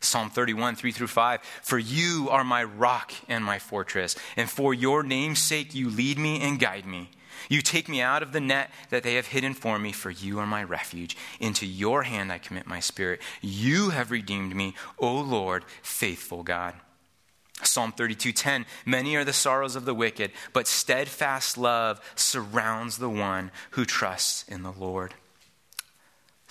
Psalm 0.04 0.30
31, 0.30 0.76
3 0.76 0.92
through 0.92 1.06
5. 1.08 1.40
For 1.62 1.78
you 1.78 2.28
are 2.30 2.44
my 2.44 2.64
rock 2.64 3.12
and 3.28 3.44
my 3.44 3.58
fortress, 3.58 4.16
and 4.36 4.48
for 4.48 4.74
your 4.74 5.02
name's 5.02 5.38
sake 5.38 5.74
you 5.74 5.90
lead 5.90 6.18
me 6.18 6.40
and 6.40 6.58
guide 6.58 6.86
me. 6.86 7.10
You 7.48 7.62
take 7.62 7.88
me 7.88 8.00
out 8.00 8.22
of 8.22 8.32
the 8.32 8.40
net 8.40 8.70
that 8.90 9.02
they 9.02 9.14
have 9.14 9.26
hidden 9.26 9.54
for 9.54 9.78
me, 9.78 9.92
for 9.92 10.10
you 10.10 10.38
are 10.38 10.46
my 10.46 10.62
refuge. 10.62 11.16
Into 11.40 11.66
your 11.66 12.04
hand 12.04 12.32
I 12.32 12.38
commit 12.38 12.66
my 12.66 12.80
spirit. 12.80 13.20
You 13.40 13.90
have 13.90 14.10
redeemed 14.10 14.54
me, 14.54 14.74
O 14.98 15.20
Lord, 15.20 15.64
faithful 15.82 16.42
God. 16.42 16.74
Psalm 17.62 17.92
32:10 17.92 18.66
Many 18.84 19.16
are 19.16 19.24
the 19.24 19.32
sorrows 19.32 19.76
of 19.76 19.84
the 19.84 19.94
wicked, 19.94 20.32
but 20.52 20.66
steadfast 20.66 21.56
love 21.56 22.00
surrounds 22.14 22.98
the 22.98 23.10
one 23.10 23.50
who 23.70 23.84
trusts 23.84 24.44
in 24.48 24.62
the 24.62 24.72
Lord. 24.72 25.14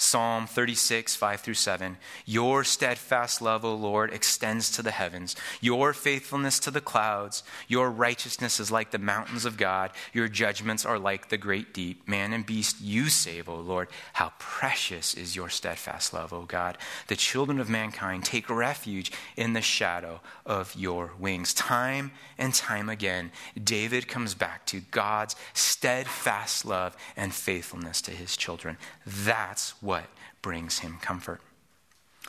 Psalm 0.04 0.46
36, 0.46 1.16
5 1.16 1.40
through 1.40 1.54
7. 1.54 1.98
Your 2.26 2.64
steadfast 2.64 3.42
love, 3.42 3.64
O 3.64 3.74
Lord, 3.74 4.12
extends 4.14 4.70
to 4.72 4.82
the 4.82 4.92
heavens, 4.92 5.36
your 5.62 5.94
faithfulness 5.94 6.60
to 6.60 6.72
the 6.72 6.82
clouds. 6.82 7.42
Your 7.68 7.90
righteousness 7.90 8.60
is 8.60 8.70
like 8.70 8.92
the 8.92 9.00
mountains 9.00 9.46
of 9.46 9.58
God, 9.58 9.92
your 10.12 10.28
judgments 10.28 10.86
are 10.86 11.00
like 11.00 11.30
the 11.30 11.38
great 11.38 11.74
deep. 11.74 12.08
Man 12.08 12.34
and 12.34 12.46
beast 12.46 12.82
you 12.82 13.08
save, 13.08 13.48
O 13.48 13.56
Lord. 13.56 13.88
How 14.14 14.34
precious 14.40 15.14
is 15.14 15.36
your 15.36 15.50
steadfast 15.50 16.14
love, 16.14 16.34
O 16.34 16.44
God. 16.44 16.78
The 17.08 17.16
children 17.16 17.60
of 17.60 17.70
mankind 17.70 18.26
take 18.26 18.50
refuge 18.50 19.12
in 19.38 19.54
the 19.54 19.62
shadow 19.62 20.20
of 20.46 20.76
your 20.76 21.12
wings. 21.18 21.54
Time 21.54 22.12
and 22.38 22.54
time 22.54 22.90
again, 22.90 23.32
David 23.62 24.08
comes 24.08 24.36
back 24.36 24.66
to 24.68 24.82
God's 24.92 25.36
steadfast 25.54 26.66
love 26.66 26.98
and 27.16 27.34
faithfulness 27.34 28.02
to 28.02 28.12
his 28.12 28.36
children. 28.36 28.78
That's 29.06 29.82
what 29.94 30.10
brings 30.42 30.80
him 30.80 30.98
comfort. 31.00 31.40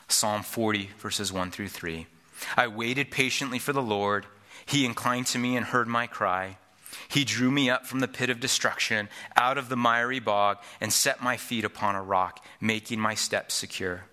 Psalm 0.06 0.42
40, 0.42 0.90
verses 0.98 1.32
1 1.32 1.50
through 1.50 1.68
3. 1.68 2.06
I 2.58 2.66
waited 2.66 3.10
patiently 3.10 3.58
for 3.58 3.72
the 3.72 3.80
Lord. 3.80 4.26
He 4.66 4.84
inclined 4.84 5.28
to 5.28 5.38
me 5.38 5.56
and 5.56 5.64
heard 5.64 5.88
my 5.88 6.06
cry. 6.06 6.58
He 7.08 7.24
drew 7.24 7.50
me 7.50 7.70
up 7.70 7.86
from 7.86 8.00
the 8.00 8.06
pit 8.06 8.28
of 8.28 8.38
destruction, 8.38 9.08
out 9.34 9.56
of 9.56 9.70
the 9.70 9.78
miry 9.78 10.20
bog, 10.20 10.58
and 10.78 10.92
set 10.92 11.22
my 11.22 11.38
feet 11.38 11.64
upon 11.64 11.94
a 11.94 12.02
rock, 12.02 12.44
making 12.60 13.00
my 13.00 13.14
steps 13.14 13.54
secure. 13.54 14.04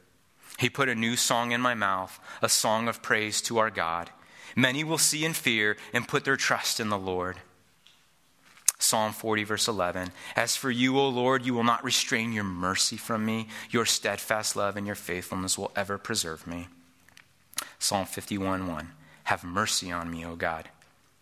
He 0.58 0.70
put 0.70 0.88
a 0.88 0.96
new 0.96 1.18
song 1.18 1.52
in 1.52 1.60
my 1.60 1.74
mouth, 1.74 2.22
a 2.42 2.48
song 2.48 2.88
of 2.88 3.02
praise 3.02 3.42
to 3.42 3.58
our 3.58 3.70
God. 3.70 4.12
Many 4.56 4.86
will 4.86 4.98
see 4.98 5.26
and 5.26 5.36
fear 5.36 5.76
and 5.92 6.08
put 6.08 6.24
their 6.24 6.38
trust 6.38 6.80
in 6.80 6.88
the 6.88 6.98
Lord. 6.98 7.36
Psalm 8.82 9.14
40, 9.14 9.44
verse 9.44 9.68
11. 9.68 10.12
As 10.36 10.56
for 10.56 10.72
you, 10.72 10.98
O 10.98 11.08
Lord, 11.08 11.46
you 11.46 11.54
will 11.54 11.64
not 11.64 11.84
restrain 11.84 12.34
your 12.34 12.44
mercy 12.44 12.98
from 12.98 13.24
me. 13.24 13.48
Your 13.70 13.86
steadfast 13.86 14.56
love 14.56 14.76
and 14.76 14.88
your 14.88 14.96
faithfulness 14.96 15.58
will 15.58 15.72
ever 15.76 15.98
preserve 15.98 16.48
me. 16.48 16.68
Psalm 17.78 18.06
51, 18.06 18.68
1. 18.68 18.92
Have 19.26 19.44
mercy 19.44 19.92
on 19.92 20.10
me, 20.10 20.26
O 20.26 20.36
God. 20.36 20.70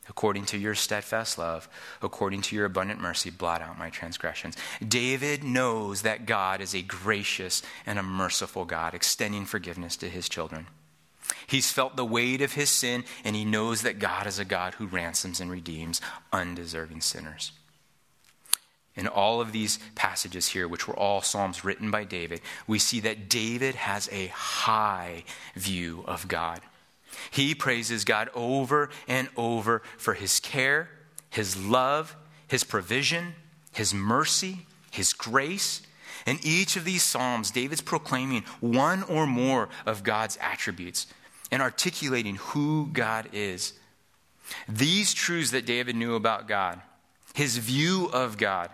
According 0.08 0.46
to 0.46 0.58
your 0.58 0.74
steadfast 0.74 1.38
love, 1.38 1.70
according 2.02 2.42
to 2.44 2.56
your 2.56 2.66
abundant 2.66 3.02
mercy, 3.02 3.30
blot 3.30 3.62
out 3.62 3.78
my 3.78 3.90
transgressions. 3.90 4.56
David 4.86 5.44
knows 5.44 6.02
that 6.02 6.26
God 6.26 6.62
is 6.62 6.74
a 6.74 6.82
gracious 6.82 7.62
and 7.86 8.00
a 8.00 8.04
merciful 8.04 8.66
God, 8.66 8.94
extending 8.94 9.46
forgiveness 9.46 9.98
to 9.98 10.10
his 10.10 10.30
children. 10.30 10.68
He's 11.48 11.72
felt 11.72 11.96
the 11.96 12.06
weight 12.06 12.42
of 12.42 12.54
his 12.54 12.70
sin, 12.70 13.04
and 13.24 13.36
he 13.36 13.46
knows 13.46 13.82
that 13.82 14.00
God 14.00 14.28
is 14.28 14.40
a 14.40 14.46
God 14.46 14.76
who 14.76 14.88
ransoms 14.88 15.40
and 15.40 15.52
redeems 15.52 16.02
undeserving 16.32 17.02
sinners. 17.02 17.52
In 18.96 19.08
all 19.08 19.40
of 19.40 19.52
these 19.52 19.80
passages 19.96 20.50
here, 20.50 20.68
which 20.68 20.88
were 20.88 20.98
all 20.98 21.22
Psalms 21.22 21.64
written 21.64 21.90
by 21.90 22.04
David, 22.04 22.42
we 22.68 22.80
see 22.80 23.00
that 23.02 23.30
David 23.30 23.76
has 23.76 24.10
a 24.12 24.28
high 24.28 25.24
view 25.56 26.04
of 26.06 26.28
God. 26.28 26.62
He 27.32 27.56
praises 27.56 28.04
God 28.04 28.30
over 28.36 28.90
and 29.08 29.30
over 29.38 29.82
for 29.98 30.16
his 30.16 30.40
care, 30.40 30.90
his 31.30 31.56
love, 31.58 32.16
his 32.48 32.64
provision, 32.64 33.36
his 33.72 33.94
mercy, 33.94 34.66
his 34.92 35.14
grace. 35.14 35.82
In 36.30 36.38
each 36.44 36.76
of 36.76 36.86
these 36.86 37.02
Psalms, 37.02 37.50
David's 37.50 37.82
proclaiming 37.82 38.44
one 38.60 39.02
or 39.02 39.26
more 39.26 39.68
of 39.88 40.04
God's 40.04 40.38
attributes 40.40 41.08
and 41.50 41.60
articulating 41.60 42.36
who 42.36 42.88
God 42.94 43.30
is. 43.34 43.74
These 44.68 45.16
truths 45.16 45.50
that 45.50 45.66
David 45.66 45.96
knew 45.96 46.14
about 46.14 46.48
God, 46.48 46.82
his 47.34 47.58
view 47.58 48.12
of 48.14 48.38
God, 48.38 48.70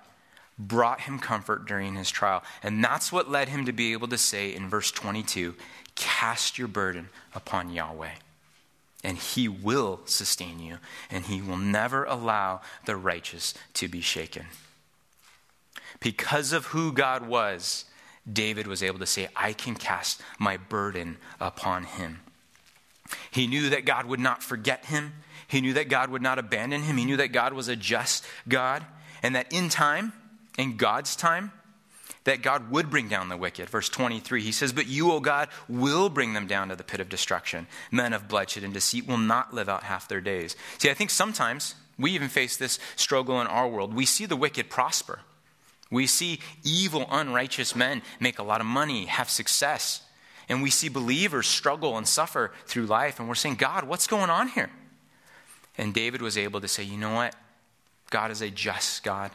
brought 0.60 1.00
him 1.00 1.18
comfort 1.18 1.66
during 1.66 1.96
his 1.96 2.12
trial. 2.12 2.44
And 2.62 2.84
that's 2.84 3.10
what 3.10 3.32
led 3.32 3.48
him 3.48 3.66
to 3.68 3.72
be 3.72 3.94
able 3.94 4.10
to 4.10 4.18
say 4.18 4.54
in 4.54 4.68
verse 4.68 4.92
22 4.92 5.56
Cast 5.96 6.58
your 6.58 6.68
burden 6.68 7.08
upon 7.34 7.70
Yahweh, 7.70 8.16
and 9.02 9.18
he 9.18 9.48
will 9.48 10.02
sustain 10.04 10.60
you, 10.60 10.80
and 11.10 11.24
he 11.24 11.42
will 11.42 11.56
never 11.56 12.04
allow 12.04 12.60
the 12.84 12.98
righteous 12.98 13.54
to 13.76 13.88
be 13.88 14.02
shaken. 14.02 14.48
Because 16.00 16.54
of 16.54 16.68
who 16.68 16.92
God 16.92 17.28
was, 17.28 17.86
David 18.32 18.68
was 18.68 18.84
able 18.84 19.00
to 19.00 19.06
say, 19.06 19.28
I 19.36 19.54
can 19.54 19.76
cast 19.76 20.22
my 20.40 20.58
burden 20.58 21.18
upon 21.40 21.84
him. 21.84 22.22
He 23.32 23.48
knew 23.48 23.70
that 23.70 23.86
God 23.86 24.06
would 24.06 24.20
not 24.20 24.42
forget 24.42 24.86
him. 24.86 25.14
He 25.48 25.62
knew 25.62 25.74
that 25.74 25.90
God 25.90 26.10
would 26.10 26.24
not 26.24 26.40
abandon 26.40 26.84
him. 26.84 26.98
He 26.98 27.06
knew 27.06 27.18
that 27.18 27.32
God 27.32 27.54
was 27.54 27.68
a 27.68 27.76
just 27.76 28.26
God 28.48 28.84
and 29.22 29.36
that 29.36 29.52
in 29.52 29.70
time, 29.70 30.14
in 30.58 30.78
God's 30.78 31.16
time, 31.16 31.52
that 32.24 32.42
God 32.42 32.72
would 32.72 32.90
bring 32.90 33.08
down 33.08 33.30
the 33.30 33.38
wicked. 33.38 33.70
Verse 33.70 33.88
23, 33.90 34.42
he 34.42 34.52
says, 34.52 34.74
But 34.74 34.88
you, 34.88 35.12
O 35.12 35.20
God, 35.20 35.50
will 35.70 36.10
bring 36.10 36.34
them 36.34 36.48
down 36.48 36.70
to 36.70 36.76
the 36.76 36.84
pit 36.84 37.00
of 37.00 37.10
destruction. 37.10 37.68
Men 37.92 38.14
of 38.14 38.28
bloodshed 38.28 38.64
and 38.64 38.74
deceit 38.74 39.08
will 39.08 39.18
not 39.18 39.54
live 39.54 39.70
out 39.70 39.84
half 39.84 40.08
their 40.08 40.22
days. 40.22 40.56
See, 40.80 40.90
I 40.90 40.96
think 40.96 41.12
sometimes 41.12 41.76
we 42.00 42.12
even 42.12 42.28
face 42.28 42.58
this 42.58 42.80
struggle 42.96 43.40
in 43.42 43.48
our 43.48 43.68
world. 43.68 43.94
We 43.94 44.06
see 44.06 44.26
the 44.26 44.36
wicked 44.36 44.70
prosper. 44.70 45.20
We 45.92 46.08
see 46.08 46.40
evil, 46.64 47.06
unrighteous 47.10 47.76
men 47.76 48.02
make 48.20 48.40
a 48.40 48.44
lot 48.44 48.62
of 48.62 48.68
money, 48.68 49.06
have 49.06 49.30
success. 49.30 50.02
And 50.50 50.62
we 50.62 50.70
see 50.70 50.90
believers 50.90 51.48
struggle 51.48 51.98
and 51.98 52.08
suffer 52.08 52.52
through 52.66 52.86
life. 52.86 53.20
And 53.20 53.28
we're 53.28 53.36
saying, 53.36 53.56
God, 53.56 53.86
what's 53.86 54.08
going 54.08 54.30
on 54.30 54.50
here? 54.50 54.70
And 55.78 55.94
David 55.94 56.22
was 56.22 56.38
able 56.38 56.62
to 56.62 56.68
say, 56.68 56.84
you 56.84 56.98
know 56.98 57.14
what? 57.14 57.36
God 58.10 58.32
is 58.32 58.42
a 58.42 58.50
just 58.50 59.04
God. 59.04 59.32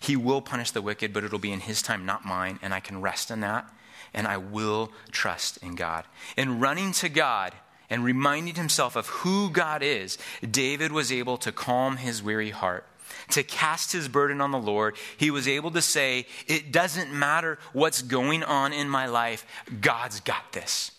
He 0.00 0.16
will 0.16 0.40
punish 0.40 0.72
the 0.72 0.82
wicked, 0.82 1.12
but 1.12 1.22
it'll 1.22 1.38
be 1.38 1.52
in 1.52 1.60
his 1.60 1.82
time, 1.82 2.04
not 2.04 2.24
mine. 2.24 2.58
And 2.62 2.74
I 2.74 2.80
can 2.80 3.00
rest 3.00 3.30
in 3.30 3.40
that. 3.40 3.70
And 4.14 4.26
I 4.26 4.36
will 4.36 4.90
trust 5.10 5.58
in 5.58 5.74
God. 5.74 6.04
In 6.36 6.60
running 6.60 6.92
to 6.92 7.08
God 7.08 7.52
and 7.88 8.04
reminding 8.04 8.56
himself 8.56 8.96
of 8.96 9.06
who 9.08 9.50
God 9.50 9.82
is, 9.82 10.18
David 10.48 10.92
was 10.92 11.12
able 11.12 11.36
to 11.38 11.52
calm 11.52 11.98
his 11.98 12.22
weary 12.22 12.50
heart 12.50 12.86
to 13.32 13.42
cast 13.42 13.92
his 13.92 14.08
burden 14.08 14.40
on 14.40 14.50
the 14.50 14.58
Lord, 14.58 14.96
he 15.16 15.30
was 15.30 15.48
able 15.48 15.70
to 15.72 15.82
say, 15.82 16.26
It 16.46 16.72
doesn't 16.72 17.12
matter 17.12 17.58
what's 17.72 18.02
going 18.02 18.42
on 18.42 18.72
in 18.72 18.88
my 18.88 19.06
life, 19.06 19.46
God's 19.80 20.20
got 20.20 20.52
this. 20.52 20.92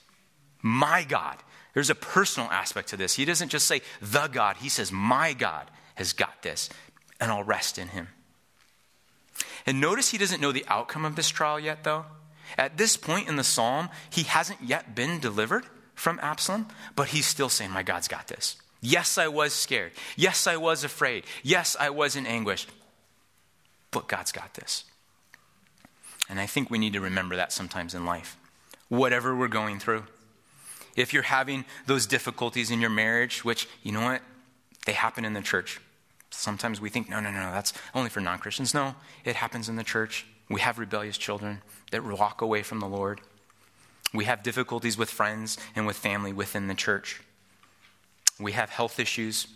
My 0.61 1.03
God. 1.03 1.38
There's 1.73 1.89
a 1.89 1.95
personal 1.95 2.49
aspect 2.49 2.89
to 2.89 2.97
this. 2.97 3.15
He 3.15 3.25
doesn't 3.25 3.49
just 3.49 3.67
say, 3.67 3.81
The 4.01 4.27
God, 4.27 4.57
he 4.57 4.69
says, 4.69 4.91
My 4.91 5.34
God 5.34 5.69
has 5.95 6.13
got 6.13 6.41
this, 6.41 6.69
and 7.19 7.31
I'll 7.31 7.43
rest 7.43 7.77
in 7.77 7.89
him. 7.89 8.09
And 9.65 9.79
notice 9.79 10.09
he 10.09 10.17
doesn't 10.17 10.41
know 10.41 10.51
the 10.51 10.65
outcome 10.67 11.05
of 11.05 11.15
this 11.15 11.29
trial 11.29 11.59
yet, 11.59 11.84
though. 11.84 12.05
At 12.57 12.77
this 12.77 12.97
point 12.97 13.27
in 13.27 13.36
the 13.36 13.43
psalm, 13.43 13.89
he 14.09 14.23
hasn't 14.23 14.61
yet 14.61 14.93
been 14.95 15.19
delivered 15.19 15.65
from 15.95 16.19
Absalom, 16.21 16.67
but 16.95 17.09
he's 17.09 17.25
still 17.25 17.49
saying, 17.49 17.71
My 17.71 17.84
God's 17.84 18.07
got 18.07 18.27
this. 18.27 18.57
Yes, 18.86 19.17
I 19.17 19.29
was 19.29 19.53
scared. 19.53 19.93
Yes, 20.17 20.45
I 20.45 20.57
was 20.57 20.84
afraid. 20.84 21.23
Yes, 21.41 21.77
I 21.79 21.89
was 21.89 22.17
in 22.17 22.27
anguish. 22.27 22.67
But 23.91 24.09
God's 24.09 24.34
got 24.34 24.55
this. 24.55 24.84
And 26.29 26.38
I 26.38 26.45
think 26.45 26.69
we 26.69 26.77
need 26.77 26.91
to 26.91 26.99
remember 26.99 27.38
that 27.38 27.53
sometimes 27.53 27.95
in 27.95 28.05
life. 28.05 28.36
Whatever 28.89 29.34
we're 29.34 29.47
going 29.47 29.79
through. 29.79 30.03
If 30.97 31.13
you're 31.13 31.23
having 31.23 31.63
those 31.86 32.05
difficulties 32.05 32.71
in 32.71 32.81
your 32.81 32.89
marriage, 32.89 33.45
which, 33.45 33.69
you 33.84 33.93
know 33.93 34.03
what? 34.03 34.21
They 34.86 34.91
happen 34.91 35.23
in 35.23 35.31
the 35.31 35.41
church. 35.41 35.79
Sometimes 36.29 36.81
we 36.81 36.89
think, 36.89 37.09
no, 37.09 37.21
no, 37.21 37.31
no, 37.31 37.51
that's 37.51 37.71
only 37.95 38.09
for 38.09 38.19
non 38.19 38.38
Christians. 38.38 38.73
No, 38.73 38.95
it 39.23 39.38
happens 39.38 39.69
in 39.69 39.77
the 39.77 39.84
church. 39.84 40.25
We 40.49 40.59
have 40.59 40.77
rebellious 40.77 41.17
children 41.17 41.61
that 41.91 42.03
walk 42.03 42.41
away 42.41 42.63
from 42.63 42.81
the 42.81 42.88
Lord. 42.88 43.21
We 44.13 44.25
have 44.25 44.43
difficulties 44.43 44.97
with 44.97 45.09
friends 45.09 45.57
and 45.73 45.88
with 45.88 45.95
family 45.95 46.34
within 46.34 46.67
the 46.67 46.75
church. 46.75 47.21
We 48.39 48.53
have 48.53 48.69
health 48.69 48.99
issues. 48.99 49.47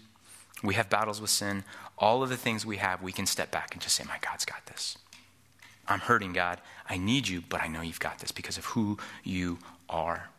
We 0.64 0.76
have 0.76 0.90
battles 0.90 1.22
with 1.22 1.30
sin. 1.30 1.64
All 1.98 2.24
of 2.24 2.30
the 2.30 2.38
things 2.38 2.66
we 2.66 2.78
have, 2.78 3.02
we 3.02 3.12
can 3.12 3.26
step 3.26 3.52
back 3.52 3.74
and 3.74 3.82
just 3.82 3.96
say, 3.96 4.04
My 4.04 4.18
God's 4.22 4.46
got 4.46 4.66
this. 4.66 4.98
I'm 5.88 6.00
hurting, 6.00 6.34
God. 6.34 6.60
I 6.90 6.98
need 6.98 7.28
you, 7.28 7.42
but 7.48 7.62
I 7.62 7.68
know 7.68 7.82
you've 7.82 8.00
got 8.00 8.20
this 8.20 8.32
because 8.32 8.58
of 8.58 8.66
who 8.66 8.98
you 9.24 9.60
are. 9.90 10.30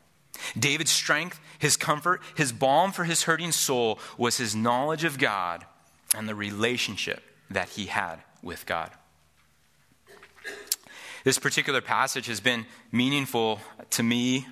David's 0.59 0.91
strength, 0.91 1.41
his 1.59 1.77
comfort, 1.77 2.21
his 2.37 2.53
balm 2.53 2.93
for 2.93 3.05
his 3.05 3.25
hurting 3.25 3.53
soul 3.53 3.99
was 4.17 4.37
his 4.37 4.55
knowledge 4.55 5.05
of 5.05 5.19
God 5.19 5.65
and 6.15 6.29
the 6.29 6.35
relationship 6.35 7.23
that 7.51 7.71
he 7.71 7.87
had 7.87 8.19
with 8.43 8.67
God. 8.67 8.91
This 11.25 11.39
particular 11.39 11.81
passage 11.81 12.27
has 12.27 12.41
been 12.41 12.67
meaningful 12.93 13.61
to 13.91 14.03
me 14.03 14.47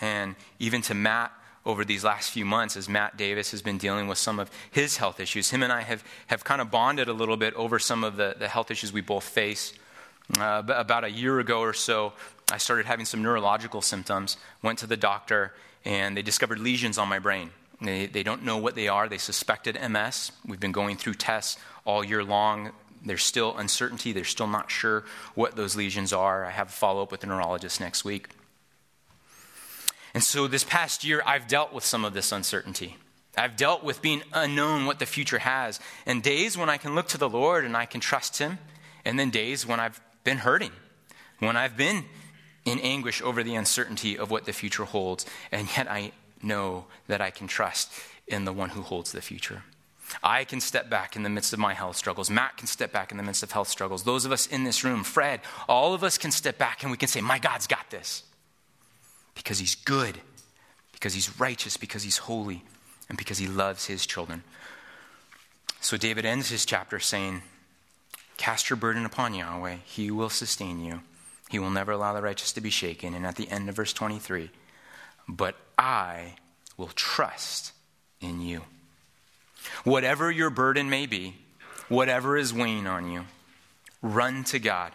and 0.00 0.36
even 0.58 0.82
to 0.82 0.94
Matt 0.94 1.32
over 1.66 1.84
these 1.84 2.04
last 2.04 2.30
few 2.30 2.44
months 2.44 2.76
as 2.76 2.88
Matt 2.88 3.16
Davis 3.16 3.50
has 3.50 3.60
been 3.60 3.76
dealing 3.76 4.06
with 4.06 4.18
some 4.18 4.38
of 4.38 4.50
his 4.70 4.96
health 4.96 5.18
issues. 5.18 5.50
Him 5.50 5.64
and 5.64 5.72
I 5.72 5.82
have, 5.82 6.04
have 6.28 6.44
kind 6.44 6.60
of 6.60 6.70
bonded 6.70 7.08
a 7.08 7.12
little 7.12 7.36
bit 7.36 7.52
over 7.54 7.80
some 7.80 8.04
of 8.04 8.16
the, 8.16 8.36
the 8.38 8.46
health 8.46 8.70
issues 8.70 8.92
we 8.92 9.00
both 9.00 9.24
face. 9.24 9.74
Uh, 10.38 10.62
about 10.68 11.04
a 11.04 11.10
year 11.10 11.40
ago 11.40 11.60
or 11.60 11.72
so, 11.72 12.12
I 12.52 12.58
started 12.58 12.86
having 12.86 13.04
some 13.04 13.22
neurological 13.22 13.82
symptoms, 13.82 14.36
went 14.62 14.78
to 14.78 14.86
the 14.86 14.96
doctor, 14.96 15.52
and 15.84 16.16
they 16.16 16.22
discovered 16.22 16.60
lesions 16.60 16.98
on 16.98 17.08
my 17.08 17.18
brain. 17.18 17.50
They, 17.80 18.06
they 18.06 18.22
don't 18.22 18.44
know 18.44 18.56
what 18.56 18.74
they 18.76 18.88
are. 18.88 19.08
They 19.08 19.18
suspected 19.18 19.78
MS. 19.90 20.32
We've 20.46 20.60
been 20.60 20.72
going 20.72 20.96
through 20.96 21.14
tests 21.14 21.58
all 21.84 22.04
year 22.04 22.24
long. 22.24 22.70
There's 23.04 23.24
still 23.24 23.56
uncertainty. 23.56 24.12
They're 24.12 24.24
still 24.24 24.46
not 24.46 24.70
sure 24.70 25.04
what 25.34 25.56
those 25.56 25.76
lesions 25.76 26.12
are. 26.12 26.44
I 26.44 26.50
have 26.50 26.68
a 26.68 26.72
follow 26.72 27.02
up 27.02 27.10
with 27.10 27.20
the 27.20 27.26
neurologist 27.26 27.80
next 27.80 28.04
week. 28.04 28.28
And 30.16 30.24
so 30.24 30.46
this 30.46 30.64
past 30.64 31.04
year, 31.04 31.22
I've 31.26 31.46
dealt 31.46 31.74
with 31.74 31.84
some 31.84 32.02
of 32.02 32.14
this 32.14 32.32
uncertainty. 32.32 32.96
I've 33.36 33.54
dealt 33.54 33.84
with 33.84 34.00
being 34.00 34.22
unknown 34.32 34.86
what 34.86 34.98
the 34.98 35.04
future 35.04 35.40
has, 35.40 35.78
and 36.06 36.22
days 36.22 36.56
when 36.56 36.70
I 36.70 36.78
can 36.78 36.94
look 36.94 37.08
to 37.08 37.18
the 37.18 37.28
Lord 37.28 37.66
and 37.66 37.76
I 37.76 37.84
can 37.84 38.00
trust 38.00 38.38
Him, 38.38 38.58
and 39.04 39.20
then 39.20 39.28
days 39.28 39.66
when 39.66 39.78
I've 39.78 40.00
been 40.24 40.38
hurting, 40.38 40.72
when 41.40 41.54
I've 41.54 41.76
been 41.76 42.06
in 42.64 42.80
anguish 42.80 43.20
over 43.20 43.42
the 43.42 43.56
uncertainty 43.56 44.16
of 44.16 44.30
what 44.30 44.46
the 44.46 44.54
future 44.54 44.86
holds, 44.86 45.26
and 45.52 45.68
yet 45.76 45.86
I 45.86 46.12
know 46.42 46.86
that 47.08 47.20
I 47.20 47.28
can 47.28 47.46
trust 47.46 47.92
in 48.26 48.46
the 48.46 48.54
one 48.54 48.70
who 48.70 48.80
holds 48.80 49.12
the 49.12 49.20
future. 49.20 49.64
I 50.22 50.44
can 50.44 50.62
step 50.62 50.88
back 50.88 51.14
in 51.14 51.24
the 51.24 51.28
midst 51.28 51.52
of 51.52 51.58
my 51.58 51.74
health 51.74 51.98
struggles. 51.98 52.30
Matt 52.30 52.56
can 52.56 52.68
step 52.68 52.90
back 52.90 53.10
in 53.10 53.18
the 53.18 53.22
midst 53.22 53.42
of 53.42 53.52
health 53.52 53.68
struggles. 53.68 54.04
Those 54.04 54.24
of 54.24 54.32
us 54.32 54.46
in 54.46 54.64
this 54.64 54.82
room, 54.82 55.04
Fred, 55.04 55.42
all 55.68 55.92
of 55.92 56.02
us 56.02 56.16
can 56.16 56.30
step 56.30 56.56
back 56.56 56.82
and 56.84 56.90
we 56.90 56.96
can 56.96 57.08
say, 57.08 57.20
My 57.20 57.38
God's 57.38 57.66
got 57.66 57.90
this 57.90 58.22
because 59.36 59.60
he's 59.60 59.76
good, 59.76 60.18
because 60.92 61.14
he's 61.14 61.38
righteous, 61.38 61.76
because 61.76 62.02
he's 62.02 62.18
holy, 62.18 62.64
and 63.08 63.16
because 63.16 63.38
he 63.38 63.46
loves 63.46 63.86
his 63.86 64.04
children. 64.04 64.42
So 65.80 65.96
David 65.96 66.24
ends 66.24 66.48
his 66.48 66.66
chapter 66.66 66.98
saying, 66.98 67.42
Cast 68.36 68.68
your 68.68 68.76
burden 68.76 69.06
upon 69.06 69.34
Yahweh, 69.34 69.76
he 69.84 70.10
will 70.10 70.28
sustain 70.28 70.84
you. 70.84 71.00
He 71.48 71.60
will 71.60 71.70
never 71.70 71.92
allow 71.92 72.12
the 72.12 72.22
righteous 72.22 72.52
to 72.54 72.60
be 72.60 72.70
shaken. 72.70 73.14
And 73.14 73.24
at 73.24 73.36
the 73.36 73.48
end 73.48 73.68
of 73.68 73.76
verse 73.76 73.92
23, 73.92 74.50
but 75.28 75.54
I 75.78 76.34
will 76.76 76.90
trust 76.94 77.72
in 78.20 78.40
you. 78.40 78.62
Whatever 79.84 80.30
your 80.30 80.50
burden 80.50 80.90
may 80.90 81.06
be, 81.06 81.36
whatever 81.88 82.36
is 82.36 82.52
weighing 82.52 82.86
on 82.86 83.10
you, 83.10 83.24
run 84.02 84.44
to 84.44 84.58
God. 84.58 84.92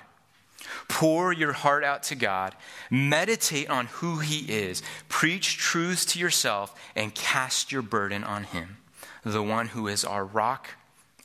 Pour 0.88 1.34
your 1.34 1.54
heart 1.54 1.84
out 1.84 2.04
to 2.04 2.16
God. 2.16 2.56
Meditate 2.90 3.70
on 3.70 3.88
who 3.88 4.20
He 4.20 4.52
is. 4.52 4.82
Preach 5.10 5.58
truths 5.58 6.06
to 6.06 6.20
yourself 6.20 6.80
and 6.96 7.14
cast 7.16 7.72
your 7.72 7.82
burden 7.82 8.24
on 8.24 8.44
Him, 8.46 8.78
the 9.24 9.44
one 9.44 9.68
who 9.68 9.88
is 9.88 10.04
our 10.04 10.26
rock, 10.26 10.70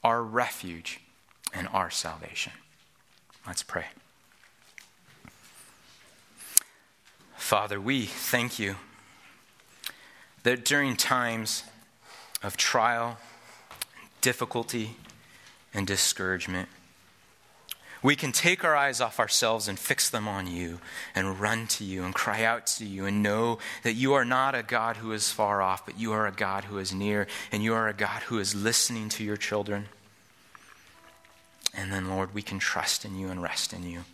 our 0.02 0.22
refuge, 0.22 1.00
and 1.52 1.68
our 1.68 1.90
salvation. 1.90 2.52
Let's 3.46 3.62
pray. 3.62 3.86
Father, 7.36 7.80
we 7.80 8.06
thank 8.06 8.58
you 8.58 8.76
that 10.42 10.64
during 10.64 10.96
times 10.96 11.62
of 12.42 12.56
trial, 12.56 13.18
difficulty, 14.20 14.96
and 15.72 15.86
discouragement, 15.86 16.68
we 18.02 18.16
can 18.16 18.32
take 18.32 18.64
our 18.64 18.76
eyes 18.76 19.00
off 19.00 19.18
ourselves 19.18 19.68
and 19.68 19.78
fix 19.78 20.08
them 20.08 20.28
on 20.28 20.46
you 20.46 20.80
and 21.14 21.40
run 21.40 21.66
to 21.68 21.84
you 21.84 22.04
and 22.04 22.14
cry 22.14 22.44
out 22.44 22.66
to 22.66 22.84
you 22.84 23.06
and 23.06 23.22
know 23.22 23.58
that 23.82 23.94
you 23.94 24.14
are 24.14 24.24
not 24.24 24.54
a 24.54 24.62
God 24.62 24.96
who 24.96 25.12
is 25.12 25.30
far 25.30 25.62
off, 25.62 25.86
but 25.86 25.98
you 25.98 26.12
are 26.12 26.26
a 26.26 26.32
God 26.32 26.64
who 26.64 26.78
is 26.78 26.94
near 26.94 27.26
and 27.50 27.62
you 27.62 27.74
are 27.74 27.88
a 27.88 27.94
God 27.94 28.22
who 28.24 28.38
is 28.38 28.54
listening 28.54 29.08
to 29.10 29.24
your 29.24 29.36
children. 29.36 29.86
And 31.74 31.92
then, 31.92 32.08
Lord, 32.08 32.34
we 32.34 32.42
can 32.42 32.58
trust 32.58 33.04
in 33.04 33.18
you 33.18 33.28
and 33.28 33.42
rest 33.42 33.72
in 33.72 33.82
you. 33.82 34.04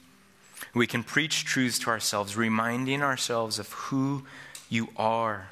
We 0.75 0.87
can 0.87 1.05
preach 1.05 1.45
truths 1.45 1.79
to 1.81 1.91
ourselves, 1.91 2.37
reminding 2.37 3.03
ourselves 3.03 3.59
of 3.59 3.71
who 3.73 4.25
you 4.69 4.89
are 4.97 5.49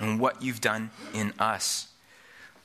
and 0.00 0.20
what 0.20 0.42
you've 0.42 0.60
done 0.60 0.90
in 1.12 1.34
us. 1.38 1.88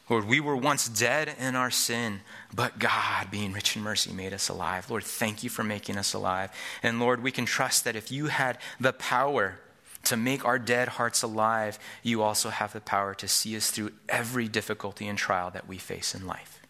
Lord, 0.10 0.26
we 0.26 0.39
were 0.39 0.55
once 0.55 0.88
dead 0.88 1.36
in 1.38 1.55
our 1.55 1.70
sin, 1.70 2.22
but 2.53 2.80
God, 2.80 3.30
being 3.30 3.51
rich 3.51 3.76
in 3.76 3.82
mercy, 3.82 4.14
made 4.14 4.32
us 4.34 4.47
alive. 4.47 4.89
Lord, 4.89 5.03
thank 5.03 5.43
you 5.43 5.49
for 5.49 5.64
making 5.64 5.97
us 5.97 6.14
alive. 6.14 6.49
And 6.82 6.99
Lord, 6.99 7.22
we 7.22 7.32
can 7.32 7.45
trust 7.45 7.84
that 7.84 7.95
if 7.95 8.12
you 8.12 8.28
had 8.28 8.58
the 8.80 8.93
power 8.93 9.60
to 10.05 10.16
make 10.16 10.45
our 10.45 10.58
dead 10.58 10.88
hearts 10.88 11.24
alive, 11.24 11.78
you 12.03 12.22
also 12.22 12.49
have 12.49 12.72
the 12.72 12.80
power 12.80 13.14
to 13.16 13.28
see 13.28 13.58
us 13.58 13.70
through 13.70 13.91
every 14.08 14.47
difficulty 14.47 15.08
and 15.08 15.18
trial 15.18 15.51
that 15.51 15.68
we 15.68 15.78
face 15.78 16.16
in 16.16 16.26
life. 16.26 16.62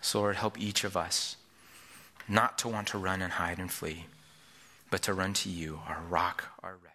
So, 0.00 0.20
Lord, 0.20 0.36
help 0.36 0.58
each 0.58 0.84
of 0.84 0.96
us 0.96 1.36
not 2.26 2.56
to 2.58 2.68
want 2.68 2.88
to 2.88 2.98
run 2.98 3.20
and 3.20 3.34
hide 3.34 3.58
and 3.58 3.70
flee, 3.70 4.06
but 4.90 5.02
to 5.02 5.12
run 5.12 5.34
to 5.34 5.50
you, 5.50 5.80
our 5.86 6.00
rock, 6.08 6.44
our 6.62 6.72
refuge. 6.72 6.91